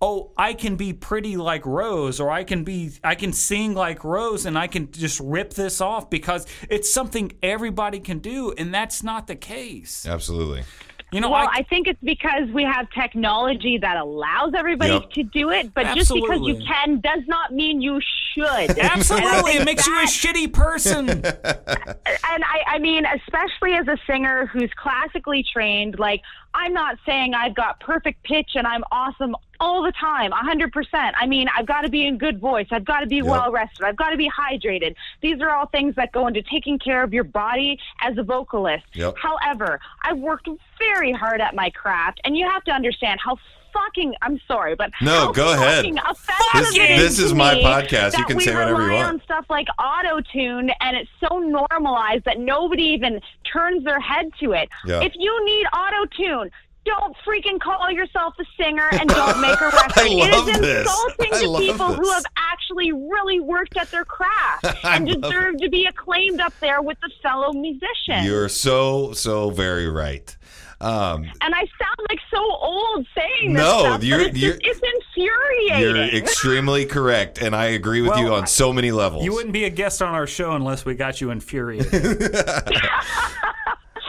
oh, 0.00 0.32
I 0.36 0.54
can 0.54 0.76
be 0.76 0.92
pretty 0.92 1.36
like 1.36 1.66
Rose, 1.66 2.20
or 2.20 2.30
I 2.30 2.44
can 2.44 2.64
be 2.64 2.92
I 3.04 3.14
can 3.14 3.32
sing 3.32 3.74
like 3.74 4.04
Rose, 4.04 4.46
and 4.46 4.58
I 4.58 4.66
can 4.66 4.90
just 4.92 5.20
rip 5.20 5.54
this 5.54 5.80
off 5.80 6.10
because 6.10 6.46
it's 6.68 6.92
something 6.92 7.32
everybody 7.42 8.00
can 8.00 8.18
do, 8.18 8.52
and 8.56 8.72
that's 8.72 9.02
not 9.02 9.26
the 9.26 9.36
case. 9.36 10.06
Absolutely. 10.06 10.64
You 11.12 11.20
know, 11.20 11.30
Well, 11.30 11.48
I, 11.48 11.58
I 11.58 11.62
think 11.64 11.88
it's 11.88 11.98
because 12.04 12.48
we 12.52 12.62
have 12.62 12.88
technology 12.90 13.78
that 13.78 13.96
allows 13.96 14.52
everybody 14.56 14.92
Yep. 14.92 15.10
to 15.12 15.22
do 15.24 15.50
it, 15.50 15.74
but 15.74 15.96
just 15.96 16.12
because 16.12 16.40
you 16.42 16.62
can 16.64 17.00
does 17.00 17.22
not 17.26 17.52
mean 17.52 17.82
you 17.82 18.00
should. 18.32 18.78
absolutely, 18.78 19.52
it 19.52 19.54
think 19.54 19.64
makes 19.64 19.86
you 19.88 19.98
a 19.98 20.04
shitty 20.04 20.52
person. 20.52 21.08
and 21.10 21.24
I, 21.34 22.62
I 22.68 22.78
mean, 22.78 23.04
especially 23.06 23.72
as 23.72 23.88
a 23.88 23.98
singer 24.06 24.46
who's 24.46 24.70
classically 24.76 25.44
trained, 25.52 25.98
like, 25.98 26.22
I'm 26.54 26.72
not 26.72 26.98
saying 27.06 27.34
I've 27.34 27.54
got 27.54 27.80
perfect 27.80 28.22
pitch 28.24 28.50
and 28.54 28.66
I'm 28.66 28.82
awesome 28.90 29.36
all 29.60 29.82
the 29.82 29.92
time, 29.92 30.32
100%. 30.32 31.12
I 31.16 31.26
mean, 31.26 31.46
I've 31.56 31.66
got 31.66 31.82
to 31.82 31.90
be 31.90 32.06
in 32.06 32.16
good 32.18 32.40
voice. 32.40 32.66
I've 32.70 32.84
got 32.84 33.00
to 33.00 33.06
be 33.06 33.22
well 33.22 33.52
rested. 33.52 33.84
I've 33.84 33.96
got 33.96 34.10
to 34.10 34.16
be 34.16 34.28
hydrated. 34.28 34.94
These 35.20 35.40
are 35.42 35.50
all 35.50 35.66
things 35.66 35.94
that 35.96 36.12
go 36.12 36.26
into 36.26 36.42
taking 36.42 36.78
care 36.78 37.02
of 37.02 37.12
your 37.12 37.24
body 37.24 37.78
as 38.00 38.16
a 38.16 38.22
vocalist. 38.22 38.84
Yep. 38.94 39.16
However, 39.18 39.78
I've 40.02 40.18
worked 40.18 40.48
very 40.78 41.12
hard 41.12 41.40
at 41.40 41.54
my 41.54 41.70
craft, 41.70 42.20
and 42.24 42.36
you 42.36 42.48
have 42.48 42.64
to 42.64 42.72
understand 42.72 43.20
how 43.22 43.36
fucking 43.72 44.14
I'm 44.22 44.40
sorry, 44.46 44.74
but 44.74 44.90
No, 45.00 45.32
go 45.32 45.52
ahead. 45.52 45.84
This- 45.84 46.74
this 46.74 47.18
is 47.18 47.32
my 47.34 47.54
podcast. 47.56 48.16
You 48.18 48.24
can 48.24 48.40
say 48.40 48.54
whatever 48.54 48.86
you 48.86 48.92
want. 48.94 49.06
on 49.08 49.22
stuff 49.22 49.46
like 49.48 49.68
auto 49.78 50.20
tune 50.32 50.70
and 50.80 50.96
it's 50.96 51.10
so 51.26 51.38
normalized 51.38 52.24
that 52.24 52.38
nobody 52.38 52.84
even 52.84 53.20
turns 53.50 53.84
their 53.84 54.00
head 54.00 54.30
to 54.40 54.52
it. 54.52 54.68
Yeah. 54.84 55.00
If 55.02 55.12
you 55.16 55.44
need 55.44 55.66
auto 55.66 56.06
tune, 56.16 56.50
don't 56.86 57.14
freaking 57.26 57.60
call 57.60 57.90
yourself 57.90 58.34
a 58.40 58.44
singer 58.62 58.88
and 58.92 59.08
don't 59.08 59.40
make 59.40 59.60
a 59.60 59.66
record. 59.66 59.92
I 59.96 60.08
love 60.08 60.48
it 60.48 60.54
is 60.56 60.60
this. 60.60 60.80
insulting 60.80 61.34
I 61.34 61.40
to 61.40 61.58
people 61.72 61.92
who 61.94 62.10
have 62.12 62.24
actually 62.36 62.92
really 62.92 63.38
worked 63.40 63.76
at 63.76 63.90
their 63.90 64.04
craft 64.04 64.64
and 64.84 65.06
deserve 65.06 65.58
to 65.58 65.68
be 65.68 65.84
acclaimed 65.86 66.40
up 66.40 66.54
there 66.60 66.80
with 66.80 66.98
the 67.00 67.10
fellow 67.22 67.52
musicians. 67.52 68.24
You're 68.24 68.48
so 68.48 69.12
so 69.12 69.50
very 69.50 69.88
right. 69.88 70.34
Um, 70.82 71.24
and 71.42 71.54
I 71.54 71.58
sound 71.58 72.08
like 72.08 72.18
so 72.32 72.38
old 72.38 73.06
saying 73.14 73.52
this 73.52 73.62
No, 73.62 73.80
stuff, 73.80 74.02
you're- 74.04 74.24
it's, 74.24 74.38
you're- 74.38 74.58
just, 74.58 74.80
it's 74.82 75.06
infuriating. 75.14 75.80
you're 75.80 75.96
extremely 76.22 76.86
correct, 76.86 77.42
and 77.42 77.54
I 77.54 77.66
agree 77.66 78.00
with 78.00 78.12
Well, 78.12 78.20
you 78.20 78.34
on 78.34 78.46
so 78.46 78.72
many 78.72 78.90
levels. 78.90 79.22
You 79.24 79.34
wouldn't 79.34 79.52
be 79.52 79.64
a 79.64 79.70
guest 79.70 80.00
on 80.00 80.14
our 80.14 80.26
show 80.26 80.52
unless 80.52 80.84
we 80.86 80.94
got 80.94 81.20
you 81.20 81.30
infuriated. 81.30 81.92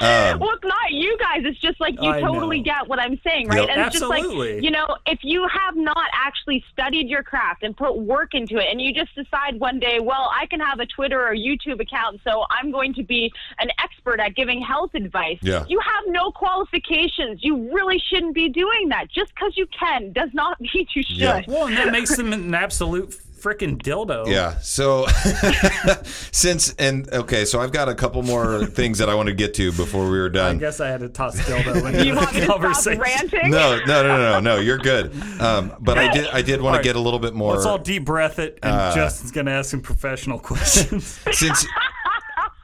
Um, 0.02 0.40
well, 0.40 0.52
it's 0.52 0.64
not 0.64 0.92
you 0.92 1.18
guys. 1.20 1.42
It's 1.46 1.60
just 1.60 1.80
like 1.80 1.96
you 2.02 2.10
I 2.10 2.22
totally 2.22 2.58
know. 2.60 2.64
get 2.64 2.88
what 2.88 3.00
I'm 3.00 3.20
saying, 3.24 3.48
right? 3.48 3.60
Yep. 3.60 3.70
And 3.70 3.82
it's 3.82 4.00
just 4.00 4.10
like, 4.10 4.24
you 4.24 4.72
know, 4.72 4.98
if 5.06 5.20
you 5.24 5.48
have 5.48 5.76
not 5.76 6.08
actually 6.14 6.64
studied 6.72 7.08
your 7.08 7.24
craft 7.24 7.64
and 7.64 7.76
put 7.76 7.98
work 7.98 8.34
into 8.34 8.58
it, 8.58 8.66
and 8.72 8.82
you 8.82 8.94
just 8.94 9.14
decide 9.16 9.60
one 9.60 9.80
day, 9.80 10.00
well, 10.02 10.32
I 10.34 10.46
can 10.48 10.60
have 10.60 10.80
a 10.80 10.86
Twitter 10.86 11.22
or 11.22 11.36
YouTube 11.36 11.80
account, 11.80 12.20
so 12.24 12.46
I'm 12.50 12.72
going 12.72 12.94
to 12.96 13.04
be 13.04 13.32
an 13.60 13.70
expert 13.80 14.20
at 14.20 14.36
giving 14.36 14.62
health 14.62 14.92
advice. 14.96 15.38
Yeah. 15.42 15.66
You 15.68 15.80
have 15.80 16.04
no 16.08 16.32
qualifications. 16.32 17.44
You 17.44 17.72
really 17.74 18.02
shouldn't 18.10 18.34
be 18.34 18.50
doing 18.50 18.90
that. 18.90 19.06
Just 19.12 19.34
because 19.36 19.54
you 19.56 19.68
can 19.68 20.12
does 20.14 20.30
not 20.34 20.60
mean 20.74 20.88
you 20.96 21.04
should. 21.04 21.18
Yeah. 21.18 21.42
well, 21.48 21.68
and 21.68 21.78
that 21.78 21.92
makes 21.92 22.16
them 22.16 22.34
an 22.34 22.54
absolute 22.54 23.20
freaking 23.42 23.82
dildo. 23.82 24.28
Yeah. 24.28 24.58
So 24.60 25.08
since 26.32 26.74
and 26.76 27.12
okay, 27.12 27.46
so 27.46 27.60
I've 27.60 27.72
got 27.72 27.90
a 27.90 27.96
couple 27.96 28.22
more 28.24 28.66
things 28.66 28.98
that 29.00 29.10
I 29.10 29.16
want 29.16 29.28
to 29.28 29.34
get 29.34 29.54
to 29.56 29.72
before 29.72 30.06
we 30.10 30.20
were 30.20 30.30
done. 30.30 30.58
I 30.58 30.60
guess 30.60 30.80
I 30.80 30.88
had 30.88 31.00
to 31.02 31.10
toss 31.10 31.38
dildo 31.42 31.86
into 31.88 32.06
You 32.06 32.16
want 32.16 32.30
the 32.30 32.34
me 32.36 32.40
to 32.42 32.46
stop 32.46 32.62
conversation. 32.62 33.00
ranting? 33.02 33.50
No, 33.52 33.80
no, 33.86 34.04
no, 34.04 34.18
no, 34.18 34.40
no. 34.40 34.58
You're 34.60 34.78
good. 34.78 35.14
Um, 35.42 35.74
but 35.80 35.98
I 35.98 36.12
did, 36.14 36.28
I 36.28 36.42
did 36.42 36.62
want 36.62 36.78
to 36.78 36.84
get 36.84 36.96
a 36.96 37.00
little 37.00 37.20
bit 37.20 37.34
more. 37.34 37.54
Let's 37.56 37.66
all 37.66 37.78
deep 37.78 38.06
breath 38.06 38.40
it, 38.40 38.60
and 38.64 38.72
Uh, 38.74 38.96
Justin's 38.96 39.32
going 39.32 39.46
to 39.48 39.52
ask 39.54 39.72
some 39.72 39.82
professional 39.82 40.40
questions. 40.40 41.20
since 41.32 41.66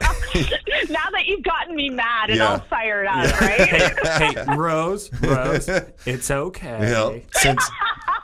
now 0.00 1.06
that 1.12 1.24
you've 1.26 1.42
gotten 1.42 1.74
me 1.74 1.90
mad 1.90 2.30
and 2.30 2.38
Yeah. 2.38 2.52
all 2.52 2.58
fired 2.70 3.06
up, 3.06 3.40
right? 3.40 3.60
hey, 3.60 3.88
hey, 4.34 4.44
Rose, 4.56 5.10
Rose, 5.20 5.68
it's 6.06 6.30
okay. 6.30 6.78
yeah, 6.80 7.18
since 7.40 7.68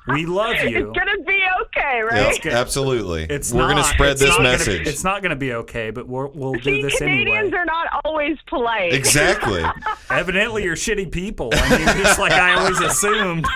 We 0.08 0.26
love 0.26 0.56
you. 0.56 0.90
It's 0.90 0.98
gonna 0.98 1.22
be 1.24 1.40
okay, 1.62 1.96
yeah, 1.96 2.00
right? 2.00 2.38
okay. 2.38 2.50
absolutely, 2.52 3.24
It's 3.24 3.52
we're 3.52 3.60
not, 3.62 3.68
gonna 3.70 3.84
spread 3.84 4.12
it's 4.12 4.20
this 4.20 4.30
not 4.30 4.36
gonna- 4.38 4.50
message. 4.50 4.86
it's 4.86 5.04
not 5.04 5.22
going 5.22 5.30
to 5.30 5.36
be 5.36 5.52
okay, 5.54 5.90
but 5.90 6.06
we're, 6.06 6.26
we'll 6.28 6.52
do 6.54 6.60
See, 6.62 6.82
this 6.82 6.98
Canadians 6.98 7.38
anyway. 7.46 7.56
are 7.58 7.64
not 7.64 7.86
always 8.04 8.36
polite. 8.46 8.92
exactly. 8.92 9.64
Evidently, 10.10 10.64
you're 10.64 10.76
shitty 10.76 11.10
people. 11.10 11.50
I 11.54 11.78
mean, 11.78 11.86
just 12.04 12.18
like 12.18 12.32
I 12.32 12.54
always 12.54 12.80
assumed. 12.90 13.46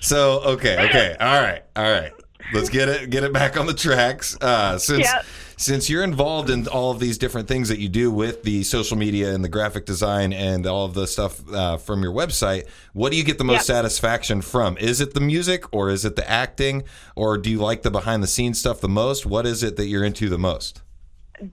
So 0.00 0.40
okay, 0.40 0.88
okay, 0.88 1.16
all 1.20 1.40
right, 1.40 1.62
all 1.76 1.90
right. 1.90 2.12
Let's 2.52 2.68
get 2.68 2.88
it 2.88 3.08
get 3.10 3.22
it 3.24 3.32
back 3.32 3.56
on 3.56 3.66
the 3.66 3.74
tracks. 3.74 4.36
Uh, 4.40 4.76
since 4.78 5.04
Yep. 5.04 5.24
Since 5.62 5.88
you're 5.88 6.02
involved 6.02 6.50
in 6.50 6.66
all 6.66 6.90
of 6.90 6.98
these 6.98 7.16
different 7.18 7.46
things 7.46 7.68
that 7.68 7.78
you 7.78 7.88
do 7.88 8.10
with 8.10 8.42
the 8.42 8.64
social 8.64 8.96
media 8.96 9.32
and 9.32 9.44
the 9.44 9.48
graphic 9.48 9.86
design 9.86 10.32
and 10.32 10.66
all 10.66 10.84
of 10.84 10.94
the 10.94 11.06
stuff 11.06 11.40
uh, 11.52 11.76
from 11.76 12.02
your 12.02 12.12
website, 12.12 12.66
what 12.92 13.12
do 13.12 13.16
you 13.18 13.24
get 13.24 13.38
the 13.38 13.44
most 13.44 13.68
Yep. 13.68 13.76
satisfaction 13.76 14.42
from? 14.42 14.76
Is 14.78 15.00
it 15.00 15.14
the 15.14 15.20
music 15.20 15.64
or 15.72 15.88
is 15.88 16.04
it 16.04 16.16
the 16.16 16.28
acting 16.28 16.82
or 17.14 17.38
do 17.38 17.48
you 17.48 17.58
like 17.58 17.82
the 17.82 17.90
behind 17.90 18.22
the 18.22 18.26
scenes 18.26 18.58
stuff 18.58 18.80
the 18.80 18.88
most? 18.88 19.24
What 19.24 19.46
is 19.46 19.62
it 19.62 19.76
that 19.76 19.86
you're 19.86 20.04
into 20.04 20.28
the 20.28 20.38
most? 20.38 20.82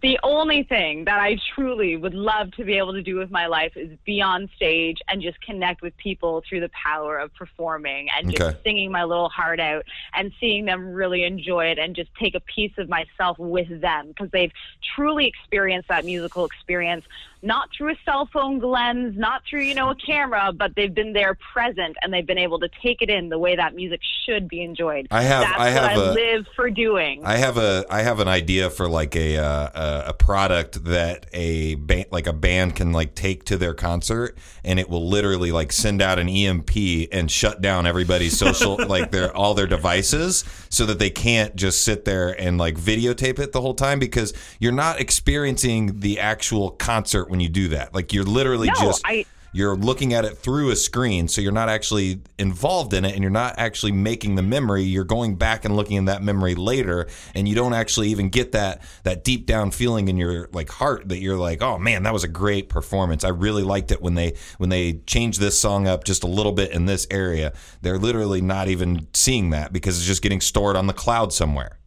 The 0.04 0.20
only 0.22 0.64
thing 0.64 1.06
that 1.06 1.20
I 1.20 1.38
truly 1.56 1.98
would 1.98 2.14
love 2.14 2.52
to 2.52 2.64
be 2.64 2.78
able 2.78 2.94
to 2.94 3.02
do 3.02 3.16
with 3.16 3.32
my 3.32 3.48
life 3.48 3.72
is 3.76 3.90
be 4.06 4.22
on 4.22 4.48
stage 4.56 5.00
and 5.08 5.20
just 5.20 5.42
connect 5.42 5.82
with 5.82 5.98
people 5.98 6.44
through 6.48 6.60
the 6.60 6.70
power 6.70 7.18
of 7.18 7.34
performing 7.34 8.08
and 8.16 8.30
just 8.30 8.42
Okay. 8.42 8.58
singing 8.64 8.92
my 8.92 9.04
little 9.04 9.30
heart 9.30 9.60
out 9.60 9.84
and 10.14 10.32
seeing 10.40 10.66
them 10.66 10.94
really 10.94 11.24
enjoy 11.24 11.66
it 11.66 11.80
and 11.80 11.96
just 11.96 12.10
take 12.20 12.36
a 12.36 12.40
piece 12.42 12.74
of 12.78 12.88
myself 12.88 13.40
with 13.40 13.82
them 13.82 14.10
because 14.10 14.30
they've 14.32 14.52
truly 14.96 15.26
experienced 15.26 15.88
that 15.90 16.06
musical 16.06 16.46
experience 16.46 17.04
not 17.42 17.70
through 17.76 17.92
a 17.94 17.96
cell 18.04 18.28
phone 18.34 18.60
lens, 18.60 19.16
not 19.18 19.42
through, 19.50 19.62
you 19.62 19.74
know, 19.74 19.90
a 19.92 19.96
camera, 19.96 20.52
but 20.52 20.76
they've 20.76 20.94
been 20.94 21.14
there 21.14 21.38
present 21.54 21.96
and 22.02 22.14
they've 22.14 22.26
been 22.28 22.38
able 22.38 22.60
to 22.60 22.70
take 22.82 23.02
it 23.02 23.10
in 23.10 23.30
the 23.30 23.38
way 23.40 23.56
that 23.56 23.74
music 23.76 24.02
should 24.26 24.48
be 24.50 24.62
enjoyed. 24.62 25.08
I 25.12 25.22
have- 25.24 25.44
That's 25.44 25.60
I 25.60 25.70
have 25.70 25.84
what 25.98 26.08
I 26.08 26.12
a- 26.12 26.14
live 26.14 26.46
for 26.56 26.70
doing. 26.70 27.22
I 27.26 27.38
have 27.38 27.58
a 27.58 27.86
I 27.90 28.02
have 28.02 28.20
an 28.20 28.28
idea 28.28 28.70
for 28.70 28.90
like 28.90 29.16
a 29.16 29.38
uh, 29.38 29.70
a, 30.06 30.10
a 30.10 30.14
product 30.14 30.84
that 30.86 31.28
a 31.34 31.76
band 31.76 32.08
like 32.12 32.28
a 32.28 32.34
band 32.34 32.76
can 32.76 32.92
like 32.92 33.16
take 33.16 33.46
to 33.46 33.58
their 33.58 33.74
concert 33.74 34.38
and 34.64 34.80
it 34.80 34.90
will 34.90 35.08
literally 35.08 35.52
like 35.52 35.72
send 35.72 36.02
out 36.02 36.20
an 36.20 36.28
EMP 36.28 36.72
and 37.12 37.32
shut 37.32 37.62
down 37.62 37.86
everybody's 37.88 38.38
social 38.38 38.78
like 38.88 39.12
their 39.12 39.36
all 39.36 39.54
their 39.54 39.68
devices 39.68 40.44
so 40.70 40.86
that 40.86 41.00
they 41.00 41.10
can't 41.10 41.56
just 41.56 41.84
sit 41.84 42.06
there 42.06 42.30
and 42.40 42.58
like 42.58 42.76
videotape 42.78 43.40
it 43.40 43.52
the 43.54 43.62
whole 43.62 43.74
time 43.74 43.98
because 44.00 44.34
you're 44.60 44.72
not 44.72 45.00
experiencing 45.00 46.00
the 46.00 46.20
actual 46.20 46.72
concert 46.72 47.29
when 47.30 47.40
you 47.40 47.50
do 47.50 47.70
that. 47.70 47.94
Like 47.94 48.14
you're 48.14 48.24
literally 48.24 48.68
No, 48.68 48.74
just 48.76 49.02
I- 49.06 49.26
you're 49.52 49.76
looking 49.76 50.14
at 50.14 50.26
it 50.26 50.38
through 50.38 50.70
a 50.70 50.76
screen 50.76 51.28
so 51.28 51.42
you're 51.42 51.52
not 51.52 51.70
actually 51.70 52.22
involved 52.38 52.94
in 52.94 53.04
it 53.04 53.14
and 53.16 53.24
you're 53.24 53.32
not 53.32 53.56
actually 53.58 53.92
making 53.92 54.36
the 54.36 54.44
memory. 54.44 54.84
You're 54.84 55.04
going 55.06 55.38
back 55.38 55.66
and 55.66 55.76
looking 55.76 55.98
at 55.98 56.06
that 56.06 56.22
memory 56.22 56.54
later 56.54 57.08
and 57.34 57.48
you 57.48 57.56
don't 57.56 57.74
actually 57.74 58.10
even 58.10 58.30
get 58.30 58.52
that 58.52 58.84
that 59.06 59.24
deep 59.24 59.48
down 59.48 59.72
feeling 59.72 60.08
in 60.08 60.18
your 60.18 60.50
like 60.54 60.70
heart 60.70 61.10
that 61.10 61.18
you're 61.18 61.36
like 61.36 61.64
oh 61.64 61.80
man 61.80 62.04
that 62.04 62.14
was 62.14 62.24
a 62.24 62.28
great 62.28 62.70
performance. 62.70 63.24
I 63.24 63.30
really 63.30 63.64
liked 63.64 63.92
it 63.92 64.04
when 64.04 64.14
they 64.14 64.36
when 64.60 64.70
they 64.70 65.02
changed 65.08 65.40
this 65.40 65.58
song 65.58 65.88
up 65.88 66.04
just 66.04 66.24
a 66.24 66.28
little 66.28 66.52
bit 66.52 66.70
in 66.72 66.86
this 66.86 67.08
area. 67.10 67.54
They're 67.82 67.98
literally 67.98 68.42
not 68.42 68.68
even 68.68 69.08
seeing 69.16 69.50
that 69.50 69.74
because 69.74 69.98
it's 69.98 70.06
just 70.06 70.22
getting 70.22 70.42
stored 70.42 70.76
on 70.76 70.86
the 70.86 70.94
cloud 70.94 71.34
somewhere 71.34 71.79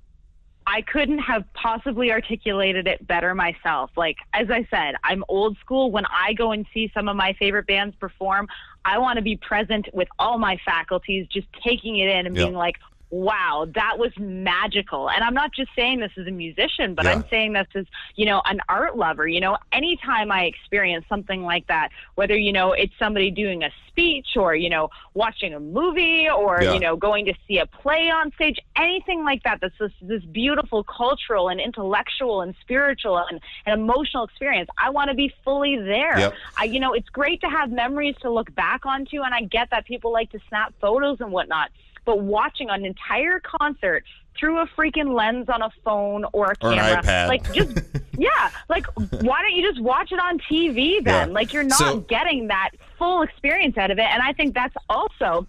I 0.66 0.82
couldn't 0.82 1.18
have 1.18 1.44
possibly 1.54 2.12
articulated 2.12 2.86
it 2.86 3.06
better 3.06 3.34
myself. 3.34 3.90
Like, 3.96 4.16
as 4.32 4.50
I 4.50 4.66
said, 4.70 4.94
I'm 5.04 5.24
old 5.28 5.56
school. 5.58 5.90
When 5.90 6.04
I 6.06 6.32
go 6.34 6.52
and 6.52 6.66
see 6.72 6.90
some 6.94 7.08
of 7.08 7.16
my 7.16 7.34
favorite 7.34 7.66
bands 7.66 7.96
perform, 7.96 8.48
I 8.84 8.98
want 8.98 9.16
to 9.16 9.22
be 9.22 9.36
present 9.36 9.88
with 9.92 10.08
all 10.18 10.38
my 10.38 10.58
faculties, 10.64 11.26
just 11.28 11.46
taking 11.64 11.98
it 11.98 12.08
in 12.08 12.26
and 12.26 12.34
being 12.34 12.54
like, 12.54 12.76
wow, 13.12 13.68
that 13.74 13.98
was 13.98 14.10
magical. 14.18 15.10
And 15.10 15.22
I'm 15.22 15.34
not 15.34 15.52
just 15.52 15.70
saying 15.76 16.00
this 16.00 16.10
as 16.16 16.26
a 16.26 16.30
musician, 16.30 16.94
but 16.94 17.04
Yeah. 17.04 17.12
I'm 17.12 17.24
saying 17.28 17.52
this 17.52 17.66
as, 17.74 17.84
you 18.16 18.24
know, 18.24 18.40
an 18.46 18.60
art 18.70 18.96
lover. 18.96 19.28
You 19.28 19.38
know, 19.38 19.58
anytime 19.70 20.32
I 20.32 20.44
experience 20.44 21.04
something 21.10 21.42
like 21.42 21.66
that, 21.66 21.90
whether, 22.14 22.34
you 22.34 22.52
know, 22.52 22.72
it's 22.72 22.94
somebody 22.98 23.30
doing 23.30 23.62
a 23.64 23.70
speech 23.86 24.28
or, 24.34 24.54
you 24.54 24.70
know, 24.70 24.88
watching 25.12 25.52
a 25.52 25.60
movie 25.60 26.26
or, 26.30 26.62
Yeah. 26.62 26.72
you 26.72 26.80
know, 26.80 26.96
going 26.96 27.26
to 27.26 27.34
see 27.46 27.58
a 27.58 27.66
play 27.66 28.08
on 28.10 28.32
stage, 28.32 28.58
anything 28.76 29.24
like 29.24 29.42
that, 29.42 29.60
that's 29.60 29.76
this, 29.78 29.92
this 30.00 30.24
beautiful 30.24 30.82
cultural 30.82 31.50
and 31.50 31.60
intellectual 31.60 32.40
and 32.40 32.54
spiritual 32.62 33.18
and, 33.18 33.42
and 33.66 33.78
emotional 33.78 34.24
experience. 34.24 34.70
I 34.82 34.88
want 34.88 35.10
to 35.10 35.14
be 35.14 35.30
fully 35.44 35.76
there. 35.76 36.18
Yep. 36.18 36.34
I, 36.56 36.64
you 36.64 36.80
know, 36.80 36.94
it's 36.94 37.10
great 37.10 37.42
to 37.42 37.48
have 37.50 37.70
memories 37.70 38.16
to 38.22 38.30
look 38.30 38.54
back 38.54 38.86
onto, 38.86 39.20
and 39.20 39.34
I 39.34 39.42
get 39.42 39.68
that 39.70 39.84
people 39.84 40.12
like 40.12 40.30
to 40.32 40.38
snap 40.48 40.72
photos 40.80 41.20
and 41.20 41.30
whatnot. 41.30 41.70
But 42.04 42.20
watching 42.20 42.68
an 42.70 42.84
entire 42.84 43.40
concert 43.40 44.04
through 44.38 44.58
a 44.60 44.66
freaking 44.68 45.14
lens 45.14 45.48
on 45.48 45.62
a 45.62 45.70
phone 45.84 46.24
or 46.32 46.46
a 46.46 46.66
Or 46.66 46.74
camera, 46.74 47.26
like 47.28 47.52
just 47.52 47.78
yeah, 48.18 48.50
like 48.68 48.86
why 49.22 49.42
don't 49.42 49.52
you 49.54 49.68
just 49.68 49.80
watch 49.80 50.10
it 50.10 50.18
on 50.18 50.38
TV 50.40 51.02
then? 51.04 51.28
Yeah. 51.28 51.34
Like 51.34 51.52
you're 51.52 51.62
not 51.64 51.78
So- 51.78 52.00
getting 52.00 52.48
that 52.48 52.70
full 52.98 53.22
experience 53.22 53.76
out 53.78 53.90
of 53.90 53.98
it, 53.98 54.06
and 54.06 54.22
I 54.22 54.32
think 54.32 54.54
that's 54.54 54.74
also 54.88 55.46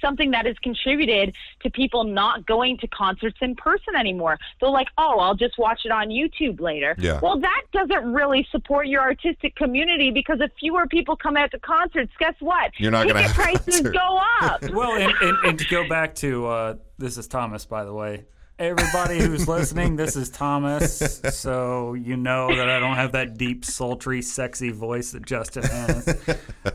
something 0.00 0.30
that 0.32 0.46
has 0.46 0.56
contributed 0.58 1.34
to 1.60 1.70
people 1.70 2.04
not 2.04 2.46
going 2.46 2.78
to 2.78 2.86
concerts 2.88 3.38
in 3.40 3.54
person 3.54 3.94
anymore. 3.96 4.38
They're 4.60 4.70
like, 4.70 4.88
oh, 4.98 5.18
I'll 5.18 5.34
just 5.34 5.58
watch 5.58 5.80
it 5.84 5.90
on 5.90 6.08
YouTube 6.08 6.60
later. 6.60 6.94
Yeah. 6.98 7.20
Well, 7.22 7.38
that 7.38 7.62
doesn't 7.72 8.12
really 8.12 8.46
support 8.50 8.86
your 8.86 9.02
artistic 9.02 9.54
community 9.56 10.10
because 10.10 10.40
if 10.40 10.50
fewer 10.58 10.86
people 10.86 11.16
come 11.16 11.36
out 11.36 11.50
to 11.52 11.58
concerts, 11.58 12.12
guess 12.18 12.34
what? 12.40 12.72
You're 12.78 12.90
not 12.90 13.06
gonna 13.06 13.22
Ticket 13.22 13.36
have 13.36 13.38
a 13.38 13.42
prices 13.42 13.74
concert. 13.82 13.92
go 13.94 14.20
up. 14.42 14.62
Well, 14.76 14.92
and, 14.92 15.12
and, 15.22 15.36
and 15.46 15.58
to 15.58 15.66
go 15.68 15.88
back 15.88 16.14
to 16.16 16.46
uh, 16.46 16.74
this 16.98 17.16
is 17.16 17.26
Thomas, 17.26 17.64
by 17.64 17.84
the 17.84 17.92
way. 17.94 18.24
Everybody 18.58 19.18
who's 19.18 19.46
listening, 19.56 19.96
this 19.96 20.16
is 20.16 20.30
Thomas. 20.30 21.20
So 21.30 21.94
you 21.94 22.16
know 22.16 22.54
that 22.54 22.68
I 22.68 22.78
don't 22.78 22.96
have 22.96 23.12
that 23.12 23.36
deep, 23.36 23.64
sultry, 23.64 24.22
sexy 24.22 24.70
voice 24.70 25.12
that 25.12 25.24
Justin 25.26 25.62
has. 25.64 26.08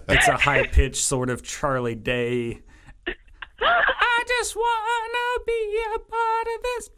It's 0.08 0.28
a 0.28 0.38
high 0.38 0.68
pitched 0.68 1.04
sort 1.04 1.30
of 1.30 1.44
Charlie 1.44 1.96
Day. 1.96 2.62
I 3.62 4.24
just 4.28 4.56
want 4.56 5.14
to 5.14 5.42
be 5.48 5.80
a 5.96 6.00
part 6.00 6.48
of 6.56 6.64
this 6.64 6.90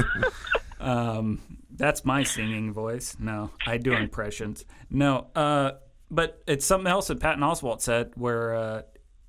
podcast. 0.00 0.80
um, 0.80 1.40
that's 1.74 2.04
my 2.04 2.22
singing 2.22 2.72
voice. 2.72 3.16
No, 3.18 3.50
I 3.66 3.78
do 3.78 3.92
impressions. 3.94 4.64
No, 4.90 5.28
uh, 5.34 5.72
but 6.10 6.42
it's 6.46 6.64
something 6.66 6.90
else 6.90 7.08
that 7.08 7.20
Patton 7.20 7.42
Oswalt 7.42 7.80
said 7.80 8.12
where 8.14 8.54
uh, 8.54 8.82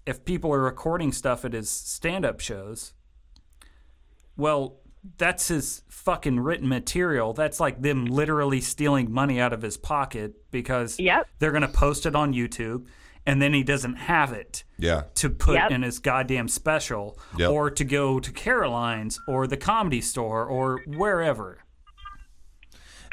if 0.06 0.26
people 0.26 0.52
are 0.54 0.62
recording 0.62 1.12
stuff 1.12 1.46
at 1.46 1.54
his 1.54 1.70
stand 1.70 2.26
up 2.26 2.40
shows, 2.40 2.94
well, 4.36 4.80
that's 5.18 5.48
his 5.50 5.84
fucking 5.90 6.40
written 6.40 6.68
material. 6.68 7.34
That's 7.34 7.60
like 7.60 7.82
them 7.82 8.06
literally 8.06 8.62
stealing 8.62 9.12
money 9.12 9.40
out 9.40 9.54
of 9.54 9.62
his 9.62 9.78
pocket 9.78 10.34
because 10.52 11.00
Yep. 11.00 11.28
they're 11.40 11.52
going 11.52 11.62
to 11.62 11.68
post 11.68 12.06
it 12.06 12.16
on 12.16 12.34
YouTube 12.34 12.88
and 13.26 13.42
then 13.42 13.54
he 13.54 13.64
doesn't 13.64 13.96
have 13.96 14.34
it 14.34 14.64
Yeah. 14.78 15.04
to 15.16 15.30
put 15.30 15.56
Yep. 15.56 15.72
in 15.72 15.82
his 15.84 16.00
goddamn 16.00 16.48
special 16.48 17.18
Yep. 17.38 17.50
or 17.50 17.70
to 17.70 17.84
go 17.84 18.20
to 18.20 18.32
Caroline's 18.32 19.20
or 19.28 19.48
the 19.48 19.58
comedy 19.58 20.02
store 20.02 20.46
or 20.46 20.82
wherever. 20.86 21.60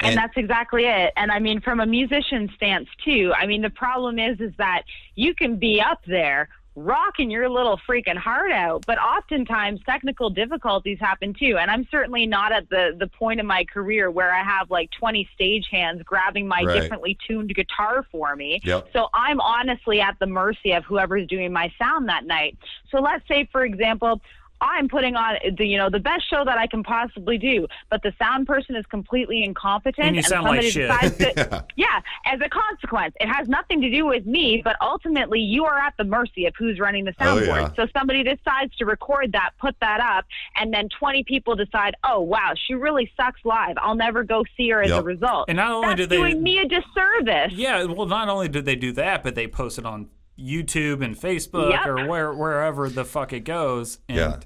and 0.03 0.17
that's 0.17 0.35
exactly 0.35 0.85
it 0.85 1.13
and 1.15 1.31
i 1.31 1.37
mean 1.37 1.61
from 1.61 1.79
a 1.79 1.85
musician 1.85 2.49
stance 2.55 2.87
too 3.05 3.31
i 3.37 3.45
mean 3.45 3.61
the 3.61 3.69
problem 3.69 4.17
is 4.17 4.39
is 4.41 4.51
that 4.57 4.81
you 5.13 5.35
can 5.35 5.57
be 5.57 5.79
up 5.79 5.99
there 6.07 6.49
rocking 6.75 7.29
your 7.29 7.49
little 7.49 7.77
freaking 7.89 8.15
heart 8.15 8.49
out 8.51 8.81
but 8.87 8.97
oftentimes 8.97 9.77
technical 9.85 10.29
difficulties 10.29 10.97
happen 11.01 11.33
too 11.37 11.57
and 11.59 11.69
i'm 11.69 11.85
certainly 11.91 12.25
not 12.25 12.53
at 12.53 12.69
the 12.69 12.95
the 12.97 13.07
point 13.07 13.41
in 13.41 13.45
my 13.45 13.65
career 13.65 14.09
where 14.09 14.33
i 14.33 14.41
have 14.41 14.71
like 14.71 14.89
20 14.97 15.27
stage 15.35 15.67
hands 15.69 16.01
grabbing 16.05 16.47
my 16.47 16.61
Right. 16.63 16.79
differently 16.81 17.17
tuned 17.27 17.53
guitar 17.53 18.05
for 18.09 18.37
me 18.37 18.61
Yep. 18.63 18.87
so 18.93 19.09
i'm 19.13 19.41
honestly 19.41 19.99
at 19.99 20.17
the 20.19 20.27
mercy 20.27 20.71
of 20.71 20.85
whoever's 20.85 21.27
doing 21.27 21.51
my 21.51 21.69
sound 21.77 22.07
that 22.07 22.25
night 22.25 22.57
so 22.89 23.01
let's 23.01 23.27
say 23.27 23.49
for 23.51 23.65
example 23.65 24.21
I'm 24.61 24.87
putting 24.87 25.15
on 25.15 25.35
the 25.57 25.65
you 25.65 25.77
know 25.77 25.89
the 25.89 25.99
best 25.99 26.29
show 26.29 26.45
that 26.45 26.57
I 26.57 26.67
can 26.67 26.83
possibly 26.83 27.37
do, 27.37 27.67
but 27.89 28.03
the 28.03 28.13
sound 28.19 28.47
person 28.47 28.75
is 28.75 28.85
completely 28.85 29.43
incompetent, 29.43 30.07
And 30.07 30.15
you 30.15 30.21
sound 30.23 30.45
like 30.45 30.61
shit. 30.61 30.87
decides 30.89 31.17
to 31.17 31.65
yeah. 31.75 31.99
As 32.25 32.39
a 32.41 32.49
consequence, 32.49 33.15
it 33.19 33.27
has 33.27 33.47
nothing 33.49 33.81
to 33.81 33.89
do 33.89 34.05
with 34.05 34.25
me, 34.25 34.61
but 34.63 34.75
ultimately 34.81 35.39
you 35.39 35.65
are 35.65 35.77
at 35.79 35.93
the 35.97 36.03
mercy 36.03 36.45
of 36.45 36.53
who's 36.57 36.79
running 36.79 37.03
the 37.05 37.13
Oh, 37.19 37.23
soundboard. 37.25 37.47
yeah. 37.47 37.73
So 37.75 37.87
somebody 37.97 38.23
decides 38.23 38.75
to 38.77 38.85
record 38.85 39.31
that, 39.33 39.51
put 39.59 39.75
that 39.81 39.99
up, 39.99 40.25
and 40.55 40.73
then 40.73 40.87
20 40.99 41.23
people 41.23 41.55
decide, 41.55 41.95
oh 42.03 42.21
wow, 42.21 42.53
she 42.67 42.73
really 42.75 43.11
sucks 43.17 43.41
live. 43.43 43.75
I'll 43.77 43.95
never 43.95 44.23
go 44.23 44.43
see 44.55 44.69
her 44.69 44.81
as 44.83 44.89
Yep. 44.91 45.01
a 45.01 45.03
result. 45.03 45.45
And 45.49 45.57
not 45.57 45.71
only 45.71 45.87
That's 45.87 45.97
do 46.01 46.05
they 46.05 46.17
doing 46.17 46.43
me 46.43 46.59
a 46.59 46.67
disservice. 46.67 47.53
Yeah, 47.53 47.83
well, 47.85 48.05
not 48.05 48.29
only 48.29 48.47
did 48.47 48.65
they 48.65 48.75
do 48.75 48.91
that, 48.93 49.23
but 49.23 49.35
they 49.35 49.47
posted 49.47 49.85
on 49.85 50.09
YouTube 50.41 51.03
and 51.03 51.15
Facebook 51.15 51.71
Yep. 51.71 51.85
or 51.87 52.07
where 52.07 52.33
wherever 52.33 52.89
the 52.89 53.05
fuck 53.05 53.31
it 53.33 53.41
goes, 53.41 53.99
and 54.09 54.17
Yeah. 54.17 54.39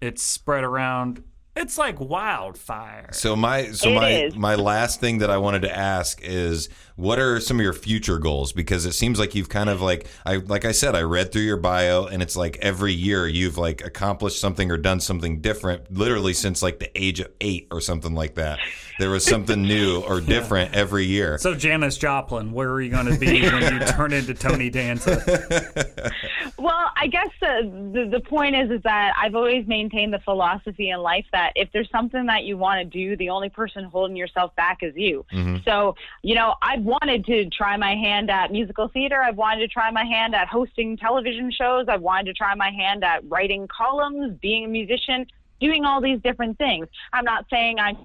it's 0.00 0.22
spread 0.22 0.64
around. 0.64 1.22
It's 1.54 1.76
like 1.76 2.00
wildfire. 2.00 3.10
So 3.12 3.36
my 3.36 3.72
so 3.72 3.90
It 3.90 3.94
my 3.94 4.08
is. 4.10 4.34
my 4.36 4.54
last 4.54 5.00
thing 5.00 5.18
that 5.18 5.30
I 5.30 5.36
wanted 5.36 5.62
to 5.62 5.76
ask 5.76 6.20
is 6.22 6.70
what 6.96 7.18
are 7.18 7.40
some 7.40 7.58
of 7.58 7.62
your 7.62 7.72
future 7.74 8.18
goals 8.18 8.52
because 8.52 8.86
it 8.86 8.92
seems 8.92 9.18
like 9.18 9.34
you've 9.34 9.50
kind 9.50 9.68
of 9.68 9.82
like 9.82 10.06
I 10.24 10.36
like 10.36 10.64
I 10.64 10.72
said 10.72 10.94
I 10.94 11.02
read 11.02 11.30
through 11.30 11.42
your 11.42 11.58
bio 11.58 12.06
and 12.06 12.22
it's 12.22 12.36
like 12.36 12.56
every 12.62 12.94
year 12.94 13.26
you've 13.26 13.58
like 13.58 13.84
accomplished 13.84 14.40
something 14.40 14.70
or 14.70 14.78
done 14.78 15.00
something 15.00 15.40
different 15.42 15.92
literally 15.92 16.32
since 16.32 16.62
like 16.62 16.78
the 16.78 16.90
age 17.00 17.20
of 17.20 17.28
8 17.40 17.68
or 17.70 17.82
something 17.82 18.14
like 18.14 18.36
that. 18.36 18.58
There 18.98 19.10
was 19.10 19.24
something 19.24 19.60
new 19.74 20.00
or 20.00 20.22
different 20.22 20.74
every 20.74 21.04
year. 21.04 21.36
So 21.36 21.54
Janis 21.54 21.98
Joplin, 21.98 22.52
where 22.52 22.70
are 22.70 22.80
you 22.80 22.90
going 22.90 23.06
to 23.06 23.18
be 23.18 23.42
when 23.42 23.74
you 23.74 23.86
turn 23.88 24.14
into 24.14 24.32
Tony 24.32 24.70
Danza? 24.70 26.10
Well, 26.58 26.90
I 26.96 27.08
guess 27.08 27.30
the, 27.40 27.90
the 27.92 28.18
the 28.18 28.20
point 28.20 28.54
is 28.54 28.70
is 28.70 28.80
that 28.84 29.14
I've 29.20 29.34
always 29.34 29.66
maintained 29.66 30.14
the 30.14 30.20
philosophy 30.20 30.90
in 30.90 31.00
life 31.00 31.24
that 31.32 31.41
if 31.56 31.70
there's 31.72 31.90
something 31.90 32.26
that 32.26 32.44
you 32.44 32.56
want 32.56 32.78
to 32.78 32.84
do, 32.84 33.16
the 33.16 33.30
only 33.30 33.48
person 33.48 33.84
holding 33.84 34.16
yourself 34.16 34.54
back 34.56 34.82
is 34.82 34.94
you. 34.96 35.24
Mm-hmm. 35.32 35.56
So, 35.64 35.94
you 36.22 36.34
know, 36.34 36.54
I've 36.62 36.82
wanted 36.82 37.24
to 37.26 37.48
try 37.50 37.76
my 37.76 37.94
hand 37.94 38.30
at 38.30 38.52
musical 38.52 38.88
theater. 38.88 39.20
I've 39.20 39.36
wanted 39.36 39.60
to 39.60 39.68
try 39.68 39.90
my 39.90 40.04
hand 40.04 40.34
at 40.34 40.48
hosting 40.48 40.96
television 40.96 41.50
shows. 41.50 41.86
I've 41.88 42.02
wanted 42.02 42.26
to 42.26 42.34
try 42.34 42.54
my 42.54 42.70
hand 42.70 43.04
at 43.04 43.28
writing 43.28 43.68
columns, 43.68 44.38
being 44.40 44.64
a 44.64 44.68
musician, 44.68 45.26
doing 45.60 45.84
all 45.84 46.00
these 46.00 46.20
different 46.20 46.58
things. 46.58 46.88
I'm 47.12 47.24
not 47.24 47.46
saying 47.50 47.78
I'm 47.78 47.96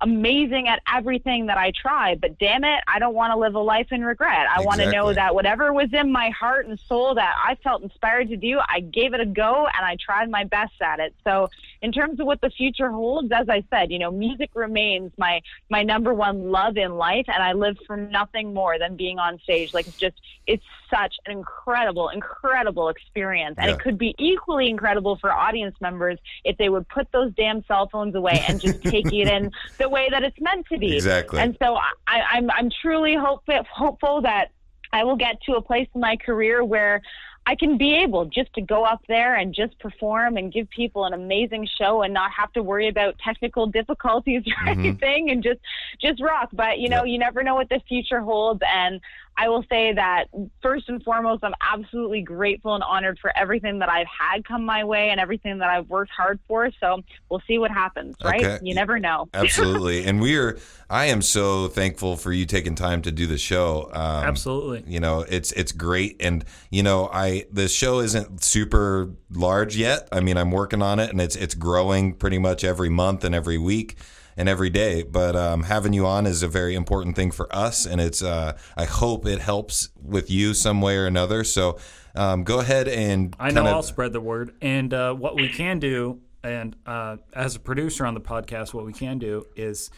amazing 0.00 0.68
at 0.68 0.80
everything 0.92 1.46
that 1.46 1.58
I 1.58 1.72
try, 1.72 2.14
but 2.14 2.38
damn 2.38 2.64
it, 2.64 2.80
I 2.86 2.98
don't 2.98 3.14
want 3.14 3.32
to 3.32 3.38
live 3.38 3.54
a 3.54 3.60
life 3.60 3.88
in 3.90 4.04
regret. 4.04 4.46
I 4.54 4.62
want 4.62 4.80
to 4.80 4.90
know 4.90 5.12
that 5.12 5.34
whatever 5.34 5.72
was 5.72 5.92
in 5.92 6.12
my 6.12 6.30
heart 6.30 6.66
and 6.66 6.78
soul 6.78 7.14
that 7.14 7.34
I 7.42 7.56
felt 7.56 7.82
inspired 7.82 8.28
to 8.28 8.36
do, 8.36 8.60
I 8.68 8.80
gave 8.80 9.14
it 9.14 9.20
a 9.20 9.26
go 9.26 9.66
and 9.66 9.84
I 9.84 9.96
tried 10.04 10.30
my 10.30 10.44
best 10.44 10.74
at 10.80 11.00
it. 11.00 11.14
So, 11.24 11.48
in 11.82 11.92
terms 11.92 12.18
of 12.20 12.26
what 12.26 12.40
the 12.40 12.50
future 12.50 12.90
holds, 12.90 13.30
as 13.32 13.48
I 13.48 13.62
said, 13.70 13.92
you 13.92 13.98
know, 13.98 14.10
music 14.10 14.50
remains 14.54 15.12
my 15.18 15.40
my 15.70 15.82
number 15.82 16.14
one 16.14 16.50
love 16.50 16.76
in 16.76 16.96
life, 16.96 17.26
and 17.28 17.42
I 17.42 17.52
live 17.52 17.76
for 17.86 17.96
nothing 17.96 18.54
more 18.54 18.78
than 18.78 18.96
being 18.96 19.18
on 19.18 19.38
stage. 19.40 19.74
Like 19.74 19.86
it's 19.86 19.98
just, 19.98 20.16
it's 20.46 20.64
such 20.90 21.14
an 21.26 21.32
incredible, 21.32 22.08
incredible 22.10 22.88
experience, 22.88 23.56
and 23.58 23.68
Yeah. 23.68 23.74
it 23.74 23.80
could 23.80 23.98
be 23.98 24.14
equally 24.18 24.68
incredible 24.68 25.16
for 25.16 25.32
audience 25.32 25.76
members 25.80 26.18
if 26.44 26.56
they 26.58 26.68
would 26.68 26.88
put 26.88 27.10
those 27.12 27.32
damn 27.34 27.64
cell 27.64 27.88
phones 27.88 28.14
away 28.14 28.44
and 28.48 28.60
just 28.60 28.82
take 28.82 29.12
it 29.12 29.28
in 29.28 29.50
the 29.78 29.88
way 29.88 30.08
that 30.10 30.22
it's 30.22 30.40
meant 30.40 30.66
to 30.72 30.78
be. 30.78 30.94
Exactly. 30.94 31.40
And 31.40 31.56
so 31.62 31.76
I, 32.06 32.20
I'm 32.32 32.50
I'm 32.50 32.70
truly 32.82 33.14
hopeful 33.14 33.62
hopeful 33.70 34.22
that 34.22 34.50
I 34.92 35.04
will 35.04 35.16
get 35.16 35.40
to 35.42 35.54
a 35.56 35.62
place 35.62 35.88
in 35.94 36.00
my 36.00 36.16
career 36.16 36.64
where 36.64 37.02
I 37.48 37.54
can 37.54 37.78
be 37.78 37.94
able 37.94 38.24
just 38.24 38.52
to 38.54 38.60
go 38.60 38.82
up 38.84 39.02
there 39.06 39.36
and 39.36 39.54
just 39.54 39.78
perform 39.78 40.36
and 40.36 40.52
give 40.52 40.68
people 40.68 41.04
an 41.04 41.12
amazing 41.12 41.68
show 41.78 42.02
and 42.02 42.12
not 42.12 42.32
have 42.32 42.52
to 42.54 42.62
worry 42.62 42.88
about 42.88 43.18
technical 43.20 43.68
difficulties 43.68 44.42
or 44.46 44.66
mm-hmm. 44.66 44.80
anything 44.80 45.30
and 45.30 45.42
just 45.44 45.60
just 46.00 46.20
rock. 46.20 46.48
But 46.52 46.78
you 46.80 46.88
know, 46.88 47.04
Yep. 47.04 47.06
you 47.12 47.18
never 47.18 47.42
know 47.44 47.54
what 47.54 47.68
the 47.68 47.80
future 47.88 48.20
holds 48.20 48.62
and 48.68 49.00
I 49.38 49.48
will 49.48 49.64
say 49.68 49.92
that 49.92 50.26
first 50.62 50.88
and 50.88 51.02
foremost, 51.02 51.44
I'm 51.44 51.54
absolutely 51.60 52.22
grateful 52.22 52.74
and 52.74 52.82
honored 52.82 53.18
for 53.18 53.36
everything 53.36 53.78
that 53.80 53.88
I've 53.88 54.06
had 54.06 54.44
come 54.44 54.64
my 54.64 54.84
way 54.84 55.10
and 55.10 55.20
everything 55.20 55.58
that 55.58 55.68
I've 55.68 55.88
worked 55.88 56.12
hard 56.16 56.38
for. 56.48 56.70
So 56.80 57.02
we'll 57.28 57.42
see 57.46 57.58
what 57.58 57.70
happens, 57.70 58.16
right? 58.24 58.42
Okay. 58.42 58.58
You 58.62 58.74
never 58.74 58.98
know. 58.98 59.28
Absolutely. 59.34 60.04
and 60.04 60.20
we're 60.20 60.58
I 60.88 61.06
am 61.06 61.20
so 61.20 61.68
thankful 61.68 62.16
for 62.16 62.32
you 62.32 62.46
taking 62.46 62.74
time 62.76 63.02
to 63.02 63.12
do 63.12 63.26
the 63.26 63.38
show. 63.38 63.90
Um, 63.92 64.24
Absolutely. 64.24 64.84
You 64.86 65.00
know, 65.00 65.24
it's 65.28 65.52
it's 65.52 65.72
great, 65.72 66.16
and 66.20 66.44
you 66.70 66.82
know, 66.82 67.10
I 67.12 67.46
the 67.52 67.68
show 67.68 67.98
isn't 68.00 68.44
super 68.44 69.10
large 69.30 69.76
yet. 69.76 70.08
I 70.12 70.20
mean, 70.20 70.36
I'm 70.36 70.52
working 70.52 70.82
on 70.82 71.00
it, 71.00 71.10
and 71.10 71.20
it's 71.20 71.34
it's 71.34 71.54
growing 71.54 72.14
pretty 72.14 72.38
much 72.38 72.62
every 72.62 72.88
month 72.88 73.24
and 73.24 73.34
every 73.34 73.58
week. 73.58 73.96
And 74.36 74.48
every 74.48 74.70
day. 74.70 75.02
But 75.02 75.34
um, 75.34 75.64
having 75.64 75.92
you 75.92 76.06
on 76.06 76.26
is 76.26 76.42
a 76.42 76.48
very 76.48 76.74
important 76.74 77.16
thing 77.16 77.30
for 77.30 77.54
us, 77.54 77.86
and 77.86 78.00
it's 78.00 78.22
uh, 78.22 78.56
I 78.76 78.84
hope 78.84 79.26
it 79.26 79.40
helps 79.40 79.90
with 80.00 80.30
you 80.30 80.54
some 80.54 80.80
way 80.80 80.96
or 80.96 81.06
another. 81.06 81.44
So 81.44 81.78
um, 82.14 82.44
go 82.44 82.60
ahead 82.60 82.88
and 82.88 83.34
I 83.38 83.50
know 83.50 83.62
kind 83.62 83.68
I'll 83.68 83.82
spread 83.82 84.12
the 84.12 84.20
word. 84.20 84.54
And 84.60 84.92
uh, 84.92 85.14
what 85.14 85.36
we 85.36 85.48
can 85.48 85.78
do, 85.78 86.20
and 86.42 86.76
uh, 86.86 87.16
as 87.32 87.56
a 87.56 87.60
producer 87.60 88.06
on 88.06 88.14
the 88.14 88.20
podcast, 88.20 88.74
what 88.74 88.84
we 88.84 88.92
can 88.92 89.18
do 89.18 89.46
is 89.56 89.90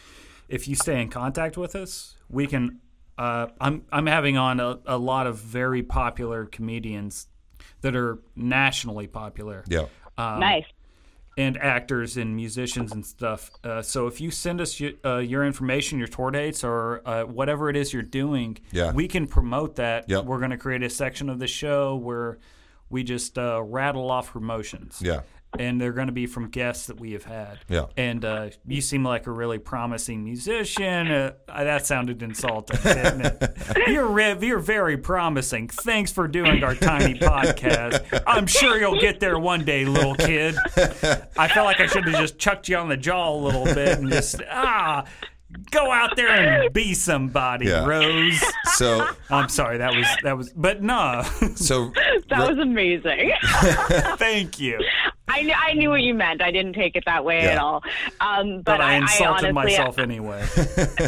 if 0.48 0.68
you 0.68 0.74
stay 0.74 1.00
in 1.00 1.08
contact 1.08 1.56
with 1.56 1.74
us, 1.74 2.16
we 2.28 2.46
can. 2.46 2.80
Uh, 3.16 3.48
I'm 3.60 3.84
I'm 3.90 4.06
having 4.06 4.36
on 4.36 4.60
a, 4.60 4.78
a 4.86 4.96
lot 4.96 5.26
of 5.26 5.38
very 5.38 5.82
popular 5.82 6.46
comedians 6.46 7.26
that 7.80 7.96
are 7.96 8.20
nationally 8.36 9.08
popular. 9.08 9.64
yeah. 9.68 9.86
nice. 10.16 10.64
And 11.38 11.56
actors 11.58 12.16
and 12.16 12.34
musicians 12.34 12.90
and 12.92 13.06
stuff. 13.06 13.50
Uh, 13.62 13.80
so 13.80 14.08
if 14.08 14.20
you 14.20 14.28
send 14.30 14.60
us 14.60 14.80
your, 14.80 14.90
uh, 15.04 15.18
your 15.18 15.44
information, 15.46 15.96
your 15.98 16.08
tour 16.08 16.32
dates, 16.32 16.64
or 16.64 17.00
uh, 17.08 17.22
whatever 17.22 17.70
it 17.70 17.76
is 17.76 17.92
you're 17.92 18.02
doing, 18.02 18.58
Yeah. 18.72 18.92
we 18.92 19.06
can 19.06 19.26
promote 19.28 19.76
that. 19.76 20.10
Yep. 20.10 20.24
We're 20.24 20.38
going 20.38 20.50
to 20.50 20.56
create 20.58 20.82
a 20.82 20.90
section 20.90 21.28
of 21.30 21.38
the 21.38 21.46
show 21.46 21.94
where 21.94 22.38
we 22.90 23.04
just 23.04 23.38
uh, 23.38 23.62
rattle 23.62 24.10
off 24.10 24.32
promotions. 24.32 25.00
Yeah. 25.00 25.20
And 25.58 25.80
they're 25.80 25.92
going 25.92 26.08
to 26.08 26.12
be 26.12 26.26
from 26.26 26.50
guests 26.50 26.86
that 26.86 27.00
we 27.00 27.12
have 27.12 27.24
had. 27.24 27.58
Yeah. 27.68 27.86
And 27.96 28.24
uh, 28.24 28.50
you 28.66 28.80
seem 28.80 29.02
like 29.02 29.26
a 29.26 29.30
really 29.30 29.58
promising 29.58 30.22
musician. 30.22 31.10
Uh, 31.10 31.32
that 31.48 31.86
sounded 31.86 32.22
insulting, 32.22 32.78
didn't 32.82 33.22
it? 33.22 33.56
You're, 33.88 34.06
re- 34.06 34.36
you're 34.40 34.58
very 34.58 34.98
promising. 34.98 35.68
Thanks 35.68 36.12
for 36.12 36.28
doing 36.28 36.62
our 36.62 36.74
tiny 36.74 37.14
podcast. 37.18 38.22
I'm 38.26 38.46
sure 38.46 38.78
you'll 38.78 39.00
get 39.00 39.20
there 39.20 39.38
one 39.38 39.64
day, 39.64 39.84
little 39.86 40.14
kid. 40.14 40.56
I 40.76 41.48
felt 41.48 41.64
like 41.64 41.80
I 41.80 41.86
should 41.86 42.06
have 42.06 42.20
just 42.20 42.38
chucked 42.38 42.68
you 42.68 42.76
on 42.76 42.88
the 42.88 42.96
jaw 42.96 43.32
a 43.32 43.34
little 43.34 43.64
bit 43.64 43.98
and 43.98 44.10
just, 44.10 44.42
ah, 44.50 45.04
go 45.70 45.90
out 45.90 46.16
there 46.16 46.28
and 46.28 46.72
be 46.72 46.94
somebody, 46.94 47.66
Yeah. 47.66 47.84
Rose. 47.86 48.42
So 48.74 49.06
I'm 49.30 49.48
sorry, 49.48 49.78
that 49.78 49.94
was, 49.94 50.06
that 50.22 50.36
was, 50.36 50.50
but 50.54 50.82
no. 50.82 51.22
so 51.56 51.92
That 52.28 52.48
was 52.50 52.58
amazing. 52.58 53.32
Thank 54.18 54.60
you. 54.60 54.78
I 55.30 55.42
knew, 55.42 55.54
I 55.54 55.72
knew 55.74 55.90
what 55.90 56.02
you 56.02 56.14
meant. 56.14 56.42
I 56.42 56.50
didn't 56.50 56.72
take 56.72 56.96
it 56.96 57.04
that 57.06 57.24
way 57.24 57.42
Yeah. 57.42 57.50
at 57.52 57.58
all. 57.58 57.82
Um, 58.20 58.56
but, 58.62 58.78
But 58.78 58.80
I 58.80 58.94
insulted 58.94 59.50
honestly, 59.50 59.52
myself 59.52 59.98
anyway. 59.98 60.44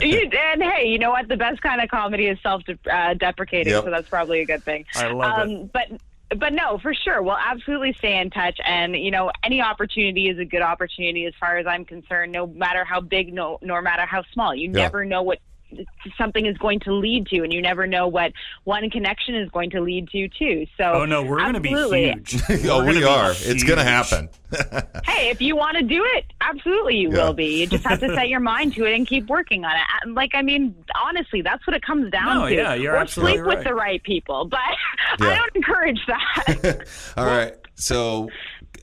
you, 0.03 0.30
and 0.30 0.62
hey, 0.62 0.88
you 0.88 0.99
know 0.99 1.11
what? 1.11 1.28
The 1.28 1.36
best 1.36 1.61
kind 1.62 1.80
of 1.80 1.88
comedy 1.88 2.26
is 2.26 2.38
self-deprecating, 2.43 3.72
Yep. 3.72 3.84
so 3.84 3.91
that's 3.91 4.09
probably 4.09 4.41
a 4.41 4.47
good 4.47 4.62
thing. 4.62 4.84
I 4.95 5.11
love 5.11 5.38
um, 5.41 5.51
it. 5.51 5.72
But 5.72 5.88
but 6.37 6.53
no, 6.53 6.78
for 6.78 6.95
sure, 6.95 7.22
we'll 7.22 7.37
absolutely 7.37 7.93
stay 7.95 8.18
in 8.18 8.31
touch. 8.31 8.59
And 8.64 8.97
you 8.97 9.11
know, 9.11 9.31
any 9.43 9.61
opportunity 9.61 10.28
is 10.28 10.39
a 10.39 10.45
good 10.45 10.62
opportunity 10.62 11.26
as 11.26 11.35
far 11.39 11.59
as 11.59 11.66
I'm 11.66 11.85
concerned. 11.85 12.33
No 12.33 12.47
matter 12.47 12.85
how 12.85 13.01
big, 13.01 13.33
no, 13.33 13.59
no 13.62 13.81
matter 13.81 14.07
how 14.07 14.22
small, 14.33 14.55
you 14.55 14.68
Yeah. 14.68 14.83
never 14.85 15.05
know 15.05 15.22
what 15.22 15.41
something 16.18 16.47
is 16.47 16.57
going 16.59 16.81
to 16.81 16.93
lead 16.93 17.27
to, 17.29 17.43
and 17.43 17.53
you 17.53 17.61
never 17.62 17.87
know 17.87 18.09
what 18.09 18.33
one 18.64 18.89
connection 18.91 19.35
is 19.35 19.49
going 19.51 19.71
to 19.71 19.81
lead 19.81 20.09
to 20.11 20.29
too. 20.29 20.66
So 20.77 20.85
Oh 20.85 21.05
no, 21.05 21.23
we're 21.23 21.39
going 21.39 21.55
to 21.55 21.61
be 21.61 21.71
absolutely. 21.71 22.03
huge. 22.12 22.35
oh, 22.68 22.79
We're 22.79 22.87
we 22.87 22.93
gonna 22.95 23.01
be 23.01 23.05
are. 23.05 23.33
It's 23.37 23.64
gonna 23.64 23.85
happen. 23.85 24.29
hey, 25.07 25.31
if 25.31 25.41
you 25.41 25.57
want 25.57 25.77
to 25.77 25.83
do 25.83 26.05
it, 26.16 26.25
absolutely 26.41 26.97
you 26.97 27.11
Yeah. 27.12 27.25
will 27.27 27.33
be. 27.35 27.61
You 27.61 27.66
just 27.66 27.85
have 27.85 28.01
to 28.01 28.14
set 28.14 28.29
your 28.29 28.41
mind 28.41 28.75
to 28.75 28.85
it 28.85 28.95
and 28.95 29.07
keep 29.07 29.27
working 29.29 29.64
on 29.64 29.73
it. 29.77 29.83
And, 30.03 30.14
Like, 30.14 30.33
I 30.35 30.43
mean, 30.43 30.75
honestly, 31.01 31.41
that's 31.43 31.64
what 31.66 31.75
it 31.77 31.83
comes 31.83 32.11
down 32.11 32.37
No, 32.39 32.49
to. 32.49 32.55
yeah, 32.55 32.75
you're 32.75 32.95
or 32.95 32.99
absolutely 32.99 33.39
sleep 33.39 33.47
right. 33.47 33.57
with 33.59 33.64
the 33.66 33.75
right 33.75 34.03
people, 34.03 34.45
but 34.47 34.59
Yeah. 35.21 35.29
I 35.29 35.35
don't 35.37 35.57
encourage 35.57 36.01
that. 36.07 36.87
All 37.16 37.27
right. 37.27 37.55
So, 37.77 38.29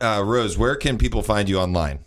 uh, 0.01 0.23
Rose, 0.25 0.57
where 0.57 0.75
can 0.75 0.97
people 0.97 1.21
find 1.21 1.47
you 1.49 1.59
online? 1.59 1.99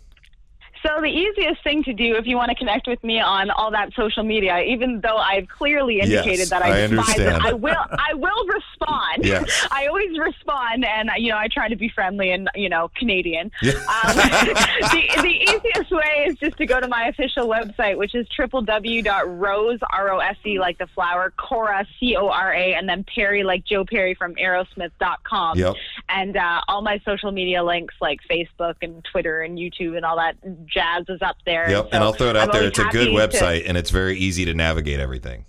So 0.83 0.89
the 0.99 1.07
easiest 1.07 1.63
thing 1.63 1.83
to 1.83 1.93
do 1.93 2.15
if 2.15 2.25
you 2.25 2.37
want 2.37 2.49
to 2.49 2.55
connect 2.55 2.87
with 2.87 3.03
me 3.03 3.19
on 3.19 3.49
all 3.51 3.71
that 3.71 3.93
social 3.93 4.23
media, 4.23 4.59
even 4.61 5.01
though 5.01 5.17
I've 5.17 5.47
clearly 5.47 5.99
indicated 5.99 6.39
Yes, 6.39 6.49
that 6.49 6.63
I 6.63 6.83
I, 6.83 6.87
despise 6.87 7.19
it. 7.19 7.45
I 7.45 7.53
will 7.53 7.75
I 7.91 8.13
will 8.15 8.45
respond. 8.47 9.23
Yes. 9.23 9.67
I 9.71 9.87
always 9.87 10.17
respond, 10.17 10.85
and 10.85 11.09
you 11.17 11.31
know 11.31 11.37
I 11.37 11.47
try 11.47 11.67
to 11.67 11.75
be 11.75 11.89
friendly 11.89 12.31
and 12.31 12.49
you 12.55 12.69
know 12.69 12.89
Canadian. 12.95 13.51
Yeah. 13.61 13.73
Um, 13.73 14.15
the 14.15 15.21
the 15.21 15.53
easiest 15.53 15.91
way 15.91 16.25
is 16.27 16.35
just 16.37 16.57
to 16.57 16.65
go 16.65 16.79
to 16.79 16.87
my 16.87 17.07
official 17.07 17.47
website, 17.47 17.97
which 17.97 18.15
is 18.15 18.27
www.rose 18.37 19.79
r 19.91 20.11
o 20.11 20.19
s 20.19 20.37
e 20.45 20.59
like 20.59 20.77
the 20.79 20.87
flower 20.87 21.31
Cora 21.37 21.85
c 21.99 22.15
o 22.15 22.29
r 22.29 22.53
a 22.53 22.73
and 22.73 22.89
then 22.89 23.03
Perry 23.03 23.43
like 23.43 23.65
Joe 23.65 23.85
Perry 23.85 24.15
from 24.15 24.33
Aerosmith.com. 24.35 25.59
Yep. 25.59 25.75
And 26.09 26.37
uh, 26.37 26.61
all 26.67 26.81
my 26.81 26.99
social 27.05 27.31
media 27.31 27.63
links 27.63 27.95
like 28.01 28.19
Facebook 28.29 28.75
and 28.81 29.05
Twitter 29.11 29.41
and 29.41 29.57
YouTube 29.57 29.95
and 29.95 30.05
all 30.05 30.17
that 30.17 30.35
jazz 30.71 31.05
is 31.09 31.21
up 31.21 31.37
there. 31.45 31.69
Yep. 31.69 31.83
so 31.85 31.89
and 31.91 32.03
I'll 32.03 32.13
throw 32.13 32.29
it 32.29 32.37
out 32.37 32.49
I'm 32.49 32.59
there. 32.59 32.67
It's 32.67 32.79
a 32.79 32.83
good 32.85 33.13
happy 33.13 33.29
to- 33.31 33.37
website, 33.37 33.63
and 33.67 33.77
it's 33.77 33.89
very 33.91 34.17
easy 34.17 34.45
to 34.45 34.53
navigate 34.53 34.99
everything. 34.99 35.45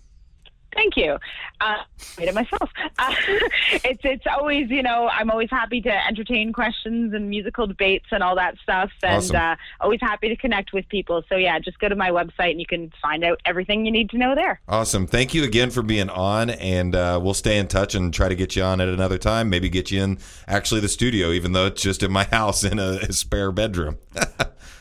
Thank 0.74 0.96
you. 0.96 1.18
Uh, 1.60 1.76
made 2.18 2.28
it 2.28 2.34
myself. 2.34 2.70
Uh, 2.98 3.14
it's 3.84 4.00
it's 4.04 4.24
always 4.26 4.70
you 4.70 4.82
know 4.82 5.06
I'm 5.12 5.30
always 5.30 5.50
happy 5.50 5.82
to 5.82 6.06
entertain 6.06 6.50
questions 6.50 7.12
and 7.12 7.28
musical 7.28 7.66
debates 7.66 8.06
and 8.10 8.22
all 8.22 8.34
that 8.36 8.56
stuff, 8.62 8.90
and 9.02 9.16
Awesome. 9.18 9.36
uh, 9.36 9.56
always 9.82 10.00
happy 10.00 10.30
to 10.30 10.36
connect 10.36 10.72
with 10.72 10.88
people. 10.88 11.22
So 11.28 11.36
yeah, 11.36 11.58
just 11.58 11.78
go 11.78 11.90
to 11.90 11.94
my 11.94 12.08
website 12.08 12.52
and 12.52 12.58
you 12.60 12.64
can 12.66 12.90
find 13.02 13.22
out 13.22 13.38
everything 13.44 13.84
you 13.84 13.92
need 13.92 14.08
to 14.10 14.18
know 14.18 14.34
there. 14.34 14.62
Awesome. 14.66 15.06
Thank 15.06 15.34
you 15.34 15.44
again 15.44 15.70
for 15.70 15.82
being 15.82 16.08
on, 16.08 16.48
and 16.48 16.94
uh, 16.96 17.20
we'll 17.22 17.34
stay 17.34 17.58
in 17.58 17.68
touch 17.68 17.94
and 17.94 18.12
try 18.12 18.30
to 18.30 18.34
get 18.34 18.56
you 18.56 18.62
on 18.62 18.80
at 18.80 18.88
another 18.88 19.18
time. 19.18 19.50
Maybe 19.50 19.68
get 19.68 19.90
you 19.90 20.02
in 20.02 20.18
actually 20.48 20.80
the 20.80 20.88
studio, 20.88 21.32
even 21.32 21.52
though 21.52 21.66
it's 21.66 21.82
just 21.82 22.02
in 22.02 22.10
my 22.10 22.24
house 22.32 22.64
in 22.64 22.78
a, 22.78 22.92
a 23.02 23.12
spare 23.12 23.52
bedroom. 23.52 23.98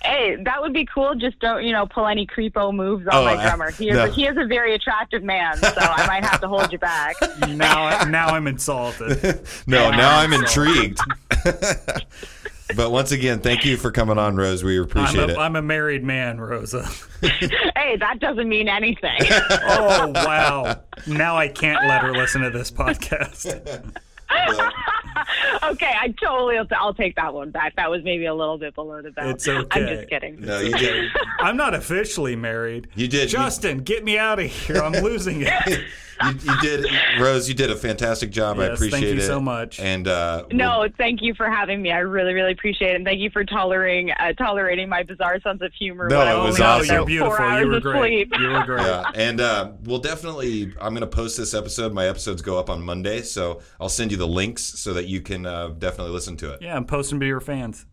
Hey, 0.03 0.35
that 0.43 0.61
would 0.61 0.73
be 0.73 0.85
cool. 0.85 1.13
Just 1.15 1.39
don't 1.39 1.63
you 1.63 1.71
know 1.71 1.85
pull 1.85 2.07
any 2.07 2.25
creepo 2.25 2.73
moves 2.73 3.07
on 3.07 3.13
Oh, 3.15 3.23
my 3.25 3.33
I- 3.35 3.43
drummer. 3.47 3.71
He 3.71 3.89
is 3.89 3.95
no. 3.95 4.05
he 4.11 4.25
is 4.25 4.35
a 4.37 4.45
very 4.45 4.73
attractive 4.73 5.23
man, 5.23 5.57
so 5.57 5.71
I 5.77 6.07
might 6.07 6.23
have 6.23 6.41
to 6.41 6.47
hold 6.47 6.71
you 6.71 6.79
back. 6.79 7.15
Now, 7.47 8.03
now 8.05 8.27
I'm 8.27 8.47
insulted. 8.47 9.41
no, 9.67 9.91
now 9.91 10.19
I'm 10.19 10.33
intrigued. 10.33 10.99
but 12.75 12.91
once 12.91 13.11
again, 13.11 13.39
thank 13.39 13.65
you 13.65 13.77
for 13.77 13.91
coming 13.91 14.17
on, 14.17 14.35
Rose. 14.35 14.63
We 14.63 14.77
I'm 14.77 14.83
appreciate 14.83 15.29
a, 15.29 15.33
it. 15.33 15.37
I'm 15.37 15.55
a 15.55 15.61
married 15.61 16.03
man, 16.03 16.39
Rosa. 16.39 16.87
hey, 17.21 17.97
that 17.97 18.19
doesn't 18.19 18.47
mean 18.47 18.67
anything. 18.67 19.19
Oh 19.29 20.11
wow! 20.15 20.81
Now 21.07 21.35
I 21.37 21.47
can't 21.47 21.85
let 21.87 22.01
her 22.01 22.13
listen 22.13 22.41
to 22.41 22.49
this 22.49 22.71
podcast. 22.71 23.83
okay, 25.63 25.93
I 25.99 26.13
totally 26.21 26.57
I'll 26.71 26.93
take 26.93 27.15
that 27.15 27.33
one 27.33 27.51
back. 27.51 27.75
That 27.75 27.89
was 27.89 28.03
maybe 28.03 28.25
a 28.25 28.33
little 28.33 28.57
bit 28.57 28.75
below 28.75 29.01
the 29.01 29.11
belt. 29.11 29.35
It's 29.35 29.47
okay. 29.47 29.81
I'm 29.81 29.87
just 29.87 30.09
kidding. 30.09 30.41
no, 30.41 30.59
you 30.59 30.73
did. 30.77 31.11
I'm 31.39 31.57
not 31.57 31.73
officially 31.73 32.35
married. 32.35 32.87
You 32.95 33.07
did. 33.07 33.29
Justin, 33.29 33.79
get 33.79 34.03
me 34.03 34.17
out 34.17 34.39
of 34.39 34.45
here. 34.45 34.77
I'm 34.77 34.93
losing 34.93 35.41
it. 35.41 35.53
You, 36.25 36.31
you 36.53 36.61
did, 36.61 36.85
Rose. 37.19 37.47
You 37.49 37.55
did 37.55 37.69
a 37.71 37.75
fantastic 37.75 38.31
job. 38.31 38.59
I 38.59 38.67
Yes, 38.67 38.79
thank 38.79 38.91
appreciate 38.93 39.15
you 39.15 39.21
it 39.21 39.27
so 39.27 39.39
much. 39.39 39.79
And 39.79 40.07
uh, 40.07 40.45
No, 40.51 40.87
thank 40.97 41.21
you 41.21 41.33
for 41.33 41.49
having 41.49 41.81
me. 41.81 41.91
I 41.91 41.99
really, 41.99 42.33
really 42.33 42.51
appreciate 42.51 42.91
it. 42.91 42.95
And 42.95 43.05
thank 43.05 43.19
you 43.19 43.29
for 43.31 43.43
tolerating 43.43 44.11
uh, 44.11 44.33
tolerating 44.33 44.89
my 44.89 45.03
bizarre 45.03 45.39
sense 45.41 45.61
of 45.61 45.71
humor. 45.73 46.07
No, 46.09 46.21
it 46.21 46.43
was 46.43 46.59
only 46.59 46.59
no, 46.59 46.65
on 46.65 46.79
awesome. 46.81 46.95
you're 46.95 47.05
beautiful. 47.05 47.35
Four 47.35 47.41
hours 47.45 47.61
You 47.61 47.67
were 47.69 47.77
of 47.77 47.83
great. 47.83 47.99
sleep. 48.29 48.33
You 48.39 48.47
were 48.49 48.63
great. 48.65 48.81
yeah, 48.85 49.03
and 49.15 49.41
uh, 49.41 49.71
we'll 49.83 49.99
definitely. 49.99 50.73
I'm 50.81 50.93
going 50.93 51.01
to 51.01 51.07
post 51.07 51.37
this 51.37 51.53
episode. 51.53 51.93
My 51.93 52.07
episodes 52.07 52.41
go 52.41 52.57
up 52.59 52.69
on 52.69 52.81
Monday, 52.81 53.21
so 53.21 53.61
I'll 53.79 53.89
send 53.89 54.11
you 54.11 54.17
the 54.17 54.27
links 54.27 54.63
so 54.63 54.93
that 54.93 55.07
you 55.07 55.21
can 55.21 55.45
uh, 55.45 55.69
definitely 55.69 56.13
listen 56.13 56.37
to 56.37 56.53
it. 56.53 56.61
Yeah, 56.61 56.75
I'm 56.75 56.85
posting 56.85 57.19
to 57.19 57.25
your 57.25 57.39
fans. 57.39 57.85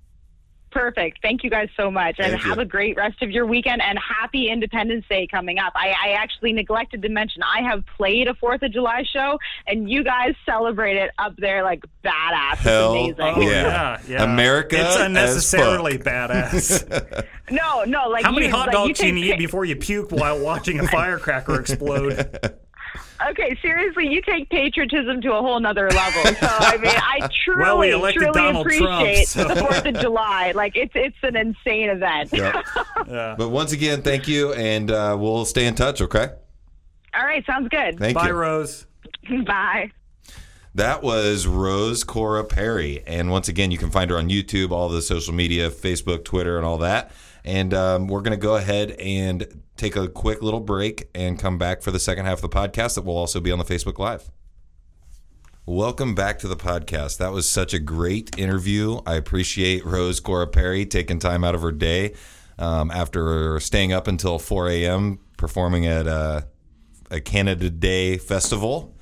Perfect. 0.71 1.19
Thank 1.23 1.43
you 1.45 1.51
guys 1.51 1.69
so 1.77 1.91
much. 1.91 2.17
And 2.19 2.33
you. 2.33 2.39
have 2.39 2.59
a 2.59 2.65
great 2.65 2.97
rest 2.97 3.23
of 3.23 3.31
your 3.31 3.47
weekend 3.47 3.81
and 3.83 3.99
happy 3.99 4.51
Independence 4.51 5.05
Day 5.09 5.27
coming 5.27 5.59
up. 5.59 5.73
I, 5.75 5.95
I 6.05 6.11
actually 6.13 6.53
neglected 6.53 7.03
to 7.03 7.09
mention 7.09 7.43
I 7.43 7.63
have 7.63 7.85
played 7.97 8.29
a 8.29 8.35
Fourth 8.35 8.63
of 8.63 8.73
July 8.73 9.03
show 9.11 9.39
and 9.67 9.91
you 9.91 10.05
guys 10.05 10.35
celebrate 10.45 10.97
it 10.97 11.11
up 11.19 11.35
there 11.39 11.63
like 11.65 11.83
badass. 12.05 12.57
Hell 12.59 12.95
it's 13.09 13.19
amazing. 13.19 13.35
Oh 13.37 13.41
Yeah. 13.51 13.63
yeah, 13.63 14.01
yeah. 14.09 14.23
America 14.25 14.77
It's 14.79 14.97
unnecessarily 14.97 15.99
fuck. 15.99 16.07
badass. 16.31 17.27
No, 17.51 17.83
no, 17.85 18.09
like 18.11 18.25
How 18.27 18.33
many 18.33 18.45
you, 18.45 18.53
hot 18.53 18.67
like, 18.67 18.73
dogs 18.75 19.01
you 19.01 19.07
you 19.09 19.15
take- 19.23 19.33
eat 19.33 19.39
before 19.39 19.65
you 19.65 19.75
puke 19.75 20.13
while 20.13 20.39
watching 20.39 20.81
a 20.81 20.87
firecracker 20.89 21.59
explode? 21.59 22.29
Okay, 23.31 23.59
seriously, 23.61 24.07
you 24.09 24.23
take 24.23 24.49
patriotism 24.49 25.21
to 25.23 25.33
a 25.35 25.41
whole 25.41 25.59
nother 25.59 25.89
level. 25.91 26.23
So 26.35 26.47
I 26.49 26.77
mean, 26.77 26.93
I 26.95 27.29
truly, 27.45 27.61
Well, 27.93 28.03
we 28.03 28.13
truly 28.13 28.33
Donald 28.33 28.69
Trump, 28.69 29.01
appreciate 29.03 29.29
so- 29.29 29.49
the 29.49 29.57
Fourth 29.57 29.85
of 29.85 29.95
July. 30.01 30.53
Like 30.55 30.77
it's 30.77 30.93
it's 30.95 31.17
an 31.23 31.37
insane 31.37 31.91
event. 31.91 32.33
Yep. 32.33 32.65
Yeah. 33.09 33.37
But 33.39 33.49
once 33.49 33.73
again, 33.73 34.03
thank 34.03 34.29
you, 34.29 34.53
and 34.53 34.91
uh, 34.91 35.17
we'll 35.19 35.47
stay 35.47 35.67
in 35.67 35.75
touch. 35.75 36.03
Okay. 36.03 36.29
All 37.15 37.25
right, 37.25 37.45
sounds 37.47 37.69
good. 37.71 37.99
Thank 37.99 38.17
Bye, 38.17 38.27
you. 38.27 38.35
Rose. 38.35 38.87
Bye. 39.47 39.91
That 40.75 41.03
was 41.03 41.47
Rose 41.47 42.05
Cora 42.05 42.45
Perry. 42.45 43.03
And 43.07 43.31
once 43.31 43.49
again, 43.49 43.71
you 43.71 43.79
can 43.79 43.91
find 43.91 44.11
her 44.11 44.19
on 44.19 44.29
YouTube, 44.29 44.73
all 44.73 44.91
the 44.91 45.01
social 45.01 45.33
media, 45.33 45.71
Facebook, 45.71 46.25
Twitter, 46.25 46.59
and 46.59 46.67
all 46.67 46.79
that. 46.79 47.11
And 47.45 47.73
um, 47.73 48.09
we're 48.09 48.21
going 48.21 48.39
to 48.39 48.43
go 48.43 48.57
ahead 48.57 48.91
and 48.93 49.63
take 49.79 49.97
a 49.97 50.09
quick 50.09 50.43
little 50.43 50.61
break 50.61 51.09
and 51.15 51.39
come 51.39 51.57
back 51.57 51.81
for 51.83 51.91
the 51.91 52.01
second 52.01 52.27
half 52.27 52.43
of 52.43 52.43
the 52.43 52.49
podcast 52.49 52.97
that 52.97 53.05
will 53.05 53.17
also 53.17 53.41
be 53.41 53.53
on 53.53 53.59
the 53.59 53.65
Facebook 53.65 53.99
Live. 53.99 54.31
Welcome 55.65 56.15
back 56.15 56.39
to 56.41 56.49
the 56.49 56.57
podcast. 56.57 57.19
That 57.19 57.31
was 57.31 57.49
such 57.49 57.73
a 57.73 57.79
great 57.79 58.37
interview. 58.39 59.01
I 59.07 59.15
appreciate 59.15 59.85
Rose 59.85 60.19
Cora 60.19 60.47
Perry 60.47 60.85
taking 60.85 61.19
time 61.19 61.45
out 61.45 61.55
of 61.55 61.63
her 61.63 61.73
day 61.73 62.15
um, 62.59 62.91
after 62.91 63.61
staying 63.61 63.93
up 63.93 64.09
until 64.09 64.39
4 64.39 64.69
a.m. 64.69 65.21
performing 65.37 65.87
at 65.87 66.09
uh, 66.09 66.43
a 67.11 67.21
Canada 67.21 67.71
Day 67.71 68.19
festival 68.19 68.97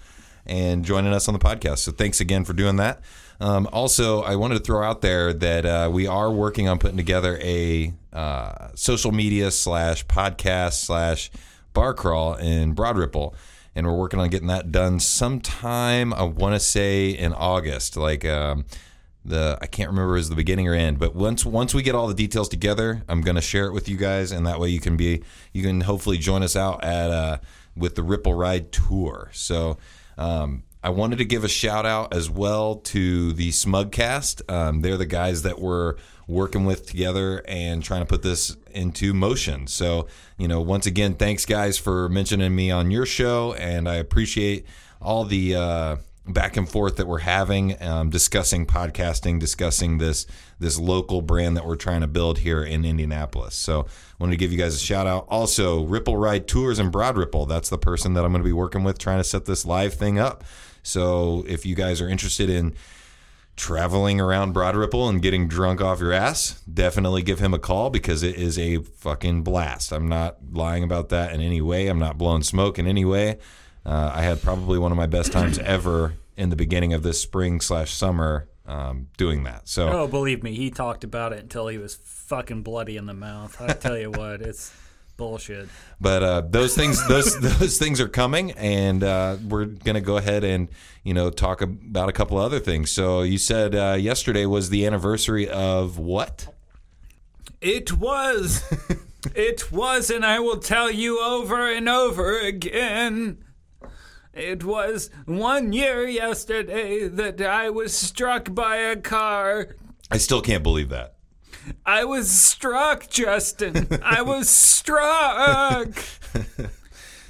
and 0.44 0.84
joining 0.84 1.12
us 1.12 1.26
on 1.28 1.34
the 1.34 1.40
podcast. 1.40 1.78
So 1.78 1.92
thanks 1.92 2.20
again 2.20 2.44
for 2.44 2.52
doing 2.52 2.76
that. 2.76 3.00
Um, 3.40 3.68
also, 3.72 4.22
I 4.22 4.36
wanted 4.36 4.58
to 4.58 4.64
throw 4.64 4.82
out 4.82 5.02
there 5.02 5.32
that 5.32 5.66
uh, 5.66 5.90
we 5.92 6.06
are 6.06 6.30
working 6.30 6.68
on 6.68 6.78
putting 6.78 6.96
together 6.96 7.38
a 7.42 7.92
uh, 8.12 8.68
social 8.74 9.12
media 9.12 9.50
slash 9.50 10.06
podcast 10.06 10.84
slash 10.84 11.30
bar 11.72 11.94
crawl 11.94 12.34
in 12.34 12.72
Broad 12.72 12.96
Ripple. 12.96 13.34
And 13.74 13.86
we're 13.86 13.96
working 13.96 14.20
on 14.20 14.30
getting 14.30 14.48
that 14.48 14.72
done 14.72 15.00
sometime, 15.00 16.14
I 16.14 16.22
want 16.22 16.54
to 16.54 16.60
say 16.60 17.10
in 17.10 17.34
August. 17.34 17.96
Like, 17.96 18.24
um, 18.24 18.64
the 19.26 19.58
I 19.60 19.66
can't 19.66 19.90
remember 19.90 20.16
is 20.16 20.28
the 20.28 20.36
beginning 20.36 20.68
or 20.68 20.74
end, 20.74 20.98
but 20.98 21.14
once 21.14 21.44
once 21.44 21.74
we 21.74 21.82
get 21.82 21.94
all 21.94 22.06
the 22.06 22.14
details 22.14 22.48
together, 22.48 23.02
I'm 23.08 23.20
gonna 23.20 23.40
share 23.40 23.66
it 23.66 23.72
with 23.72 23.88
you 23.88 23.96
guys, 23.96 24.32
and 24.32 24.46
that 24.46 24.60
way 24.60 24.68
you 24.68 24.80
can 24.80 24.96
be 24.96 25.22
you 25.52 25.62
can 25.62 25.80
hopefully 25.82 26.16
join 26.16 26.42
us 26.42 26.56
out 26.56 26.82
at 26.84 27.10
uh, 27.10 27.38
with 27.76 27.96
the 27.96 28.02
Ripple 28.02 28.34
Ride 28.34 28.72
tour. 28.72 29.30
So 29.32 29.78
um, 30.16 30.62
I 30.86 30.90
wanted 30.90 31.18
to 31.18 31.24
give 31.24 31.42
a 31.42 31.48
shout 31.48 31.84
out 31.84 32.14
as 32.14 32.30
well 32.30 32.76
to 32.76 33.32
the 33.32 33.48
Smugcast. 33.48 34.48
Um, 34.48 34.82
they're 34.82 34.96
the 34.96 35.04
guys 35.04 35.42
that 35.42 35.58
we're 35.58 35.96
working 36.28 36.64
with 36.64 36.86
together 36.86 37.42
and 37.48 37.82
trying 37.82 38.02
to 38.02 38.06
put 38.06 38.22
this 38.22 38.56
into 38.70 39.12
motion. 39.12 39.66
So 39.66 40.06
you 40.38 40.46
know, 40.46 40.60
once 40.60 40.86
again, 40.86 41.14
thanks 41.14 41.44
guys 41.44 41.76
for 41.76 42.08
mentioning 42.08 42.54
me 42.54 42.70
on 42.70 42.92
your 42.92 43.04
show, 43.04 43.54
and 43.54 43.88
I 43.88 43.96
appreciate 43.96 44.64
all 45.02 45.24
the. 45.24 45.56
Uh, 45.56 45.96
back 46.28 46.56
and 46.56 46.68
forth 46.68 46.96
that 46.96 47.06
we're 47.06 47.18
having, 47.18 47.80
um, 47.80 48.10
discussing 48.10 48.66
podcasting, 48.66 49.38
discussing 49.38 49.98
this 49.98 50.26
this 50.58 50.76
local 50.76 51.22
brand 51.22 51.56
that 51.56 51.64
we're 51.64 51.76
trying 51.76 52.00
to 52.00 52.08
build 52.08 52.38
here 52.38 52.64
in 52.64 52.84
Indianapolis. 52.84 53.54
So, 53.54 53.82
I 53.82 53.84
wanted 54.18 54.32
to 54.32 54.36
give 54.36 54.50
you 54.50 54.58
guys 54.58 54.74
a 54.74 54.78
shout 54.78 55.06
out. 55.06 55.26
Also, 55.28 55.84
Ripple 55.84 56.16
Ride 56.16 56.48
Tours 56.48 56.80
and 56.80 56.90
Broad 56.90 57.16
Ripple. 57.16 57.46
That's 57.46 57.68
the 57.68 57.78
person 57.78 58.14
that 58.14 58.24
I'm 58.24 58.32
going 58.32 58.42
to 58.42 58.48
be 58.48 58.52
working 58.52 58.82
with, 58.82 58.98
trying 58.98 59.18
to 59.18 59.24
set 59.24 59.44
this 59.44 59.64
live 59.64 59.94
thing 59.94 60.18
up. 60.18 60.42
So, 60.86 61.44
if 61.48 61.66
you 61.66 61.74
guys 61.74 62.00
are 62.00 62.08
interested 62.08 62.48
in 62.48 62.74
traveling 63.56 64.20
around 64.20 64.52
Broad 64.52 64.76
Ripple 64.76 65.08
and 65.08 65.20
getting 65.22 65.48
drunk 65.48 65.80
off 65.80 66.00
your 66.00 66.12
ass, 66.12 66.60
definitely 66.72 67.22
give 67.22 67.38
him 67.38 67.54
a 67.54 67.58
call 67.58 67.90
because 67.90 68.22
it 68.22 68.36
is 68.36 68.58
a 68.58 68.78
fucking 68.78 69.42
blast. 69.42 69.92
I'm 69.92 70.08
not 70.08 70.36
lying 70.52 70.84
about 70.84 71.08
that 71.08 71.32
in 71.32 71.40
any 71.40 71.60
way. 71.60 71.88
I'm 71.88 71.98
not 71.98 72.18
blowing 72.18 72.42
smoke 72.42 72.78
in 72.78 72.86
any 72.86 73.04
way. 73.04 73.38
Uh, 73.84 74.12
I 74.14 74.22
had 74.22 74.42
probably 74.42 74.78
one 74.78 74.92
of 74.92 74.96
my 74.96 75.06
best 75.06 75.32
times 75.32 75.58
ever 75.60 76.14
in 76.36 76.50
the 76.50 76.56
beginning 76.56 76.92
of 76.92 77.02
this 77.02 77.20
spring 77.20 77.60
slash 77.60 77.92
summer 77.92 78.46
um, 78.66 79.08
doing 79.16 79.44
that. 79.44 79.68
So, 79.68 79.88
Oh, 79.88 80.06
believe 80.06 80.42
me, 80.42 80.54
he 80.54 80.70
talked 80.70 81.02
about 81.02 81.32
it 81.32 81.40
until 81.40 81.68
he 81.68 81.78
was 81.78 81.94
fucking 81.94 82.62
bloody 82.62 82.96
in 82.96 83.06
the 83.06 83.14
mouth. 83.14 83.60
I 83.60 83.72
tell 83.72 83.96
you 83.96 84.10
what, 84.10 84.42
it's 84.42 84.72
bullshit. 85.16 85.68
but 86.00 86.22
uh, 86.22 86.40
those 86.42 86.74
things, 86.74 87.06
those 87.08 87.38
those 87.58 87.78
things 87.78 88.00
are 88.00 88.08
coming, 88.08 88.52
and 88.52 89.02
uh, 89.02 89.36
we're 89.48 89.66
gonna 89.66 90.00
go 90.00 90.16
ahead 90.16 90.44
and 90.44 90.68
you 91.02 91.14
know 91.14 91.30
talk 91.30 91.60
about 91.60 92.08
a 92.08 92.12
couple 92.12 92.38
other 92.38 92.60
things. 92.60 92.90
So, 92.90 93.22
you 93.22 93.38
said 93.38 93.74
uh, 93.74 93.96
yesterday 93.98 94.46
was 94.46 94.70
the 94.70 94.86
anniversary 94.86 95.48
of 95.48 95.98
what? 95.98 96.48
It 97.60 97.92
was. 97.92 98.62
it 99.34 99.72
was, 99.72 100.10
and 100.10 100.24
I 100.24 100.40
will 100.40 100.58
tell 100.58 100.90
you 100.90 101.20
over 101.20 101.70
and 101.70 101.88
over 101.88 102.38
again. 102.38 103.38
It 104.32 104.64
was 104.64 105.08
one 105.24 105.72
year 105.72 106.06
yesterday 106.06 107.08
that 107.08 107.40
I 107.40 107.70
was 107.70 107.96
struck 107.96 108.54
by 108.54 108.76
a 108.76 108.96
car. 108.96 109.76
I 110.10 110.18
still 110.18 110.42
can't 110.42 110.62
believe 110.62 110.90
that. 110.90 111.15
I 111.84 112.04
was 112.04 112.30
struck, 112.30 113.08
Justin. 113.08 113.88
I 114.02 114.22
was 114.22 114.48
struck. 114.48 115.88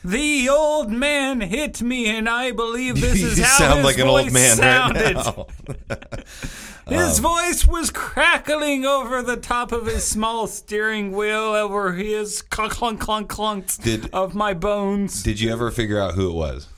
The 0.07 0.49
old 0.49 0.93
man 0.93 1.41
hit 1.41 1.83
me, 1.83 2.07
and 2.07 2.29
I 2.29 2.53
believe 2.53 3.01
this 3.01 3.21
is 3.21 3.39
you 3.39 3.45
how 3.45 3.59
sound 3.59 3.77
his 3.79 3.85
like 3.87 3.99
an 3.99 4.07
voice 4.07 4.27
old 4.27 4.33
man 4.35 4.57
sounded. 4.57 5.17
right 5.17 5.27
now. 5.27 5.47
His 6.89 7.19
um, 7.19 7.23
voice 7.25 7.67
was 7.67 7.91
crackling 7.91 8.85
over 8.85 9.21
the 9.21 9.37
top 9.37 9.73
of 9.73 9.87
his 9.87 10.05
small 10.05 10.47
steering 10.47 11.11
wheel, 11.11 11.41
over 11.41 11.95
his 11.95 12.43
clunk 12.43 12.75
clunk 12.75 13.01
clunk 13.01 13.29
clunks 13.29 13.83
Did- 13.83 14.09
of 14.13 14.37
my 14.37 14.55
bones. 14.55 15.25
Did 15.25 15.41
you 15.41 15.51
ever 15.51 15.73
figure 15.73 16.01
out 16.01 16.15
who 16.15 16.31
it 16.31 16.35
was? 16.35 16.69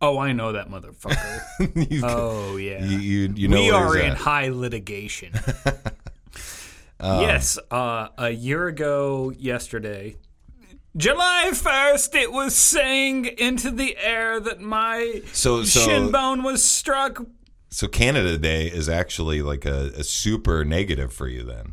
oh, 0.00 0.18
I 0.18 0.32
know 0.32 0.52
that 0.52 0.70
motherfucker. 0.70 1.90
you, 1.90 2.00
oh 2.04 2.56
yeah. 2.56 2.84
you, 2.84 2.98
you, 2.98 3.32
you 3.36 3.48
know 3.48 3.60
we 3.60 3.70
are 3.70 3.98
in 3.98 4.14
high 4.14 4.48
litigation. 4.48 5.32
Um, 7.00 7.20
yes, 7.22 7.58
uh, 7.70 8.08
a 8.16 8.30
year 8.30 8.66
ago 8.68 9.32
yesterday, 9.36 10.16
July 10.96 11.50
1st, 11.52 12.14
it 12.14 12.32
was 12.32 12.54
sang 12.54 13.24
into 13.24 13.70
the 13.70 13.96
air 13.98 14.38
that 14.40 14.60
my 14.60 15.22
So- 15.32 15.64
so- 15.64 15.80
shin 15.80 16.10
bone 16.12 16.42
was 16.42 16.62
struck. 16.64 17.24
So 17.70 17.88
Canada 17.88 18.38
Day 18.38 18.68
is 18.68 18.88
actually 18.88 19.42
like 19.42 19.64
a, 19.66 19.90
a 19.96 20.04
super 20.04 20.64
negative 20.64 21.12
for 21.12 21.26
you 21.26 21.42
then. 21.42 21.72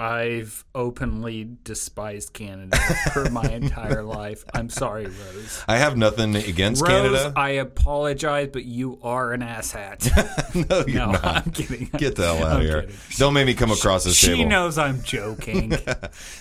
I've 0.00 0.64
openly 0.76 1.56
despised 1.64 2.32
Canada 2.32 2.78
for 3.12 3.28
my 3.30 3.42
entire 3.50 4.04
life. 4.04 4.44
I'm 4.54 4.68
sorry, 4.68 5.06
Rose. 5.06 5.64
I 5.66 5.78
have 5.78 5.96
nothing 5.96 6.36
against 6.36 6.82
Rose, 6.82 6.90
Canada. 6.90 7.32
I 7.34 7.50
apologize, 7.50 8.50
but 8.52 8.64
you 8.64 9.00
are 9.02 9.32
an 9.32 9.40
asshat. 9.40 10.08
no, 10.70 10.84
you're 10.86 11.06
no, 11.06 11.12
not. 11.12 11.46
I'm 11.46 11.50
kidding. 11.50 11.90
Get 11.96 12.14
the 12.14 12.22
hell 12.32 12.44
out 12.46 12.52
I'm 12.52 12.56
of 12.58 12.62
here. 12.62 12.80
kidding. 12.82 12.96
Don't 13.16 13.34
make 13.34 13.46
me 13.46 13.54
come 13.54 13.72
across 13.72 14.04
this 14.04 14.14
She 14.16 14.28
table. 14.28 14.48
knows 14.48 14.78
I'm 14.78 15.02
joking. 15.02 15.72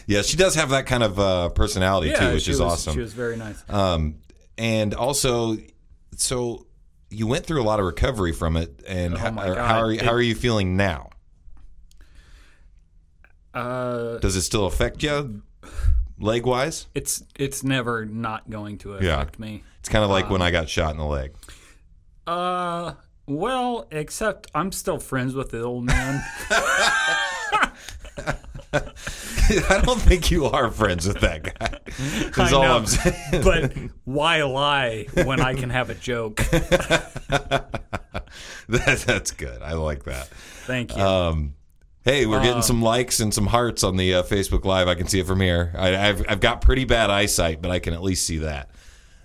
Yeah, 0.06 0.22
she 0.22 0.38
does 0.38 0.56
have 0.56 0.70
that 0.70 0.86
kind 0.86 1.04
of 1.04 1.20
uh, 1.20 1.50
personality 1.50 2.10
yeah, 2.10 2.20
too, 2.30 2.34
which 2.36 2.48
is 2.48 2.62
was, 2.62 2.74
awesome. 2.74 2.94
She 2.94 3.00
was 3.02 3.14
very 3.14 3.36
nice. 3.36 3.62
Um, 3.68 4.20
and 4.58 4.94
also, 4.94 5.58
so 6.16 6.66
you 7.10 7.28
went 7.28 7.46
through 7.46 7.62
a 7.62 7.66
lot 7.66 7.80
of 7.80 7.86
recovery 7.86 8.32
from 8.32 8.56
it, 8.56 8.84
and 8.88 9.16
Oh 9.16 9.18
how, 9.18 9.32
how 9.32 9.82
are 9.82 9.96
how 10.04 10.12
are 10.12 10.22
you 10.22 10.36
feeling 10.36 10.78
now? 10.78 11.10
Uh, 13.58 14.18
Does 14.20 14.36
it 14.36 14.42
still 14.44 14.66
affect 14.66 15.04
you, 15.04 15.42
leg 16.20 16.46
wise? 16.46 16.88
it's 16.96 17.24
it's 17.38 17.64
never 17.64 18.06
not 18.06 18.50
going 18.50 18.78
to 18.80 18.98
Yeah. 19.02 19.16
affect 19.22 19.40
me. 19.40 19.64
It's 19.80 19.90
kind 19.90 20.04
of 20.04 20.10
like 20.10 20.30
when 20.30 20.42
I 20.42 20.52
got 20.52 20.70
shot 20.70 20.92
in 20.92 20.98
the 20.98 21.06
leg. 21.06 21.34
Uh, 22.26 22.94
well, 23.26 23.88
except 23.92 24.50
I'm 24.54 24.72
still 24.72 25.00
friends 25.00 25.34
with 25.34 25.52
the 25.52 25.64
old 25.64 25.86
man. 25.86 26.22
I 28.74 29.82
don't 29.84 30.00
think 30.02 30.30
you 30.30 30.46
are 30.46 30.70
friends 30.70 31.08
with 31.08 31.22
that 31.22 31.44
guy. 31.44 31.80
I 32.44 32.52
all 32.54 32.64
I'm 32.64 32.86
saying. 32.86 33.44
but 33.44 33.74
why 34.04 34.44
lie 34.44 35.06
when 35.24 35.40
I 35.40 35.54
can 35.54 35.70
have 35.70 35.90
a 35.90 35.96
joke? 35.96 36.38
that, 36.50 37.82
that's 38.68 39.32
good. 39.32 39.62
I 39.62 39.74
like 39.74 40.04
that. 40.04 40.28
Thank 40.66 40.96
you. 40.96 41.02
Um, 41.02 41.56
hey, 42.08 42.26
we're 42.26 42.38
Um, 42.38 42.44
getting 42.44 42.62
some 42.62 42.82
likes 42.82 43.20
and 43.20 43.34
some 43.34 43.48
hearts 43.48 43.84
on 43.84 43.98
the 43.98 44.16
uh, 44.16 44.24
Facebook 44.24 44.64
Live. 44.66 44.88
I 44.88 44.96
can 44.96 45.08
see 45.08 45.20
it 45.20 45.28
from 45.28 45.42
here. 45.42 45.74
I, 45.78 45.96
I've 46.10 46.26
I've 46.30 46.40
got 46.40 46.62
pretty 46.62 46.86
bad 46.86 47.10
eyesight, 47.10 47.62
but 47.62 47.70
I 47.70 47.80
can 47.80 47.94
at 47.94 48.02
least 48.02 48.26
see 48.26 48.38
that. 48.40 48.70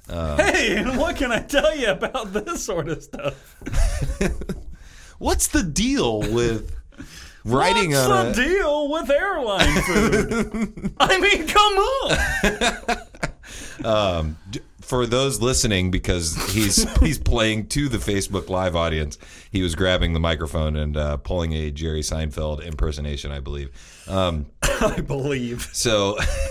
hey, 0.08 0.76
and 0.76 0.98
what 0.98 1.16
can 1.16 1.30
I 1.32 1.38
tell 1.40 1.74
you 1.76 1.88
about 1.90 2.32
this 2.32 2.64
sort 2.64 2.88
of 2.88 3.02
stuff? 3.02 3.56
What's 5.18 5.46
the 5.48 5.62
deal 5.62 6.20
with 6.20 6.74
writing 7.44 7.90
What's 7.92 8.08
on 8.08 8.24
the 8.26 8.30
a? 8.32 8.34
deal 8.34 8.90
with 8.90 9.10
airline 9.10 9.82
food? 9.82 10.92
I 11.00 11.20
mean, 11.20 11.46
come 11.46 11.74
on. 11.78 12.98
Um, 13.84 14.38
for 14.92 15.06
those 15.06 15.40
listening, 15.40 15.90
because 15.90 16.36
he's 16.52 16.84
he's 17.00 17.18
playing 17.18 17.66
to 17.68 17.88
the 17.88 17.96
Facebook 17.96 18.50
Live 18.50 18.76
audience, 18.76 19.16
he 19.50 19.62
was 19.62 19.74
grabbing 19.74 20.12
the 20.12 20.20
microphone 20.20 20.76
and 20.76 20.98
uh, 20.98 21.16
pulling 21.16 21.54
a 21.54 21.70
Jerry 21.70 22.02
Seinfeld 22.02 22.62
impersonation, 22.62 23.30
I 23.32 23.40
believe. 23.40 23.70
Um, 24.06 24.46
I 24.62 25.00
believe 25.00 25.70
so 25.72 26.18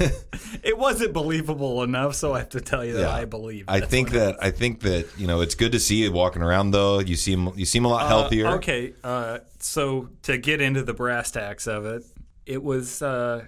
it 0.63 0.75
wasn't 0.75 1.13
believable 1.13 1.83
enough, 1.83 2.15
so 2.15 2.33
I 2.33 2.39
have 2.39 2.49
to 2.49 2.61
tell 2.61 2.83
you 2.83 2.93
that 2.93 3.01
Yeah. 3.01 3.13
I 3.15 3.25
believe. 3.25 3.65
I 3.67 3.79
think 3.81 4.09
that 4.11 4.37
I 4.41 4.49
think 4.49 4.79
that 4.79 5.05
you 5.17 5.27
know 5.27 5.41
it's 5.41 5.53
good 5.53 5.73
to 5.73 5.79
see 5.79 5.97
you 5.97 6.11
walking 6.11 6.41
around 6.41 6.71
though. 6.71 6.97
You 6.97 7.15
seem 7.17 7.51
you 7.55 7.65
seem 7.65 7.85
a 7.85 7.89
lot 7.89 8.05
Uh, 8.05 8.07
healthier. 8.07 8.47
okay, 8.55 8.93
uh, 9.03 9.37
so 9.59 10.09
to 10.23 10.39
get 10.39 10.61
into 10.61 10.81
the 10.81 10.95
brass 10.95 11.29
tacks 11.29 11.67
of 11.67 11.85
it, 11.85 12.03
it 12.47 12.63
was 12.63 13.03
uh, 13.03 13.45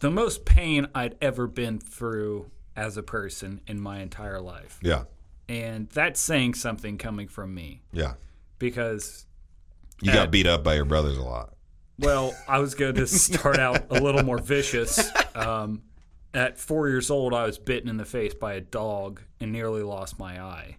the 0.00 0.10
most 0.10 0.44
pain 0.44 0.86
I'd 0.94 1.16
ever 1.22 1.46
been 1.46 1.78
through 1.78 2.50
as 2.78 2.96
a 2.96 3.02
person 3.02 3.60
in 3.66 3.80
my 3.80 3.98
entire 4.00 4.40
life. 4.40 4.78
Yeah, 4.82 5.04
And 5.48 5.88
that's 5.90 6.20
saying 6.20 6.54
something 6.54 6.96
coming 6.96 7.26
from 7.28 7.52
me 7.54 7.82
yeah. 7.92 8.14
because, 8.60 9.26
You 10.00 10.12
Uh, 10.12 10.14
got 10.14 10.30
beat 10.30 10.46
up 10.46 10.62
by 10.62 10.74
your 10.76 10.84
brothers 10.84 11.18
a 11.18 11.22
lot. 11.22 11.54
well, 11.98 12.34
I 12.46 12.60
was 12.60 12.74
going 12.76 12.94
to 13.02 13.06
start 13.08 13.58
out 13.58 13.86
a 13.90 14.00
little 14.00 14.22
more 14.22 14.38
vicious. 14.38 15.10
Um, 15.34 15.82
at 16.32 16.56
four 16.58 16.88
years 16.88 17.10
old, 17.10 17.34
I 17.34 17.44
was 17.46 17.58
bitten 17.58 17.88
in 17.88 17.96
the 17.96 18.04
face 18.04 18.34
by 18.34 18.54
a 18.54 18.60
dog 18.60 19.22
and 19.40 19.50
nearly 19.50 19.82
lost 19.82 20.18
my 20.18 20.40
eye. 20.40 20.76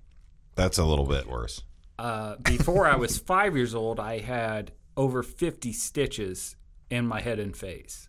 That's 0.56 0.78
a 0.78 0.86
little 0.86 1.06
bit 1.06 1.28
worse. 1.28 1.64
Uh, 1.98 2.38
before 2.38 2.88
I 2.88 2.96
was 2.96 3.18
five 3.18 3.56
years 3.58 3.76
old, 3.76 4.00
I 4.00 4.20
had 4.20 4.72
over 4.96 5.22
50 5.22 5.74
stitches 5.74 6.56
in 6.90 7.06
my 7.06 7.20
head 7.20 7.40
and 7.40 7.56
face. 7.56 8.08